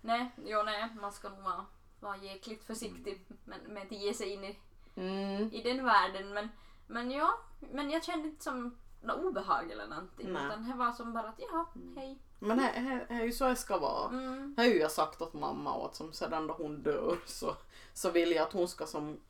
Nej, 0.00 0.30
jo 0.44 0.62
nej, 0.62 0.88
man 1.00 1.12
ska 1.12 1.28
nog 1.28 1.42
vara, 1.42 1.66
vara 2.04 2.16
jäkligt 2.16 2.64
försiktig 2.64 3.26
med, 3.44 3.58
med 3.68 3.82
att 3.82 3.92
ge 3.92 4.14
sig 4.14 4.28
in 4.32 4.44
i, 4.44 4.58
Mm. 4.96 5.52
i 5.52 5.62
den 5.62 5.84
världen. 5.84 6.32
Men, 6.34 6.48
men 6.86 7.10
ja, 7.10 7.34
men 7.72 7.90
jag 7.90 8.04
kände 8.04 8.28
inte 8.28 8.44
som 8.44 8.78
något 9.02 9.24
obehag 9.24 9.70
eller 9.70 9.86
någonting. 9.86 10.32
Nej. 10.32 10.46
Utan 10.46 10.70
det 10.70 10.76
var 10.76 10.92
som 10.92 11.12
bara 11.12 11.28
att 11.28 11.38
ja, 11.52 11.66
hej. 11.96 12.18
Men 12.38 12.56
det 12.56 13.04
är 13.08 13.22
ju 13.24 13.32
så 13.32 13.48
det 13.48 13.56
ska 13.56 13.78
vara. 13.78 14.08
Mm. 14.08 14.54
Det 14.56 14.62
har 14.62 14.68
ju 14.68 14.78
jag 14.78 14.90
sagt 14.90 15.22
åt 15.22 15.34
mamma 15.34 15.72
och 15.74 15.86
att 15.86 15.94
som 15.96 16.12
sedan 16.12 16.46
då 16.46 16.54
hon 16.54 16.82
dör 16.82 17.18
så, 17.26 17.56
så 17.94 18.10
vill 18.10 18.32
jag 18.32 18.42
att 18.46 18.52
hon 18.52 18.68
ska 18.68 18.86
som 18.86 19.20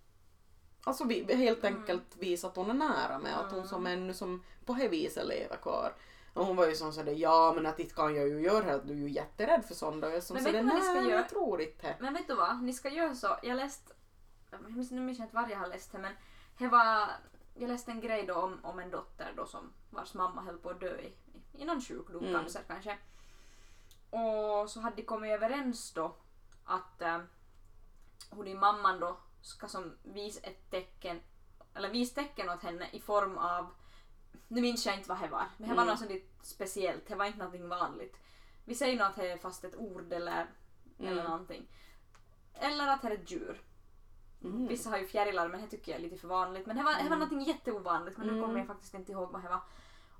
Alltså 0.87 1.05
vi, 1.05 1.35
helt 1.35 1.65
Mm. 1.65 1.79
enkelt 1.81 2.17
visa 2.17 2.47
att 2.47 2.57
hon 2.57 2.71
är 2.71 2.75
nära 2.75 3.19
mig, 3.19 3.33
att 3.33 3.53
hon 3.53 3.69
som 3.69 3.87
ännu 3.87 4.15
som 4.15 4.43
på 4.65 4.73
det 4.75 4.89
viset 4.89 5.27
lever 5.29 5.57
kvar. 5.57 5.93
Och 6.35 6.47
hon 6.47 6.57
var 6.57 6.67
ju 6.67 6.75
som 6.75 6.93
sådär, 6.93 7.13
ja 7.13 7.53
men 7.55 7.67
att 7.67 7.79
inte 7.79 7.95
kan 7.95 8.15
jag 8.15 8.29
ju 8.29 8.41
göra 8.41 8.65
det, 8.65 8.75
att 8.75 8.87
du 8.87 8.93
är 8.93 8.99
ju 8.99 9.09
jätterädd 9.11 9.65
för 9.65 9.75
sånt. 9.75 10.05
Och 10.05 10.11
jag 10.11 10.23
som 10.23 10.35
Men 10.35 10.45
sådär, 10.45 10.63
nej 10.63 11.09
göra? 11.09 11.21
jag 11.21 11.29
tror 11.29 11.61
inte. 11.61 11.97
Men 12.01 12.15
vet 12.15 12.29
du 12.29 12.35
vad, 12.35 12.63
ni 12.63 12.73
ska 12.73 12.89
göra 12.89 13.15
så. 13.15 13.37
Jag 13.43 13.57
läste, 13.57 13.93
nu 14.91 15.01
minns 15.01 15.19
jag 15.19 15.27
inte 15.27 15.35
var 15.37 15.49
jag 15.49 15.59
har 15.59 15.69
läst 15.69 15.93
det 15.93 15.99
men 15.99 16.13
det 16.59 16.69
var, 16.69 17.09
jag 17.55 17.69
läste 17.69 17.91
en 17.91 18.01
grej 18.01 18.27
då 18.27 18.35
om, 18.35 18.59
om 18.65 18.79
en 18.79 18.91
dotter 18.91 19.33
då 19.37 19.47
som 19.47 19.73
vars 19.91 20.15
mamma 20.15 20.43
höll 20.43 20.59
på 20.59 20.71
att 20.71 20.81
dö 20.81 20.97
i, 20.99 21.13
i 21.53 21.65
någon 21.65 21.81
sjukdom, 21.81 22.25
Mm. 22.25 22.35
cancer 22.41 22.61
kanske. 22.69 22.99
Och 24.11 24.71
så 24.71 24.81
hade 24.81 24.97
de 24.97 25.03
kommit 25.03 25.33
överens 25.33 25.93
då 25.93 26.15
att 26.65 27.03
eh, 27.03 27.19
hon 28.31 28.47
i 28.47 28.55
mamman 28.55 29.01
då 29.01 29.17
ska 29.43 29.69
som 29.69 29.93
visa 30.03 30.41
ett 30.41 30.71
tecken, 30.71 31.21
eller 31.75 31.91
visa 31.91 32.15
tecken 32.15 32.49
åt 32.51 32.63
henne 32.63 32.89
i 32.93 33.01
form 33.01 33.39
av, 33.39 33.67
nu 34.49 34.61
minns 34.61 34.87
jag 34.87 34.95
inte 34.97 35.09
vad 35.09 35.21
det 35.21 35.29
var, 35.29 35.47
men 35.57 35.69
det 35.69 35.75
var 35.75 35.83
Mm. 35.83 35.93
något 35.93 35.99
sånt 35.99 36.23
speciellt, 36.43 37.07
det 37.07 37.15
var 37.15 37.25
inte 37.25 37.39
någonting 37.39 37.69
vanligt. 37.69 38.17
Vi 38.65 38.75
säger 38.75 38.99
nog 38.99 39.07
att 39.07 39.17
det 39.17 39.31
är 39.31 39.39
fast 39.39 39.65
ett 39.65 39.77
ord 39.77 40.13
eller, 40.13 40.47
eller 40.99 41.13
Mm. 41.13 41.25
någonting. 41.25 41.67
Eller 42.55 42.89
att 42.89 43.03
det 43.03 43.09
är 43.09 43.13
ett 43.15 43.31
djur. 43.31 43.63
Mm. 44.45 44.67
Vissa 44.69 44.91
har 44.91 44.99
ju 44.99 45.07
fjärilar 45.07 45.49
men 45.49 45.61
det 45.61 45.67
tycker 45.69 45.93
jag 45.93 45.99
är 45.99 46.03
lite 46.03 46.17
för 46.17 46.29
vanligt. 46.29 46.67
Men 46.67 46.77
det 46.77 46.83
var, 46.83 46.91
det 46.93 46.97
var 46.99 47.07
Mm. 47.07 47.19
någonting 47.19 47.43
jätteovanligt 47.43 48.19
men 48.19 48.27
nu 48.27 48.33
Mm. 48.33 48.45
kommer 48.45 48.59
jag 48.59 48.67
faktiskt 48.67 48.95
inte 48.95 49.13
ihåg 49.13 49.33
vad 49.33 49.43
det 49.43 49.49
var. 49.49 49.61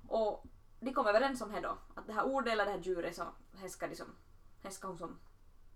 Och 0.07 0.45
de 0.79 0.93
kom 0.93 1.07
överens 1.07 1.41
om 1.41 1.51
det 1.51 1.59
då. 1.61 1.77
Att 1.95 2.07
det 2.07 2.13
här 2.13 2.23
ordet 2.23 2.53
eller 2.53 2.65
det 2.65 2.71
här 2.71 2.79
djuret 2.79 3.15
så 3.15 3.23
det 3.61 3.69
ska, 3.69 3.87
de 3.87 3.95
som, 3.95 4.15
det 4.61 4.71
ska 4.71 4.87
hon 4.87 4.97
som 4.97 5.19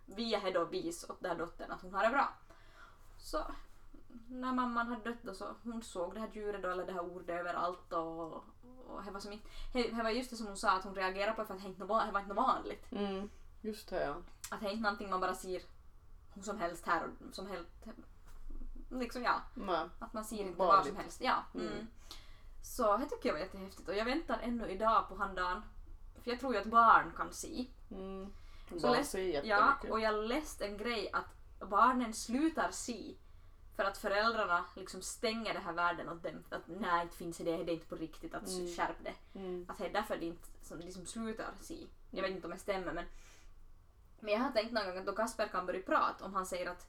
via 0.05 0.39
det 0.39 0.51
då 0.51 0.65
visa 0.65 1.13
åt 1.13 1.21
den 1.21 1.31
här 1.31 1.37
dottern 1.37 1.71
att 1.71 1.81
hon 1.81 1.93
har 1.93 2.03
det 2.03 2.09
bra. 2.09 2.33
Så 3.17 3.37
när 4.27 4.53
mamman 4.53 4.87
hade 4.87 5.09
dött 5.09 5.23
då 5.23 5.33
så 5.33 5.45
hon 5.63 5.83
såg 5.83 6.13
det 6.13 6.19
här 6.19 6.29
djuret 6.33 6.61
då 6.61 6.69
eller 6.69 6.85
det 6.85 6.93
här 6.93 7.03
ordet 7.03 7.29
överallt 7.29 7.93
och, 7.93 8.33
och 8.87 9.03
det 9.05 9.11
var 9.11 9.19
som 9.19 9.33
inte, 9.33 9.47
det 9.73 10.03
var 10.03 10.09
just 10.09 10.29
det 10.29 10.35
som 10.35 10.47
hon 10.47 10.57
sa 10.57 10.71
att 10.71 10.83
hon 10.83 10.95
reagerade 10.95 11.35
på 11.35 11.45
för 11.45 11.53
att 11.53 11.61
det 11.61 11.67
inte 11.67 11.85
var, 11.85 12.19
inte 12.19 12.33
vanligt. 12.33 12.91
Mm. 12.91 13.29
Just 13.61 13.89
det 13.89 14.03
ja. 14.03 14.15
Att 14.51 14.59
det 14.61 14.67
är 14.67 14.71
inte 14.71 14.83
någonting 14.83 15.09
man 15.09 15.19
bara 15.19 15.33
ser 15.33 15.61
hur 16.33 16.41
som 16.41 16.59
helst 16.59 16.85
här 16.85 17.03
och 17.03 17.35
som 17.35 17.47
helst 17.47 17.69
liksom 18.89 19.23
ja, 19.23 19.41
Nej. 19.53 19.89
att 19.99 20.13
man 20.13 20.25
ser 20.25 20.41
inte 20.41 20.59
vad 20.59 20.85
som 20.85 20.95
helst. 20.95 21.21
Ja. 21.21 21.43
Mm. 21.55 21.67
Mm. 21.67 21.87
Så 22.63 22.97
det 22.97 23.05
tycker 23.05 23.29
jag 23.29 23.33
var 23.33 23.39
jättehäftigt 23.39 23.89
och 23.89 23.95
jag 23.95 24.05
väntar 24.05 24.39
ännu 24.41 24.67
idag 24.67 25.07
på 25.09 25.15
han 25.15 25.35
dagen. 25.35 25.61
För 26.23 26.31
jag 26.31 26.39
tror 26.39 26.53
ju 26.53 26.59
att 26.59 26.65
barn 26.65 27.13
kan 27.17 27.33
se. 27.33 27.65
Mm. 27.91 28.33
Barn 28.81 29.05
ser 29.05 29.19
Ja, 29.19 29.41
jättemycket. 29.41 29.91
och 29.91 29.99
jag 29.99 30.23
läste 30.27 30.65
en 30.65 30.77
grej 30.77 31.09
att 31.13 31.59
barnen 31.69 32.13
slutar 32.13 32.71
se 32.71 33.15
för 33.79 33.85
att 33.85 33.97
föräldrarna 33.97 34.65
liksom 34.75 35.01
stänger 35.01 35.53
den 35.53 35.63
här 35.63 35.73
världen 35.73 36.09
åt 36.09 36.23
dem. 36.23 36.43
Att 36.49 36.61
nej, 36.67 37.01
inte 37.03 37.17
finns 37.17 37.37
det, 37.37 37.43
det 37.43 37.51
är 37.51 37.69
inte 37.73 37.85
på 37.85 37.95
riktigt, 37.95 38.33
att 38.35 38.47
Mm. 38.47 38.67
skärp 38.67 38.97
det. 39.03 39.39
Mm. 39.39 39.65
Att 39.69 39.77
det 39.77 39.85
är 39.85 39.93
därför 39.93 40.17
de 40.17 40.25
inte 40.25 40.47
som 40.61 40.79
liksom 40.79 41.05
slutar 41.05 41.45
se. 41.61 41.87
Jag 42.11 42.21
vet 42.21 42.31
inte 42.31 42.47
om 42.47 42.51
det 42.53 42.59
stämmer 42.59 42.93
men 42.93 43.05
men 44.19 44.33
jag 44.33 44.39
har 44.39 44.51
tänkt 44.51 44.71
någon 44.73 44.85
gång 44.85 44.97
att 44.97 45.05
då 45.05 45.11
Kasper 45.15 45.47
kan 45.47 45.65
börja 45.65 45.81
prata 45.81 46.25
om 46.25 46.33
han 46.33 46.45
säger 46.45 46.69
att 46.69 46.87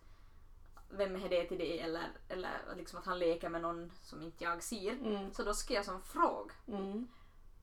vem 0.90 1.16
är 1.16 1.29
det 1.29 1.44
till 1.48 1.59
det 1.59 1.81
eller, 1.81 2.09
eller 2.29 2.61
liksom 2.76 2.98
att 2.98 3.07
han 3.07 3.18
leker 3.18 3.48
med 3.48 3.62
någon 3.62 3.92
som 4.03 4.22
inte 4.22 4.44
jag 4.44 4.62
ser. 4.62 4.92
Mm. 4.92 5.33
Så 5.35 5.42
då 5.42 5.55
ska 5.55 5.74
jag 5.74 5.85
som 5.85 6.03
fråga 6.03 6.53
Mm. 6.68 7.09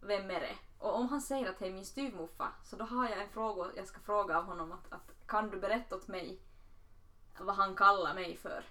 vem 0.02 0.32
är 0.32 0.40
det? 0.40 0.56
Och 0.80 0.96
om 0.96 1.10
han 1.10 1.22
säger 1.22 1.50
att 1.50 1.60
det 1.60 1.68
är 1.68 1.72
min 1.74 1.86
styvmorfar 1.86 2.52
så 2.64 2.76
då 2.76 2.86
har 2.86 3.10
jag 3.10 3.22
en 3.22 3.30
fråga 3.30 3.72
jag 3.76 3.88
ska 3.88 4.00
fråga 4.00 4.38
av 4.38 4.44
honom 4.44 4.72
att, 4.72 4.94
att 4.94 5.28
kan 5.28 5.50
du 5.50 5.60
berätta 5.60 5.96
åt 5.96 6.08
mig 6.08 6.40
vad 7.40 7.56
han 7.56 7.76
kallar 7.76 8.14
mig 8.14 8.38
för? 8.38 8.64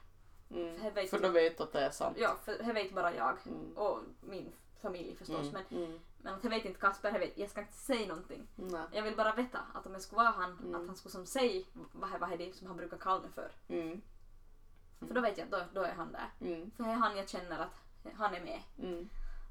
Mm. 0.51 0.81
För 0.81 0.91
vet 0.91 1.11
För 1.11 1.17
jag- 1.17 1.23
då 1.23 1.29
vet 1.33 1.61
att 1.61 1.73
det 1.73 1.81
är 1.81 1.91
sant. 1.91 2.17
Ja, 2.21 2.37
för 2.45 2.59
det 2.59 2.73
vet 2.73 2.95
bara 2.95 3.15
jag 3.15 3.37
Mm. 3.47 3.73
och 3.77 4.01
min 4.21 4.53
familj 4.83 5.17
förstås 5.17 5.49
Mm. 5.49 5.53
men, 5.71 5.83
Mm. 5.85 6.01
men 6.23 6.35
att 6.35 6.43
det 6.43 6.49
vet 6.49 6.65
inte 6.65 6.81
Kasper, 6.81 7.13
det 7.13 7.19
vet, 7.19 7.39
jag 7.39 7.51
ska 7.51 7.61
inte 7.61 7.73
säga 7.73 8.07
någonting. 8.09 8.47
Nej. 8.57 8.81
Jag 8.93 9.03
vill 9.03 9.17
bara 9.17 9.35
veta 9.35 9.59
att 9.75 9.87
om 9.87 9.93
jag 9.93 10.03
skulle 10.03 10.17
vara 10.23 10.31
han, 10.31 10.59
Mm. 10.59 10.75
att 10.75 10.87
han 10.87 10.97
skulle 10.97 11.13
som 11.13 11.27
säga 11.27 11.65
vad, 11.93 12.21
vad 12.21 12.33
är 12.33 12.39
det 12.39 12.53
som 12.57 12.67
han 12.67 12.77
brukar 12.77 12.97
kalla 12.99 13.21
mig 13.23 13.31
för. 13.35 13.51
Mm. 13.69 14.01
För 15.09 15.15
då 15.15 15.21
vet 15.21 15.39
jag 15.39 15.45
att 15.45 15.51
då, 15.75 15.81
då 15.81 15.87
är 15.87 15.93
han 15.95 16.13
där. 16.13 16.31
För 16.77 16.85
det 16.85 16.91
är 16.91 16.95
han 16.95 17.17
jag 17.17 17.29
känner 17.29 17.59
att 17.59 17.81
han 18.17 18.35
är 18.35 18.41
med. 18.41 18.61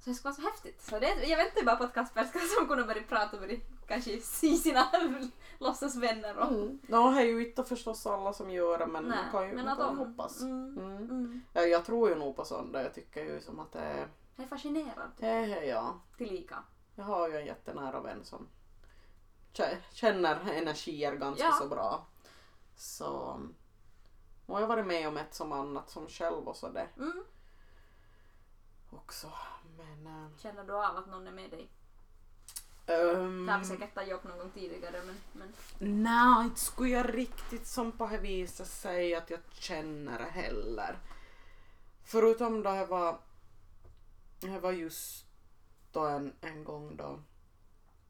Så 0.03 0.09
det 0.09 0.13
ska 0.15 0.23
vara 0.29 0.35
så 0.35 0.41
häftigt. 0.41 0.81
Så 0.81 0.99
det, 0.99 1.07
jag 1.27 1.37
väntar 1.37 1.65
bara 1.65 1.75
på 1.75 1.83
att 1.83 1.93
Kasper 1.93 2.23
ska 2.23 2.39
som 2.39 2.67
kunna 2.67 2.83
börja 2.87 3.03
prata 3.03 3.35
och 3.37 3.41
börja 3.41 3.59
kanske 3.87 4.21
se 4.21 4.55
sina 4.55 4.87
låtsasvänner. 5.59 6.37
Och, 6.37 6.47
Mm. 6.51 6.79
Det 6.87 6.95
är 6.95 7.21
ju 7.25 7.47
inte 7.47 7.63
förstås 7.63 8.05
alla 8.07 8.33
som 8.33 8.49
gör 8.51 8.77
det 8.79 8.87
men 8.87 9.03
Nej, 9.03 9.17
man 9.23 9.31
kan 9.31 9.49
ju, 9.49 9.55
men 9.55 9.65
man 9.65 9.77
kan 9.77 9.95
de- 9.95 9.97
hoppas. 9.97 10.41
Mm, 10.41 10.77
Mm. 10.77 10.97
mm. 10.97 11.41
Ja, 11.53 11.61
jag 11.61 11.85
tror 11.85 12.09
ju 12.09 12.15
nog 12.15 12.35
på 12.35 12.45
sånt 12.45 12.73
där. 12.73 12.83
Jag 12.83 12.93
tycker 12.93 13.23
ju 13.23 13.41
som 13.41 13.59
att 13.59 13.71
det 13.71 13.79
är... 13.79 14.07
Jag 14.35 14.43
är 14.45 14.47
fascinerad 14.49 15.11
He, 15.19 15.45
he, 15.45 15.65
ja. 15.65 15.99
tillika. 16.17 16.63
Jag 16.95 17.05
har 17.05 17.29
ju 17.29 17.37
en 17.37 17.45
jättenära 17.45 17.99
vän 18.01 18.25
som 18.25 18.47
kä- 19.53 19.77
känner 19.91 20.51
energier 20.51 21.15
ganska 21.15 21.43
Ja. 21.43 21.51
så 21.51 21.67
bra. 21.67 22.05
Så... 22.75 23.39
Och 24.45 24.61
jag 24.61 24.67
har 24.67 24.67
varit 24.75 24.85
med 24.87 25.07
om 25.07 25.17
ett 25.17 25.33
som 25.33 25.51
annat 25.51 25.89
som 25.89 26.07
själv 26.07 26.47
och 26.47 26.55
sådär 26.55 26.87
Mm. 26.97 27.23
också. 28.91 29.31
Men... 29.77 30.07
äh, 30.07 30.37
Känner 30.37 30.63
du 30.63 30.73
av 30.73 30.97
att 30.97 31.07
någon 31.07 31.27
är 31.27 31.31
med 31.31 31.49
dig? 31.51 31.69
Ehm, 32.87 33.45
Det 33.45 33.51
har 33.51 33.59
vi 33.59 33.65
säkert 33.65 33.93
tagit 33.93 34.13
upp 34.13 34.23
någon 34.23 34.37
gång 34.37 34.51
tidigare 34.53 35.01
men, 35.05 35.15
men 35.33 35.53
Nej, 36.03 36.45
inte 36.45 36.59
skulle 36.61 36.89
jag 36.89 37.13
riktigt 37.17 37.67
som 37.67 37.91
på 37.91 38.07
det 38.07 38.17
viset 38.17 38.67
säga 38.67 39.17
att 39.17 39.29
jag 39.29 39.39
känner 39.51 40.19
det 40.19 40.25
heller. 40.41 40.97
Förutom 42.03 42.63
då 42.63 42.69
jag 42.69 42.87
var, 42.87 43.19
jag 44.39 44.59
var 44.59 44.71
just 44.71 45.25
då 45.91 46.05
en, 46.05 46.33
en 46.41 46.63
gång 46.63 46.95
då, 46.97 47.19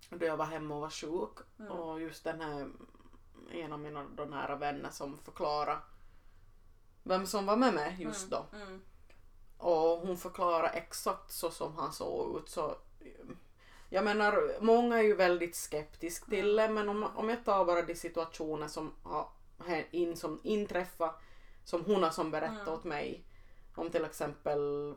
då 0.10 0.26
jag 0.26 0.38
var 0.38 0.46
hemma 0.46 0.76
och 0.76 0.82
var 0.82 0.90
sjuk 0.90 1.38
Mm. 1.60 1.72
och 1.72 2.02
just 2.02 2.24
den 2.24 2.42
här 2.42 2.70
en 3.52 3.74
av 3.74 3.80
mina 3.80 4.06
då 4.16 4.26
nära 4.26 4.56
vänner 4.56 4.90
som 4.90 5.18
förklarade 5.18 5.80
vem 7.04 7.28
som 7.28 7.46
var 7.46 7.56
med 7.56 7.74
mig 7.74 7.96
just 8.00 8.30
då. 8.30 8.46
mm, 8.54 8.68
mm, 8.68 8.82
Och 9.58 9.78
hon 10.08 10.18
förklarar 10.18 10.72
exakt 10.74 11.32
så 11.32 11.52
som 11.52 11.76
han 11.78 11.94
såg 11.94 12.38
ut. 12.38 12.50
Så, 12.50 12.78
jag 13.90 14.04
menar, 14.04 14.56
många 14.62 14.98
är 14.98 15.04
ju 15.04 15.16
väldigt 15.16 15.56
skeptiska 15.56 16.26
till 16.26 16.56
det 16.56 16.70
men 16.70 16.90
om, 16.90 17.04
om 17.16 17.30
jag 17.30 17.46
tar 17.46 17.66
bara 17.66 17.82
de 17.82 17.96
situationer 17.96 18.68
som 18.68 18.92
har 19.04 19.28
in, 19.92 20.16
som 20.18 20.40
inträffat 20.44 21.22
som 21.64 21.86
hon 21.86 22.04
har 22.04 22.10
som 22.10 22.32
berättat 22.32 22.62
Mm. 22.68 22.74
åt 22.74 22.84
mig. 22.84 23.24
Om 23.76 23.90
till 23.90 24.06
exempel 24.06 24.96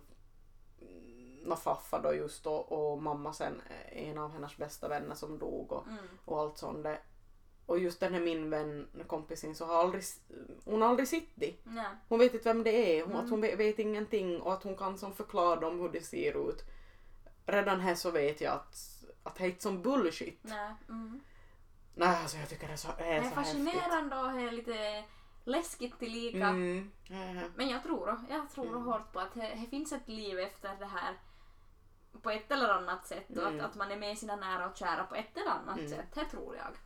mm, 0.81 1.57
Faffa 1.57 2.01
då 2.03 2.15
just 2.15 2.45
då, 2.45 2.53
och 2.55 3.03
mamma 3.03 3.33
sen, 3.33 3.63
en 3.93 4.19
av 4.19 4.31
hennes 4.33 4.57
bästa 4.57 4.89
vänner 4.89 5.15
som 5.15 5.39
dog 5.39 5.73
och, 5.73 5.87
mm, 5.87 6.05
och 6.25 6.41
allt 6.41 6.59
sånt. 6.59 6.83
Det, 6.83 6.99
och 7.67 7.79
just 7.79 8.01
den 8.01 8.15
här 8.15 8.21
min 8.21 8.51
vän, 8.51 8.89
kompisin, 9.07 9.55
så 9.55 9.65
har 9.65 9.75
aldrig, 9.75 10.03
hon 10.65 10.83
har 10.83 10.89
aldrig 10.89 11.09
sett 11.09 11.29
det. 11.35 11.55
Hon 12.09 12.19
vet 12.19 12.35
inte 12.35 12.49
vem 12.49 12.63
det 12.63 12.99
är, 12.99 13.03
hon, 13.03 13.13
Mm. 13.13 13.25
att 13.25 13.31
hon 13.31 13.41
vet, 13.41 13.59
vet 13.59 13.79
ingenting 13.79 14.41
och 14.41 14.53
att 14.53 14.63
hon 14.63 14.77
kan 14.77 14.99
som 14.99 15.13
förklara 15.15 15.61
dem 15.61 15.81
hur 15.81 15.89
det 15.89 16.01
ser 16.03 16.49
ut. 16.51 16.63
Redan 17.49 17.81
här 17.81 17.95
så 17.95 18.11
vet 18.11 18.41
jag 18.41 18.55
att, 18.55 18.77
att 19.23 19.35
det 19.35 19.45
är 19.45 19.49
inte 19.49 19.63
som 19.63 19.83
bullshit. 19.83 20.39
Nej. 20.43 20.75
Mm. 20.89 21.21
Nej, 21.95 22.09
alltså 22.23 22.37
jag 22.37 22.49
tycker 22.49 22.67
det 22.67 22.73
är 22.73 22.77
så, 22.77 22.89
det 22.89 23.05
Det 23.05 23.05
är 23.05 23.19
så 23.19 23.25
häftigt. 23.25 23.35
fascinerande 23.35 24.17
och 24.17 24.33
det 24.33 24.43
är 24.43 24.51
lite 24.51 25.05
läskigt 25.45 25.99
tillika. 25.99 26.47
Mm. 26.49 26.91
eh, 27.11 27.43
Men 27.55 27.69
jag 27.69 27.83
tror, 27.83 28.21
jag 28.31 28.51
tror 28.51 28.67
Mm. 28.67 28.83
hårt 28.85 29.13
på 29.13 29.21
att 29.21 29.35
det, 29.35 29.41
det 29.61 29.67
finns 29.71 29.93
ett 29.93 30.09
liv 30.09 30.39
efter 30.39 30.77
det 30.79 30.87
här 30.87 31.15
på 32.23 32.31
ett 32.31 32.51
eller 32.51 32.69
annat 32.69 33.07
sätt 33.07 33.31
och 33.31 33.37
Mm. 33.47 33.61
att, 33.61 33.67
att 33.71 33.75
man 33.77 33.91
är 33.91 33.97
med 33.97 34.19
sina 34.19 34.37
nära 34.37 34.69
och 34.71 34.77
kära 34.77 35.05
på 35.05 35.15
ett 35.15 35.37
eller 35.37 35.51
annat 35.51 35.79
Mm. 35.79 35.91
sätt. 35.91 36.07
Det 36.15 36.25
tror 36.25 36.57
jag. 36.57 36.77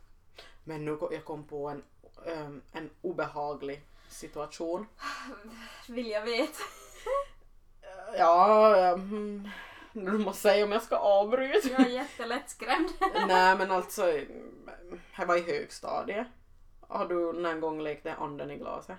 Men 0.63 0.85
nu 0.85 0.95
kom 0.95 1.09
jag 1.13 1.25
kom 1.25 1.43
på 1.47 1.69
en, 1.69 1.83
ehm, 2.25 2.61
en 2.71 2.89
obehaglig 3.01 3.85
situation. 4.09 4.87
Vill 5.87 6.07
jag 6.09 6.21
veta. 6.21 6.63
Ja, 8.17 8.97
du 9.93 10.17
måste 10.17 10.41
säga 10.41 10.65
om 10.65 10.71
jag 10.71 10.81
ska 10.81 10.95
avbryta. 10.97 11.69
Jag 11.69 11.81
är 11.81 11.89
jättelätt 11.89 12.49
skrämd. 12.49 12.89
Nej 13.27 13.57
men 13.57 13.71
alltså, 13.71 14.01
här 15.11 15.25
var 15.25 15.37
i 15.37 15.41
högstadiet. 15.41 16.27
Har 16.87 17.05
du 17.05 17.33
någon 17.33 17.61
gång 17.61 17.81
lekt 17.81 18.03
den 18.03 18.17
anden 18.17 18.51
i 18.51 18.57
glaset? 18.57 18.97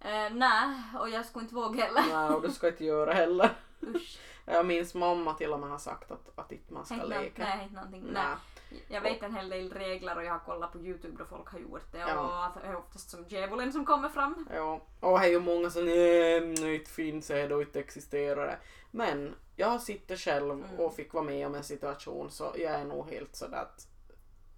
Eh, 0.00 0.30
nej, 0.32 0.82
och 1.00 1.10
jag 1.10 1.26
skulle 1.26 1.42
inte 1.42 1.54
våga 1.54 1.84
heller. 1.84 2.02
Nej, 2.12 2.36
och 2.36 2.42
du 2.42 2.50
ska 2.50 2.68
inte 2.68 2.84
göra 2.84 3.12
heller. 3.12 3.50
Usch. 3.82 4.18
Jag 4.44 4.66
minns 4.66 4.94
mamma 4.94 5.34
till 5.34 5.52
och 5.52 5.60
med 5.60 5.70
har 5.70 5.78
sagt 5.78 6.10
att, 6.10 6.38
att 6.38 6.52
inte 6.52 6.72
man 6.74 6.86
ska 6.86 6.94
leka. 6.94 7.42
Nej, 7.44 7.68
någonting. 7.74 8.02
Nej. 8.02 8.12
Nej. 8.14 8.84
Jag 8.88 9.00
vet 9.00 9.22
en 9.22 9.34
hel 9.36 9.48
del 9.48 9.72
regler 9.72 10.16
och 10.16 10.24
jag 10.24 10.32
har 10.32 10.38
kollat 10.38 10.72
på 10.72 10.78
Youtube 10.78 11.16
då 11.18 11.24
folk 11.24 11.48
har 11.48 11.58
gjort 11.58 11.92
det 11.92 11.98
Ja. 11.98 12.20
och 12.20 12.44
att 12.44 12.62
det 12.62 12.68
är 12.68 12.76
oftast 12.76 13.10
som 13.10 13.24
djävulen 13.28 13.72
som 13.72 13.86
kommer 13.86 14.08
fram. 14.08 14.48
Ja, 14.54 14.80
och 15.00 15.20
det 15.20 15.26
är 15.26 15.30
ju 15.30 15.40
många 15.40 15.70
som 15.70 15.84
nej, 15.84 16.40
nej, 16.40 16.74
inte 16.74 16.90
finns 16.90 17.26
det 17.26 17.54
och 17.54 17.62
inte 17.62 17.80
existerar 17.80 18.46
det. 18.46 18.58
Men 18.90 19.34
jag 19.56 19.82
suttit 19.82 20.18
själv 20.18 20.50
Mm. 20.50 20.80
och 20.80 20.94
fick 20.94 21.12
vara 21.14 21.24
med 21.24 21.46
om 21.46 21.54
en 21.54 21.64
situation 21.64 22.30
så 22.30 22.52
jag 22.58 22.72
är 22.72 22.84
nog 22.84 23.10
helt 23.10 23.36
sådär 23.36 23.56
att 23.58 23.86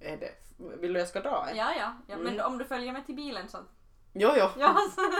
är 0.01 0.17
det, 0.17 0.33
vill 0.81 0.93
du 0.93 0.99
jag 0.99 1.09
ska 1.09 1.21
dra? 1.21 1.49
Ja, 1.55 1.73
ja. 1.79 1.93
ja 2.07 2.17
men 2.17 2.35
Mm. 2.35 2.47
om 2.47 2.59
du 2.59 2.65
följer 2.65 2.93
med 2.93 3.07
till 3.07 3.15
bilen 3.15 3.49
så... 3.49 3.59
Jo, 4.13 4.31
jo. 4.37 4.49
Ja, 4.59 4.77
så... 4.95 5.01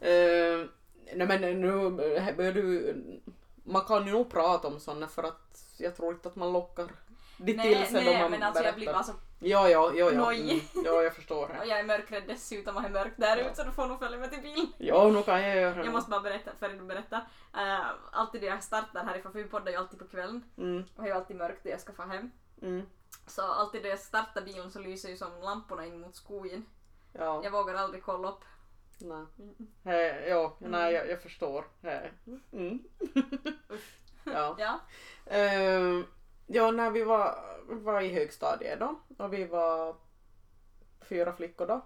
Eh, 0.06 0.66
nej 1.14 1.26
men 1.26 1.60
nu 1.60 1.90
börjar 1.90 2.52
du, 2.52 2.96
man 3.64 3.84
kan 3.84 4.06
ju 4.06 4.12
nog 4.12 4.30
prata 4.30 4.68
om 4.68 4.80
sådana 4.80 5.08
för 5.08 5.22
att 5.22 5.74
jag 5.78 5.96
tror 5.96 6.12
inte 6.14 6.28
att 6.28 6.36
man 6.36 6.52
lockar 6.52 6.88
det 7.36 7.46
till 7.46 7.56
nej, 7.56 7.86
sig 7.86 8.04
då 8.04 8.10
nej 8.10 8.22
man 8.22 8.30
men 8.30 8.42
alltså 8.42 8.62
jag 8.64 8.74
berättar. 8.74 8.76
blir 8.76 8.92
bara 8.92 9.02
så... 9.02 9.12
Ja, 9.40 9.68
ja, 9.68 9.92
ja, 9.94 10.10
ja. 10.12 10.32
Mm, 10.32 10.60
ja, 10.84 11.02
jag 11.02 11.14
förstår 11.14 11.42
Och 11.42 11.48
det. 11.48 11.64
jag 11.64 11.78
är 11.78 11.84
mörkrädd 11.84 12.22
dessutom 12.26 12.76
och 12.76 12.84
är 12.84 12.88
mörkt 12.90 13.16
där 13.20 13.36
ute 13.36 13.54
så 13.54 13.62
du 13.62 13.70
får 13.72 13.86
nog 13.86 13.98
följa 13.98 14.18
med 14.18 14.30
till 14.30 14.42
bilen. 14.42 14.66
Ja, 14.78 15.08
nu 15.08 15.22
kan 15.22 15.42
jag 15.42 15.56
göra. 15.56 15.84
Jag 15.84 15.92
måste 15.92 16.10
bara 16.10 16.20
berätta, 16.20 16.50
före 16.58 16.72
du 16.72 16.84
berättar. 16.84 17.18
Uh, 17.56 17.86
alltid 18.12 18.40
när 18.42 18.48
jag 18.48 18.62
startar 18.62 19.04
härifrån, 19.04 19.32
för 19.32 19.38
vi 19.38 19.44
poddar 19.48 19.72
ju 19.72 19.78
alltid 19.78 19.98
på 19.98 20.08
kvällen 20.08 20.44
Mm, 20.58 20.84
och 20.96 21.02
det 21.02 21.08
är 21.08 21.12
ju 21.12 21.12
alltid 21.20 21.36
mörkt 21.36 21.64
när 21.64 21.70
jag 21.72 21.80
ska 21.80 21.92
få 21.92 22.02
hem. 22.02 22.30
mm, 22.62 22.86
Så 23.26 23.42
alltid 23.42 23.82
när 23.82 23.88
jag 23.88 23.98
startar 23.98 24.42
bilen 24.42 24.70
så 24.70 24.78
lyser 24.78 25.08
ju 25.08 25.16
som 25.16 25.40
lamporna 25.42 25.86
in 25.86 26.00
mot 26.00 26.16
skogen. 26.16 26.66
ja. 27.12 27.40
Jag 27.44 27.50
vågar 27.50 27.74
aldrig 27.74 28.02
kolla 28.02 28.28
upp. 28.28 28.44
Nej. 29.00 29.24
Eh, 29.84 30.28
ja, 30.28 30.56
nej, 30.58 30.94
jag, 30.94 31.08
jag 31.10 31.22
förstår. 31.22 31.64
Eh, 31.82 32.10
Mm. 32.52 32.78
ja. 34.24 34.56
Ja. 34.58 34.80
Eh, 35.36 36.00
ja, 36.48 36.70
när 36.70 36.90
vi 36.90 37.04
var, 37.04 37.38
var 37.66 38.00
i 38.00 38.12
högstadiet 38.12 38.80
då 38.80 38.94
och 39.18 39.32
vi 39.32 39.44
var 39.44 39.96
fyra 41.00 41.32
flickor 41.32 41.66
då 41.66 41.80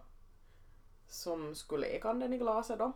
som 1.09 1.55
skulle 1.55 1.87
leka 1.89 2.09
anden 2.11 2.33
i 2.33 2.39
glaset 2.39 2.79
då. 2.79 2.93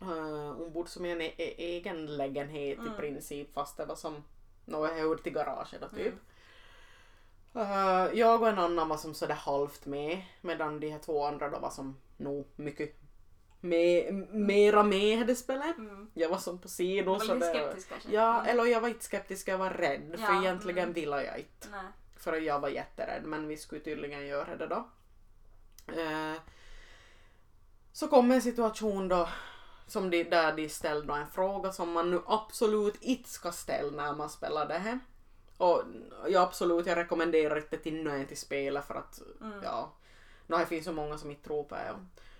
Eh, 0.00 0.52
hon 0.56 0.72
bodde 0.72 0.90
som 0.90 1.06
i 1.06 1.10
en 1.12 1.20
e- 1.20 1.34
e- 1.36 1.54
egen 1.76 2.16
lägenhet 2.16 2.78
Mm. 2.78 2.92
i 2.92 2.96
princip 2.96 3.54
fast 3.54 3.76
det 3.76 3.84
var 3.84 3.96
som 3.96 4.24
något 4.64 4.90
hörde 4.90 5.22
till 5.22 5.32
garaget 5.32 5.80
då 5.80 5.88
typ. 5.88 6.14
Mm. 7.54 7.70
Eh, 7.70 8.18
jag 8.18 8.42
och 8.42 8.48
en 8.48 8.58
annan 8.58 8.88
var 8.88 8.96
som 8.96 9.14
sådär 9.14 9.34
halvt 9.34 9.86
med 9.86 10.22
medan 10.40 10.80
de 10.80 10.90
här 10.90 10.98
två 10.98 11.24
andra 11.24 11.50
då 11.50 11.58
var 11.58 11.70
som 11.70 11.96
nog 12.16 12.46
mycket 12.56 12.96
med, 13.68 14.14
mera 14.30 14.82
med 14.82 15.20
i 15.20 15.24
det 15.24 15.34
spelet. 15.36 15.76
Mm. 15.78 16.10
Jag 16.14 16.28
var 16.28 16.38
som 16.38 16.58
på 16.58 16.62
Du 16.62 16.68
sidor 16.68 17.18
var 17.18 17.34
lite 17.34 17.46
skeptisk 17.46 17.88
kanske? 17.88 18.08
Ja, 18.12 18.34
Mm. 18.40 18.46
eller 18.50 18.64
jag 18.64 18.80
var 18.80 18.88
inte 18.88 19.04
skeptisk, 19.04 19.48
jag 19.48 19.58
var 19.58 19.70
rädd. 19.70 20.16
Ja, 20.18 20.26
för 20.26 20.42
egentligen 20.42 20.78
mm. 20.82 20.92
ville 20.92 21.22
jag 21.22 21.38
inte. 21.38 21.68
Nej. 21.70 21.84
För 22.16 22.32
jag 22.36 22.60
var 22.60 22.68
jätterädd, 22.68 23.22
men 23.24 23.48
vi 23.48 23.56
skulle 23.56 23.80
tydligen 23.80 24.26
göra 24.26 24.56
det 24.56 24.66
då. 24.66 24.88
Eh, 25.92 26.34
så 27.92 28.08
kom 28.08 28.30
en 28.30 28.42
situation 28.42 29.08
då 29.08 29.28
som 29.86 30.10
de, 30.10 30.24
där 30.24 30.52
de 30.52 30.68
ställde 30.68 31.14
en 31.14 31.26
fråga 31.26 31.72
som 31.72 31.92
man 31.92 32.10
nu 32.10 32.20
absolut 32.26 33.02
inte 33.02 33.28
ska 33.28 33.52
ställa 33.52 34.02
när 34.02 34.14
man 34.14 34.30
spelar 34.30 34.68
det 34.68 34.78
här. 34.78 34.98
Och 35.56 35.82
jag 36.28 36.42
absolut, 36.42 36.86
jag 36.86 36.96
rekommenderar 36.96 37.56
inte 37.56 37.78
till 37.78 38.02
nöjen 38.02 38.26
till 38.26 38.36
spelet 38.36 38.84
för 38.86 38.94
att 38.94 39.20
Mm. 39.40 39.60
ja, 39.62 39.92
no, 40.46 40.56
det 40.56 40.66
finns 40.66 40.84
så 40.84 40.92
många 40.92 41.18
som 41.18 41.30
inte 41.30 41.44
tror 41.44 41.64
på 41.64 41.74
det. 41.74 41.94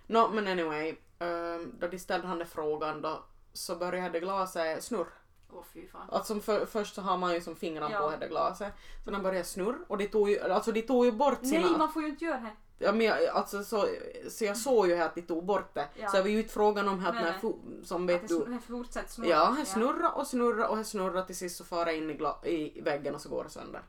No, 0.06 0.28
men 0.34 0.46
anyway, 0.48 0.88
eh, 1.18 1.58
då 1.78 1.86
de 1.88 1.98
ställde 1.98 2.26
han 2.26 2.38
den 2.38 2.46
frågan 2.46 3.02
då 3.02 3.22
så 3.52 3.76
började 3.76 4.20
glaset 4.20 4.84
snurra. 4.84 5.06
Åh 5.52 5.62
fy 5.74 5.88
fan. 5.88 6.10
Alltså 6.10 6.40
för, 6.40 6.66
först 6.66 6.94
så 6.94 7.02
har 7.02 7.16
man 7.18 7.34
ju 7.34 7.40
som 7.40 7.56
fingrarna 7.56 7.90
Ja. 7.94 8.10
på 8.10 8.16
det 8.20 8.28
glaset. 8.28 8.72
Så 9.04 9.10
den 9.10 9.22
började 9.22 9.44
snurra 9.44 9.78
och 9.88 9.98
de 9.98 10.06
tog 10.06 10.30
ju, 10.30 10.40
alltså 10.40 10.72
de 10.72 10.82
tog 10.82 11.04
ju 11.04 11.12
bort 11.12 11.38
sina... 11.46 11.66
Nej, 11.68 11.78
man 11.78 11.92
får 11.92 12.02
ju 12.02 12.08
inte 12.08 12.24
göra 12.24 12.38
det. 12.40 12.50
Ja, 12.78 12.92
men 12.92 13.06
jag, 13.06 13.26
alltså, 13.28 13.64
så, 13.64 13.88
så 14.30 14.44
jag 14.44 14.56
såg 14.56 14.86
ju 14.88 14.94
här 14.94 15.06
att 15.06 15.14
de 15.14 15.22
tog 15.22 15.44
bort 15.44 15.74
det. 15.74 15.88
Ja. 15.94 16.08
Så 16.08 16.16
det 16.16 16.22
var 16.22 16.28
ju 16.28 16.38
inte 16.38 16.52
frågan 16.52 16.88
om 16.88 17.06
att 17.06 17.14
Nej, 17.14 17.24
när 17.24 17.38
nej. 17.42 17.84
som 17.84 18.04
Att 18.04 18.10
vet 18.10 18.28
det 18.28 18.38
du... 18.38 18.44
det 18.44 18.60
fortsätter 18.60 19.08
snurra. 19.08 19.28
Ja, 19.28 19.44
han 19.44 19.66
snurrar 19.66 20.12
och 20.18 20.26
snurrar 20.26 20.68
och 20.68 20.74
han 20.76 20.84
snurrar 20.84 21.22
till 21.22 21.36
sist 21.36 21.56
så 21.56 21.64
far 21.64 21.86
jag 21.86 21.96
in 21.96 22.10
i, 22.10 22.14
gla- 22.14 22.46
i 22.46 22.80
väggen 22.80 23.14
och 23.14 23.20
så 23.20 23.28
går 23.28 23.44
det 23.44 23.50
sönder. 23.50 23.82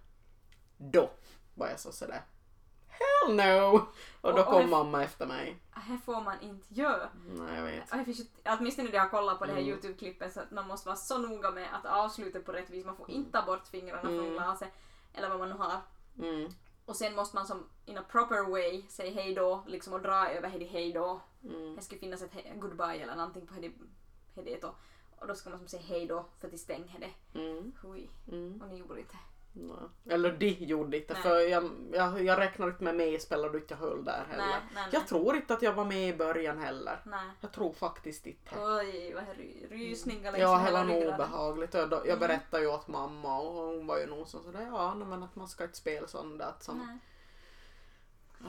Då 0.78 1.10
var 1.56 1.68
jag 1.68 1.80
så 1.80 1.92
sådär 1.92 2.22
Hell 3.00 3.36
no! 3.36 3.78
Och 3.78 3.88
då 4.22 4.30
Och- 4.32 4.40
och 4.40 4.46
kom 4.46 4.70
mamma 4.70 5.04
efter 5.04 5.26
mig. 5.26 5.58
Det 5.90 5.98
får 6.06 6.22
man 6.22 6.42
inte 6.42 6.74
göra. 6.74 7.10
Nej, 7.28 7.56
jag 7.56 7.64
vet. 7.64 7.92
Och 7.94 8.08
ju, 8.08 8.26
åtminstone 8.46 8.90
när 8.90 8.96
jag 8.96 9.12
kollat 9.12 9.40
på 9.40 9.46
det 9.46 9.52
här 9.52 9.60
Mm. 9.60 9.70
Youtube-klippet 9.74 10.34
så 10.34 10.40
att 10.40 10.52
man 10.52 10.68
måste 10.68 10.88
vara 10.88 10.96
så 10.96 11.18
noga 11.18 11.52
med 11.52 11.68
att 11.76 11.86
avsluta 11.86 12.40
på 12.40 12.52
rätt 12.52 12.70
vis. 12.70 12.86
Man 12.86 12.96
får 12.98 13.10
inte 13.12 13.32
ta 13.32 13.46
bort 13.46 13.68
fingrarna 13.68 14.02
från 14.02 14.20
Mm. 14.20 14.34
glaset 14.34 14.70
eller 15.14 15.30
vad 15.30 15.40
man 15.40 15.50
nu 15.50 15.56
har. 15.56 15.82
Mm, 16.20 16.52
Och 16.86 16.96
sen 16.96 17.16
måste 17.16 17.36
man 17.36 17.48
som 17.48 17.70
in 17.86 17.98
a 17.98 18.04
proper 18.12 18.50
way 18.52 18.82
säga 18.90 19.12
hej 19.22 19.36
då 19.36 19.64
liksom 19.68 19.94
och 19.94 20.02
dra 20.02 20.30
över 20.30 20.50
hej 20.50 20.64
hej 20.68 20.94
då. 20.94 21.22
mm, 21.44 21.76
Det 21.76 21.82
ska 21.82 21.98
finnas 21.98 22.22
ett 22.22 22.34
he- 22.34 22.60
goodbye 22.60 23.04
eller 23.04 23.16
någonting 23.16 23.48
på 23.48 23.54
hej 23.54 23.74
hej 24.36 24.60
då. 24.62 24.76
Och 25.20 25.28
då 25.28 25.36
ska 25.36 25.50
man 25.50 25.60
som 25.60 25.68
säga 25.68 25.82
hej 25.84 26.08
då 26.08 26.26
för 26.40 26.48
att 26.48 26.60
stänga 26.60 27.00
det. 27.00 27.40
mm, 27.40 27.72
Hui. 27.82 28.10
mm. 28.32 28.62
Och 28.62 28.68
ni 28.68 28.78
gjorde 28.78 29.00
inte. 29.00 29.18
Nej. 29.60 30.14
Eller 30.16 30.32
de 30.32 30.48
gjorde 30.50 30.98
inte 30.98 31.14
Nej. 31.14 31.22
för 31.24 31.40
jag, 31.40 31.70
jag, 31.94 32.24
jag 32.24 32.40
räknar 32.40 32.68
inte 32.68 32.84
med 32.84 32.96
mig 32.96 33.20
spelade 33.20 33.58
inte 33.58 33.74
jag 33.74 33.80
höll 33.80 34.04
där 34.06 34.26
heller. 34.30 34.48
Nej, 34.48 34.60
nej. 34.76 34.88
Jag 34.92 35.08
tror 35.08 35.36
inte 35.36 35.54
att 35.54 35.62
jag 35.62 35.74
var 35.74 35.86
med 35.86 36.10
i 36.10 36.14
början 36.18 36.58
heller. 36.60 37.00
Nej. 37.06 37.30
Jag 37.42 37.52
tror 37.52 37.74
faktiskt 37.74 38.26
inte. 38.28 38.56
Oj, 38.60 39.14
vad 39.16 39.24
ry- 39.24 39.68
rysningar 39.70 40.32
längs 40.32 40.42
Ja, 40.42 40.58
hela 40.58 40.84
nog 40.84 41.04
obehagligt. 41.14 41.76
Och 41.76 41.90
då, 41.90 41.96
jag 41.96 42.08
Mm. 42.08 42.20
berättade 42.20 42.64
ju 42.64 42.70
åt 42.70 42.88
mamma 42.88 43.40
och 43.40 43.54
hon 43.54 43.88
var 43.88 43.98
ju 44.00 44.06
nog 44.06 44.28
så 44.28 44.40
sådär, 44.40 44.68
ja 44.72 44.96
men 44.96 45.24
att 45.24 45.36
man 45.36 45.48
ska 45.48 45.64
inte 45.64 45.78
spela 45.78 46.08
sånt 46.08 46.40
där. 46.40 46.54
Som, 46.60 47.00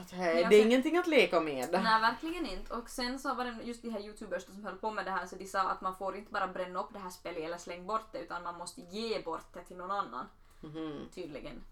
att, 0.01 0.11
hej, 0.11 0.41
jag 0.41 0.49
det 0.49 0.55
är 0.55 0.59
sen- 0.61 0.67
ingenting 0.71 0.97
att 0.97 1.07
leka 1.07 1.39
med. 1.41 1.69
Nej, 1.71 2.01
verkligen 2.01 2.45
inte. 2.45 2.73
Och 2.73 2.89
sen 2.89 3.19
så 3.19 3.33
var 3.33 3.45
det 3.45 3.57
just 3.63 3.81
de 3.81 3.89
här 3.89 3.99
youtubers 3.99 4.43
som 4.45 4.63
höll 4.65 4.75
på 4.77 4.91
med 4.91 5.05
det 5.05 5.11
här 5.11 5.25
så 5.25 5.35
de 5.35 5.45
sa 5.45 5.61
att 5.69 5.81
man 5.81 5.95
får 5.95 6.15
inte 6.15 6.31
bara 6.31 6.47
bränna 6.47 6.79
upp 6.79 6.93
det 6.93 6.99
här 6.99 7.09
spelet 7.09 7.43
eller 7.43 7.57
slänga 7.57 7.83
bort 7.83 8.11
det 8.11 8.19
utan 8.19 8.43
man 8.43 8.57
måste 8.57 8.81
ge 8.81 9.21
bort 9.21 9.53
det 9.53 9.63
till 9.63 9.77
någon 9.77 9.91
annan. 9.91 10.25
Mhm, 10.61 11.09
Tydligen. 11.13 11.63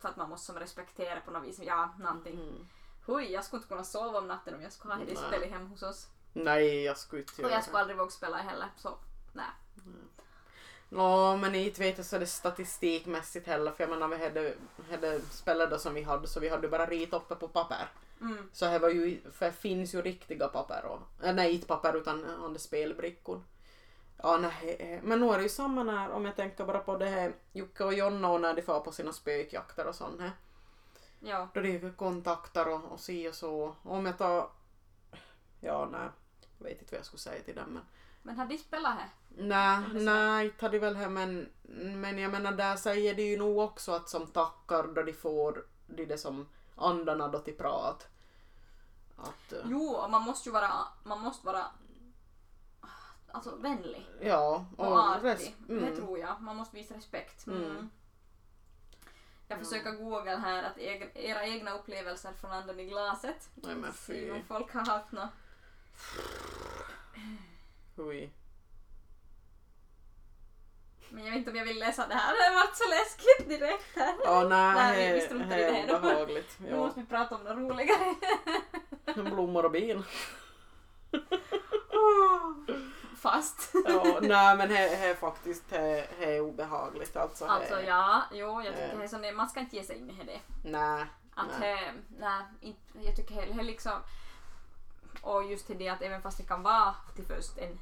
För 0.00 0.08
att 0.08 0.16
man 0.16 0.30
måste 0.30 0.46
som 0.46 0.58
respektera 0.58 1.20
på 1.20 1.30
något 1.30 1.44
vis. 1.44 1.60
Ja, 1.62 1.90
någonting. 1.98 2.34
mhm. 2.36 2.68
Hui, 3.06 3.32
jag 3.32 3.44
skulle 3.44 3.58
inte 3.58 3.68
kunna 3.68 3.84
sova 3.84 4.18
om 4.18 4.28
natten 4.28 4.54
om 4.54 4.62
jag 4.62 4.72
skulle 4.72 4.94
ha 4.94 5.00
det 5.00 5.06
Nej. 5.06 5.16
spelet 5.28 5.50
hemma 5.50 5.68
hos 5.68 5.82
oss. 5.82 6.08
Nej, 6.32 6.82
jag 6.82 6.98
skulle 6.98 7.22
inte 7.22 7.32
Och 7.32 7.38
göra 7.40 7.52
jag 7.52 7.62
skulle 7.62 7.76
det. 7.78 7.80
aldrig 7.80 7.98
våga 7.98 8.10
spela 8.10 8.36
heller. 8.36 8.68
Så 8.76 8.98
nej. 9.32 9.46
Nå, 10.88 11.36
men 11.36 11.54
inte 11.54 11.80
vet 11.80 11.96
jag 11.96 12.06
så 12.06 12.18
det 12.18 12.26
statistikmässigt 12.26 13.46
heller 13.46 13.72
för 13.72 13.82
jag 13.84 13.90
menar 13.90 14.08
vi 14.08 14.16
hade, 14.24 14.54
hade 14.90 15.20
spelet 15.20 15.70
då 15.70 15.78
som 15.78 15.94
vi 15.94 16.02
hade 16.02 16.28
så 16.28 16.40
vi 16.40 16.48
hade 16.48 16.68
bara 16.68 16.86
ritat 16.86 17.22
uppe 17.22 17.34
på 17.34 17.48
papper. 17.48 17.88
Mm. 18.20 18.50
Så 18.52 18.66
här 18.66 18.78
var 18.78 18.88
ju, 18.88 19.20
för 19.32 19.46
det 19.46 19.52
finns 19.52 19.94
ju 19.94 20.02
riktiga 20.02 20.48
papper 20.48 20.84
och, 20.84 21.24
äh, 21.26 21.34
nej 21.34 21.52
inte 21.54 21.66
papper 21.66 21.96
utan 21.96 22.24
andra 22.24 22.58
spelbrickor. 22.58 23.42
Ja 24.16 24.36
nej, 24.36 24.76
eh, 24.78 25.02
men 25.02 25.20
nu 25.20 25.30
är 25.30 25.36
det 25.36 25.42
ju 25.42 25.48
samma 25.48 25.82
när, 25.82 26.10
om 26.10 26.24
jag 26.24 26.36
tänker 26.36 26.64
bara 26.64 26.78
på 26.78 26.96
det 26.96 27.06
här 27.08 27.34
Jocke 27.52 27.84
och 27.84 27.94
Jonna 27.94 28.28
och 28.28 28.40
när 28.40 28.54
de 28.54 28.62
far 28.62 28.80
på 28.80 28.92
sina 28.92 29.12
spökjakter 29.12 29.86
och 29.86 29.94
sånt 29.94 30.20
här. 30.20 30.32
Ja. 31.20 31.48
Då 31.54 31.60
de 31.60 31.92
kontaktar 31.92 32.66
och, 32.66 32.84
och 32.84 33.00
si 33.00 33.28
och 33.28 33.34
så. 33.34 33.74
Om 33.82 34.06
jag 34.06 34.18
tar, 34.18 34.50
ja 35.60 35.88
nej, 35.92 36.08
jag 36.58 36.64
vet 36.64 36.80
inte 36.80 36.94
vad 36.94 36.98
jag 36.98 37.06
skulle 37.06 37.20
säga 37.20 37.42
till 37.42 37.54
dem 37.54 37.68
men. 37.68 37.82
Men 38.22 38.38
har 38.38 38.46
de 38.46 38.58
spelat 38.58 38.94
här? 38.94 39.08
Nej, 39.28 40.04
nej, 40.04 40.46
inte 40.46 40.64
har 40.64 40.70
de 40.70 40.78
väl 40.78 40.96
här 40.96 41.08
men, 41.08 41.48
men 42.00 42.18
jag 42.18 42.30
menar 42.30 42.52
där 42.52 42.76
säger 42.76 43.14
de 43.14 43.22
ju 43.22 43.38
nog 43.38 43.58
också 43.58 43.92
att 43.92 44.08
som 44.08 44.26
tackar 44.26 44.86
då 44.94 45.02
de 45.02 45.12
får 45.12 45.64
de 45.86 46.04
det 46.04 46.18
som 46.18 46.48
andarna 46.76 47.28
då 47.28 47.38
till 47.38 47.56
prat. 47.56 48.08
Att, 49.16 49.52
eh, 49.52 49.58
Jo, 49.64 49.94
och 49.94 50.10
man 50.10 50.22
måste 50.22 50.48
ju 50.48 50.52
vara, 50.52 50.70
man 51.04 51.20
måste 51.20 51.46
vara 51.46 51.64
alltså 53.36 53.56
vänlig 53.56 54.06
ja, 54.20 54.66
och 54.76 54.86
och 54.86 54.98
artig. 54.98 55.26
res- 55.28 55.50
Det 55.66 55.72
mm. 55.78 55.96
tror 55.96 56.18
jag. 56.18 56.40
Man 56.42 56.56
måste 56.56 56.76
visa 56.76 56.94
respekt. 56.94 57.46
Mm. 57.46 57.64
Mm. 57.64 57.90
Jag 59.48 59.58
försöker 59.58 59.90
googla 59.92 60.36
här 60.36 60.62
att 60.62 60.78
era 61.14 61.44
egna 61.46 61.70
upplevelser 61.70 62.32
från 62.32 62.52
anden 62.52 62.80
i 62.80 62.84
glaset. 62.86 63.48
Nej 63.54 63.74
men 63.74 63.92
fy. 63.92 64.30
om 64.30 64.42
folk 64.48 64.72
har 64.72 64.84
haft 64.86 65.12
något. 65.12 65.28
Oj. 67.96 68.30
Men 71.10 71.24
jag 71.24 71.30
vet 71.30 71.38
inte 71.38 71.50
om 71.50 71.56
jag 71.56 71.64
vill 71.64 71.78
läsa 71.78 72.06
det 72.06 72.14
här. 72.14 72.32
Det 72.36 72.54
har 72.54 72.54
varit 72.66 72.76
så 72.76 72.88
läskigt 72.88 73.48
direkt 73.60 73.96
här. 73.96 74.14
Ja, 74.24 74.48
nej, 74.48 74.74
Nej, 74.74 75.12
vi 75.14 75.20
struntar 75.20 75.58
i 75.58 75.62
det 75.62 75.96
obehagligt. 75.98 76.58
Nu 76.60 76.68
Ja. 76.70 76.76
måste 76.76 77.00
vi 77.00 77.06
prata 77.06 77.34
om 77.34 77.42
något 77.44 77.56
roligare. 77.58 78.14
Blommor 79.30 79.64
och 79.64 79.70
bin. 79.70 80.04
Fast. 83.16 83.72
Ja, 83.86 84.18
nej 84.22 84.56
men 84.56 84.68
det 84.68 84.88
är 84.88 85.14
faktiskt 85.14 85.68
det 85.70 86.06
är 86.20 86.40
obehagligt 86.40 87.16
alltså. 87.16 87.44
Alltså 87.46 87.74
det- 87.74 87.82
ja, 87.86 88.22
jo 88.32 88.62
jag 88.62 88.74
tycker 88.74 88.98
det 88.98 89.04
är 89.04 89.08
sån 89.08 89.22
där, 89.22 89.32
man 89.32 89.48
ska 89.48 89.60
inte 89.60 89.76
ge 89.76 89.82
sig 89.84 89.98
in 89.98 90.10
i 90.10 90.24
det. 90.24 90.40
Nej. 90.70 91.04
Att 91.34 91.60
Nej. 91.60 91.82
nej. 91.82 91.92
nej, 92.18 92.42
inte, 92.60 93.06
jag 93.08 93.16
tycker 93.16 93.34
heller 93.34 93.62
liksom 93.62 93.92
och 95.22 95.44
just 95.44 95.66
till 95.66 95.78
det 95.78 95.88
att 95.88 96.02
även 96.02 96.22
fast 96.22 96.38
det 96.38 96.44
kan 96.44 96.62
vara 96.62 96.94
till 97.16 97.24
först 97.26 97.58
en, 97.58 97.78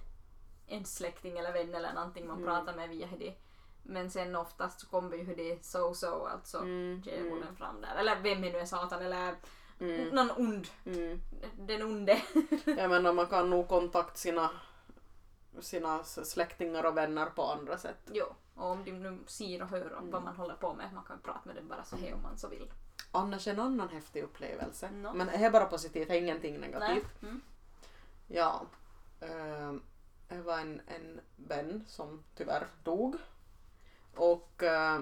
en 0.66 0.84
släkting 0.84 1.38
eller 1.38 1.52
vän 1.52 1.74
eller 1.74 1.92
någonting 1.92 2.26
man 2.26 2.36
Mm. 2.36 2.48
pratar 2.48 2.74
med 2.74 2.88
via 2.88 3.08
det 3.18 3.34
men 3.82 4.10
sen 4.10 4.36
oftast 4.36 4.80
så 4.80 4.86
kommer 4.86 5.16
ju 5.16 5.34
det 5.34 5.54
so-so 5.62 6.28
alltså 6.28 6.58
Mm, 6.58 7.02
djävulen 7.06 7.42
mm, 7.42 7.56
fram 7.56 7.80
där 7.80 7.96
eller 7.96 8.20
vem 8.20 8.40
nu 8.40 8.58
är 8.58 8.64
satan 8.64 9.02
eller 9.02 9.34
mm, 9.80 10.08
någon 10.08 10.30
ond, 10.30 10.66
mm. 10.86 11.20
den 11.58 11.82
onde. 11.82 12.22
Jag 12.64 12.90
menar 12.90 13.12
man 13.12 13.26
kan 13.26 13.50
nog 13.50 13.68
kontakta 13.68 14.14
sina, 14.14 14.50
sina 15.60 16.04
släktingar 16.04 16.84
och 16.84 16.96
vänner 16.96 17.26
på 17.26 17.42
andra 17.44 17.78
sätt. 17.78 17.98
jo, 18.12 18.24
och 18.54 18.70
om 18.70 18.84
de 18.84 18.92
nu 18.92 19.18
ser 19.26 19.62
och 19.62 19.68
hör 19.68 19.90
Mm. 19.90 20.10
vad 20.10 20.22
man 20.22 20.36
håller 20.36 20.54
på 20.54 20.74
med, 20.74 20.92
man 20.94 21.04
kan 21.04 21.18
prata 21.20 21.40
med 21.44 21.56
dem 21.56 21.68
bara 21.68 21.84
så 21.84 21.96
här 21.96 22.14
om 22.14 22.22
man 22.22 22.38
så 22.38 22.48
vill. 22.48 22.72
Annars 23.12 23.48
en 23.48 23.60
annan 23.60 23.88
häftig 23.88 24.22
upplevelse. 24.22 24.90
Nå. 24.90 25.12
Men 25.14 25.26
det 25.26 25.32
är 25.32 25.50
bara 25.50 25.64
positivt, 25.66 26.08
det 26.08 26.14
är 26.14 26.22
ingenting 26.22 26.60
negativt. 26.60 27.22
Mm. 27.22 27.40
Ja. 28.28 28.66
ehm, 29.20 29.82
Det 30.28 30.42
var 30.42 30.58
en, 30.58 30.80
en 30.86 31.20
vän 31.36 31.84
som 31.88 32.22
tyvärr 32.34 32.66
dog. 32.84 33.16
Och 34.16 34.62
eh, 34.62 34.98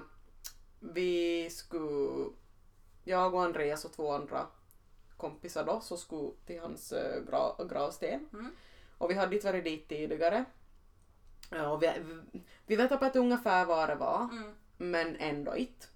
vi 0.81 1.51
skulle, 1.51 2.27
jag 3.05 3.35
och 3.35 3.43
Andreas 3.45 3.85
och 3.85 3.93
två 3.93 4.13
andra 4.13 4.47
kompisar 5.17 5.65
då, 5.65 5.81
så 5.81 5.97
skulle 5.97 6.31
till 6.47 6.61
hans 6.61 6.93
eh, 6.93 7.23
gra, 7.25 7.65
gravsten. 7.65 8.29
Mm. 8.33 8.53
Och 9.03 9.11
vi 9.11 9.15
hade 9.15 9.35
inte 9.35 9.47
varit 9.47 9.65
dit 9.65 9.89
tidigare. 9.89 10.45
Ja, 11.51 11.69
och 11.69 11.83
vi, 11.83 11.93
vi 12.67 12.77
vet 12.77 12.99
på 12.99 13.05
ett 13.05 13.17
ungefär 13.17 13.65
vad 13.65 13.89
det 13.89 13.95
var, 13.95 14.29
Mm. 14.33 14.55
men 14.77 15.17
ändå 15.17 15.57
inte. 15.57 15.87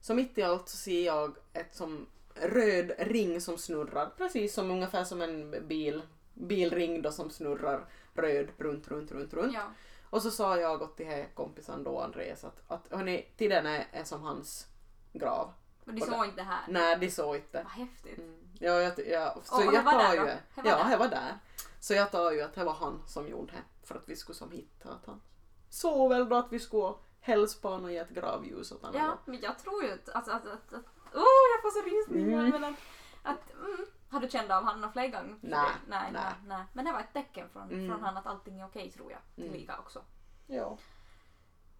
Så 0.00 0.14
mitt 0.14 0.38
i 0.38 0.42
allt 0.42 0.68
så 0.68 0.76
ser 0.76 1.06
jag 1.06 1.36
ett 1.52 1.74
som 1.74 2.06
röd 2.34 2.92
ring 2.98 3.40
som 3.40 3.58
snurrar, 3.58 4.10
precis 4.16 4.54
som 4.54 4.70
ungefär 4.70 5.04
som 5.04 5.22
en 5.22 5.68
bil, 5.68 6.02
bilring 6.34 7.02
då 7.02 7.12
som 7.12 7.30
snurrar 7.30 7.84
röd 8.14 8.48
runt, 8.58 8.88
runt, 8.88 9.12
runt, 9.12 9.34
runt. 9.34 9.54
Ja. 9.54 9.72
Och 10.10 10.22
så 10.22 10.30
sa 10.30 10.56
jag 10.60 10.82
åt 10.82 10.96
till 10.96 11.06
här 11.06 11.26
kompisen 11.34 11.84
då, 11.84 12.00
Andreas, 12.00 12.44
att, 12.44 12.62
att 12.68 12.92
hörni, 12.92 13.26
till 13.36 13.50
den 13.50 13.66
är, 13.66 13.86
är 13.92 14.04
som 14.04 14.22
hans 14.22 14.66
grav. 15.12 15.52
Men 15.84 15.96
de 15.96 16.06
såg 16.06 16.24
inte 16.24 16.36
det 16.36 16.42
här. 16.42 16.64
Nej, 16.68 16.96
de 16.96 17.10
såg 17.10 17.36
inte. 17.36 17.62
Vad 17.62 17.72
häftigt. 17.86 18.18
Mm. 18.18 18.36
Ja, 18.58 18.80
jag, 18.80 19.06
jag, 19.08 19.38
så 19.44 19.56
och 19.68 19.74
jag 19.74 19.82
var 19.82 19.92
tar 19.92 20.02
där 20.02 20.14
ju... 20.14 20.20
då? 20.20 20.26
Var 20.62 20.70
ja, 20.70 20.90
jag 20.90 20.98
var 20.98 21.08
där. 21.08 21.38
Så 21.86 21.94
jag 21.94 22.12
tar 22.12 22.32
ju 22.32 22.42
att 22.42 22.54
det 22.54 22.64
var 22.64 22.72
han 22.72 23.02
som 23.06 23.28
gjorde 23.28 23.52
det. 23.52 23.86
För 23.86 23.94
att 23.94 24.08
vi 24.08 24.16
skulle 24.16 24.36
som 24.36 24.50
hitta 24.50 24.92
att 24.92 25.06
han 25.06 25.20
såg 25.68 26.08
väl 26.08 26.28
då 26.28 26.36
att 26.36 26.52
vi 26.52 26.58
skulle 26.58 26.94
hälsa 27.20 27.60
på 27.62 27.68
honom 27.68 27.84
och 27.84 27.92
ge 27.92 27.98
ett 27.98 28.10
gravljus 28.10 28.72
åt 28.72 28.82
honom. 28.82 29.00
Ja, 29.00 29.18
men 29.24 29.40
jag 29.40 29.58
tror 29.58 29.84
ju 29.84 29.92
att... 29.92 30.08
att, 30.08 30.28
att, 30.28 30.46
att, 30.46 30.72
att 30.72 30.84
oh, 31.14 31.44
jag 31.52 31.62
får 31.62 31.70
så 31.70 31.88
rysningar. 31.88 32.44
Mm. 32.44 32.64
Att, 32.64 32.78
att, 33.22 33.52
mm, 33.54 33.86
har 34.08 34.20
du 34.20 34.28
känt 34.28 34.50
av 34.50 34.64
honom 34.64 34.92
flera 34.92 35.06
gånger? 35.06 35.38
Nej, 35.40 35.70
nej, 35.88 36.10
nej, 36.12 36.32
nej. 36.46 36.64
Men 36.72 36.84
det 36.84 36.92
var 36.92 37.00
ett 37.00 37.12
tecken 37.12 37.48
från, 37.48 37.70
Mm. 37.70 37.88
från 37.88 38.02
han 38.02 38.16
att 38.16 38.26
allting 38.26 38.60
är 38.60 38.66
okej 38.66 38.90
tror 38.90 39.12
jag. 39.12 39.20
Mm. 39.36 39.52
Tillika 39.52 39.78
också. 39.78 40.02
Ja. 40.46 40.78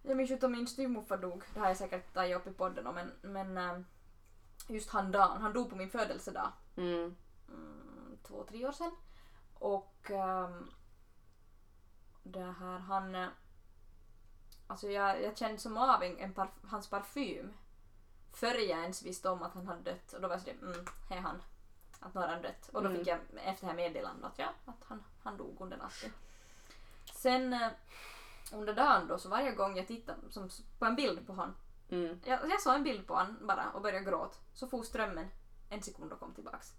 Jag 0.03 0.17
minns 0.17 0.31
ju 0.31 0.37
då 0.37 0.47
min 0.47 0.67
styvmorfar 0.67 1.17
dog. 1.17 1.43
Det 1.53 1.59
har 1.59 1.67
jag 1.67 1.77
säkert 1.77 2.13
tagit 2.13 2.37
upp 2.37 2.47
i 2.47 2.51
podden 2.51 2.93
men, 2.93 3.33
men 3.33 3.57
eh, 3.57 3.85
just 4.67 4.89
han 4.89 5.11
dagen, 5.11 5.41
han 5.41 5.53
dog 5.53 5.69
på 5.69 5.75
min 5.75 5.89
födelsedag. 5.89 6.51
Mm. 6.77 7.15
mm, 7.49 8.17
två, 8.27 8.43
tre 8.43 8.67
år 8.67 8.71
sedan. 8.71 8.91
Och 9.59 10.09
um, 10.09 10.71
det 12.23 12.55
här, 12.59 12.79
han... 12.79 13.27
Alltså 14.67 14.87
jag, 14.87 15.23
jag 15.23 15.37
kände 15.37 15.57
som 15.57 15.77
av 15.77 16.03
en, 16.03 16.17
en 16.17 16.33
parf, 16.33 16.49
hans 16.63 16.89
parfym 16.89 17.53
före 18.33 18.61
jag 18.61 18.79
ens 18.79 19.03
visste 19.03 19.29
om 19.29 19.43
att 19.43 19.53
han 19.53 19.67
hade 19.67 19.81
dött. 19.81 20.13
Och 20.13 20.21
då 20.21 20.27
var 20.27 20.35
jag 20.35 20.41
sådär, 20.41 20.57
mm, 20.61 20.85
är 21.09 21.17
han. 21.21 21.41
Att 21.99 22.13
har 22.13 22.27
han 22.27 22.41
dött. 22.41 22.69
Och 22.73 22.81
då 22.83 22.89
Mm. 22.89 22.97
fick 22.99 23.07
jag 23.07 23.19
efter 23.35 23.61
det 23.61 23.67
här 23.67 23.75
meddelandet 23.75 24.25
att 24.25 24.39
ja, 24.39 24.49
att 24.65 24.83
han, 24.87 25.03
han 25.23 25.37
dog 25.37 25.61
under 25.61 25.77
natten. 25.77 26.11
Sen 27.13 27.53
eh, 27.53 27.69
under 28.53 28.73
dagen 28.73 29.07
då 29.07 29.17
så 29.17 29.29
varje 29.29 29.51
gång 29.51 29.77
jag 29.77 29.87
tittade 29.87 30.31
som, 30.31 30.49
på 30.79 30.85
en 30.85 30.95
bild 30.95 31.27
på 31.27 31.33
honom. 31.33 31.55
Mm. 31.89 32.21
Jag, 32.25 32.49
jag 32.49 32.61
såg 32.61 32.75
en 32.75 32.83
bild 32.83 33.07
på 33.07 33.13
honom 33.13 33.47
bara 33.47 33.71
och 33.71 33.81
började 33.81 34.05
gråta. 34.05 34.37
Så 34.53 34.67
for 34.67 34.83
strömmen 34.83 35.27
en 35.69 35.83
sekund 35.83 36.13
och 36.13 36.19
kom 36.19 36.33
tillbaks. 36.33 36.73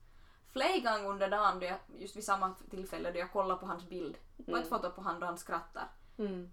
Flera 0.53 0.81
gånger 0.99 1.09
under 1.11 1.31
dagen, 1.31 1.61
då 1.61 1.67
jag, 1.67 1.79
just 1.99 2.17
vid 2.17 2.25
samma 2.25 2.55
tillfälle 2.71 3.13
då 3.13 3.19
jag 3.19 3.33
kollade 3.33 3.61
på 3.61 3.67
hans 3.67 3.89
bild, 3.89 4.19
på 4.37 4.43
ett 4.43 4.49
Mm. 4.49 4.69
foto 4.69 4.91
på 4.91 5.01
honom 5.03 5.21
då 5.21 5.27
han 5.27 5.39
skrattar 5.39 5.89
Mm. 6.19 6.51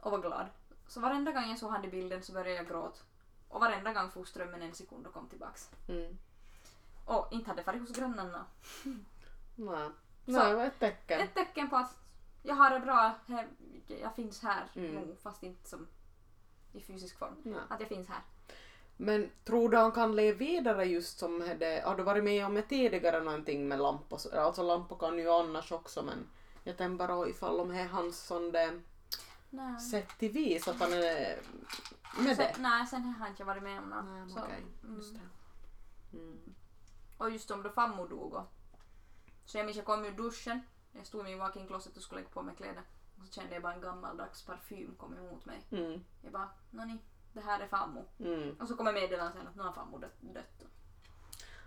och 0.00 0.10
var 0.10 0.18
glad. 0.18 0.46
Så 0.86 1.00
varenda 1.00 1.32
gång 1.32 1.44
jag 1.48 1.58
såg 1.58 1.70
han 1.70 1.84
i 1.84 1.88
bilden 1.88 2.22
så 2.22 2.32
började 2.32 2.50
jag 2.56 2.68
gråta. 2.68 2.98
Och 3.48 3.60
varenda 3.60 3.92
gång 3.92 4.10
for 4.10 4.24
strömmen 4.24 4.62
en 4.62 4.74
sekund 4.74 5.06
och 5.06 5.12
kom 5.12 5.28
tillbaks. 5.28 5.70
Mm. 5.88 6.18
Och 7.04 7.28
inte 7.32 7.50
hade 7.50 7.62
farit 7.62 7.80
hos 7.80 7.92
grannarna. 7.96 8.46
Nej. 9.56 9.90
Det 10.24 10.54
var 10.54 10.64
ett 10.64 10.78
tecken. 10.78 11.20
Ett 11.20 11.34
tecken 11.34 11.70
på 11.70 11.76
att 11.76 11.96
jag 12.42 12.54
har 12.54 12.70
det 12.70 12.80
bra, 12.80 13.14
jag 13.86 14.14
finns 14.14 14.42
här 14.42 14.64
Mm. 14.74 14.94
nu 14.94 15.16
fast 15.22 15.42
inte 15.42 15.68
som 15.68 15.86
i 16.72 16.80
fysisk 16.80 17.18
form. 17.18 17.34
Nej. 17.42 17.60
Att 17.68 17.80
jag 17.80 17.88
finns 17.88 18.08
här. 18.08 18.20
Men 18.96 19.30
tror 19.44 19.68
du 19.68 19.76
han 19.76 19.92
kan 19.92 20.16
leva 20.16 20.38
vidare 20.38 20.84
just 20.84 21.18
som 21.18 21.38
det, 21.58 21.82
har 21.84 21.96
du 21.96 22.02
varit 22.02 22.24
med 22.24 22.46
om 22.46 22.54
det 22.54 22.62
tidigare 22.62 23.20
någonting 23.24 23.68
med 23.68 23.78
lampor? 23.80 24.16
så- 24.18 24.40
Alltså 24.40 24.62
lampor 24.62 24.96
kan 24.98 25.18
ju 25.18 25.30
annars 25.30 25.72
också 25.72 26.02
men 26.02 26.26
jag 26.64 26.76
tänkte 26.76 27.06
bara 27.06 27.28
ifall 27.28 27.60
om 27.60 27.68
det 27.68 27.78
är 27.80 27.86
hans 27.88 28.18
sån 28.26 28.52
Nej. 29.50 29.80
sätt 29.80 30.08
till 30.18 30.30
vis 30.32 30.68
att 30.68 30.76
han 30.80 30.92
är 30.92 31.40
med 32.18 32.36
det. 32.36 32.54
Nej, 32.58 32.86
sen 32.86 33.02
har 33.02 33.26
jag 33.26 33.32
inte 33.32 33.44
varit 33.44 33.62
med 33.62 33.78
om 33.78 33.88
något. 33.88 34.04
Nej, 34.04 34.28
Så, 34.28 34.40
okej. 34.40 34.64
mm. 34.84 34.96
Just. 34.96 35.14
Mm. 36.12 36.54
Och 37.18 37.30
just 37.30 37.50
om 37.50 37.62
då 37.62 37.70
farmor 37.70 38.08
dog 38.08 38.34
och, 38.34 38.44
Så 39.44 39.58
jag 39.58 39.64
minns 39.66 39.76
jag 39.76 39.86
kom 39.86 40.04
ur 40.04 40.10
duschen, 40.12 40.60
jag 40.92 41.06
stod 41.06 41.20
i 41.20 41.24
min 41.24 41.38
walk-in 41.38 41.66
closet 41.66 41.96
och 41.96 42.02
skulle 42.02 42.20
lägga 42.20 42.30
på 42.32 42.42
mig 42.42 42.54
kläder. 42.56 42.82
Och 43.20 43.26
så 43.26 43.32
kände 43.32 43.54
jag 43.54 43.62
bara 43.62 43.74
en 43.74 43.80
gammaldags 43.80 44.42
parfym 44.42 44.94
kom 44.98 45.14
emot 45.18 45.44
mig. 45.44 45.60
Mm. 45.70 46.04
Jag 46.22 46.32
bara, 46.32 46.48
nani, 46.70 46.98
det 47.34 47.40
här 47.40 47.60
är 47.60 47.66
farmor. 47.68 48.04
Mm. 48.18 48.56
Och 48.60 48.68
så 48.68 48.76
kommer 48.76 48.92
meddelandet 48.92 49.34
sen 49.36 49.46
att 49.48 49.56
nu 49.56 49.62
har 49.62 49.72
farmor 49.72 49.98
dött. 49.98 50.16
dött. 50.20 50.64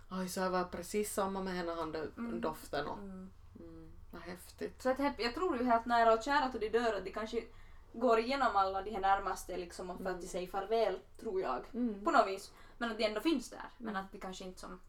Aj, 0.08 0.28
så 0.28 0.40
det 0.40 0.48
var 0.48 0.64
precis 0.64 1.12
samma 1.14 1.42
med 1.42 1.54
henne, 1.54 1.72
han 1.72 1.92
dö- 1.92 2.10
Mm. 2.18 2.40
doften 2.40 2.86
och... 2.86 2.98
Mm. 2.98 3.30
Mm. 3.60 3.90
Vad 4.10 4.22
häftigt. 4.22 4.82
Så 4.82 4.90
att 4.90 4.98
jag, 4.98 5.14
jag 5.20 5.34
tror 5.34 5.56
ju 5.62 5.70
att 5.72 5.86
nära 5.86 6.12
och 6.12 6.22
kära 6.22 6.48
till 6.48 6.60
de 6.60 6.68
dör 6.68 6.94
att 6.94 7.04
de 7.04 7.10
kanske 7.12 7.44
går 7.92 8.18
igenom 8.18 8.56
alla 8.56 8.82
de 8.82 8.90
här 8.90 9.00
närmaste 9.00 9.56
liksom 9.56 9.90
och 9.90 9.98
för 10.02 10.10
att 10.10 10.20
de 10.20 10.26
säger 10.26 10.46
farväl, 10.48 10.98
tror 11.20 11.40
jag. 11.40 11.64
Mm. 11.74 12.04
På 12.04 12.10
något 12.10 12.28
vis. 12.28 12.52
Men 12.78 12.90
att 12.90 12.98
de 12.98 13.04
ändå 13.04 13.20
finns 13.20 13.50
där. 13.50 13.64
Men 13.78 13.88
Mm. 13.88 14.04
att 14.04 14.12
det 14.12 14.18
kanske 14.18 14.44
inte 14.44 14.60
som 14.60 14.80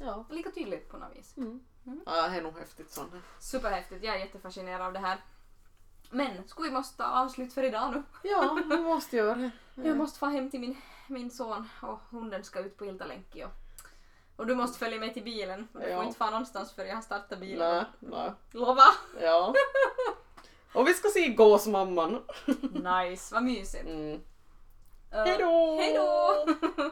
Ja. 0.00 0.24
lika 0.30 0.50
tydligt 0.50 0.88
på 0.88 0.96
något 0.96 1.16
vis. 1.16 1.36
Mm. 1.36 1.60
Mm. 1.86 2.00
Ja, 2.06 2.28
det 2.28 2.36
är 2.36 2.42
nog 2.42 2.58
häftigt 2.58 2.90
sånt 2.90 3.12
här. 3.12 3.20
Superhäftigt, 3.40 4.04
jag 4.04 4.14
är 4.16 4.20
jättefascinerad 4.20 4.80
av 4.86 4.92
det 4.92 4.98
här. 4.98 5.20
Men, 6.14 6.48
ska 6.48 6.62
vi 6.62 6.70
måste 6.70 7.06
avsluta 7.06 7.54
för 7.54 7.62
idag 7.62 7.90
nu? 7.94 8.02
Ja, 8.30 8.58
vi 8.70 8.76
måste 8.78 9.16
göra 9.16 9.34
det. 9.34 9.50
Jag 9.88 9.96
måste 9.96 10.18
få 10.18 10.26
hem 10.26 10.50
till 10.50 10.60
min, 10.60 10.76
min 11.06 11.30
son 11.30 11.68
och 11.82 11.98
hunden 12.10 12.44
ska 12.44 12.60
ut 12.60 12.76
på 12.76 12.86
Iltalänki 12.86 13.44
och, 13.44 13.50
och 14.36 14.46
du 14.46 14.54
måste 14.54 14.78
följa 14.78 14.98
med 15.00 15.14
till 15.14 15.22
bilen. 15.22 15.68
Du 15.72 15.88
Ja. 15.88 15.96
får 15.96 16.04
inte 16.04 16.18
fara 16.18 16.30
någonstans 16.30 16.72
för 16.72 16.84
jag 16.84 16.94
har 16.94 17.02
startat 17.02 17.38
bilen. 17.38 17.74
Nej, 17.76 17.84
nej. 18.00 18.32
Lova! 18.50 18.82
Ja. 19.20 19.54
Och 20.74 20.88
vi 20.88 20.94
ska 20.94 21.08
se 21.08 21.28
Gåsmamman. 21.28 22.22
Nice, 22.72 23.34
vad 23.34 23.42
mysigt. 23.42 23.84
Mm. 23.84 24.12
Uh, 25.14 25.24
Hejdå! 25.24 25.76
Hejdå! 25.80 26.46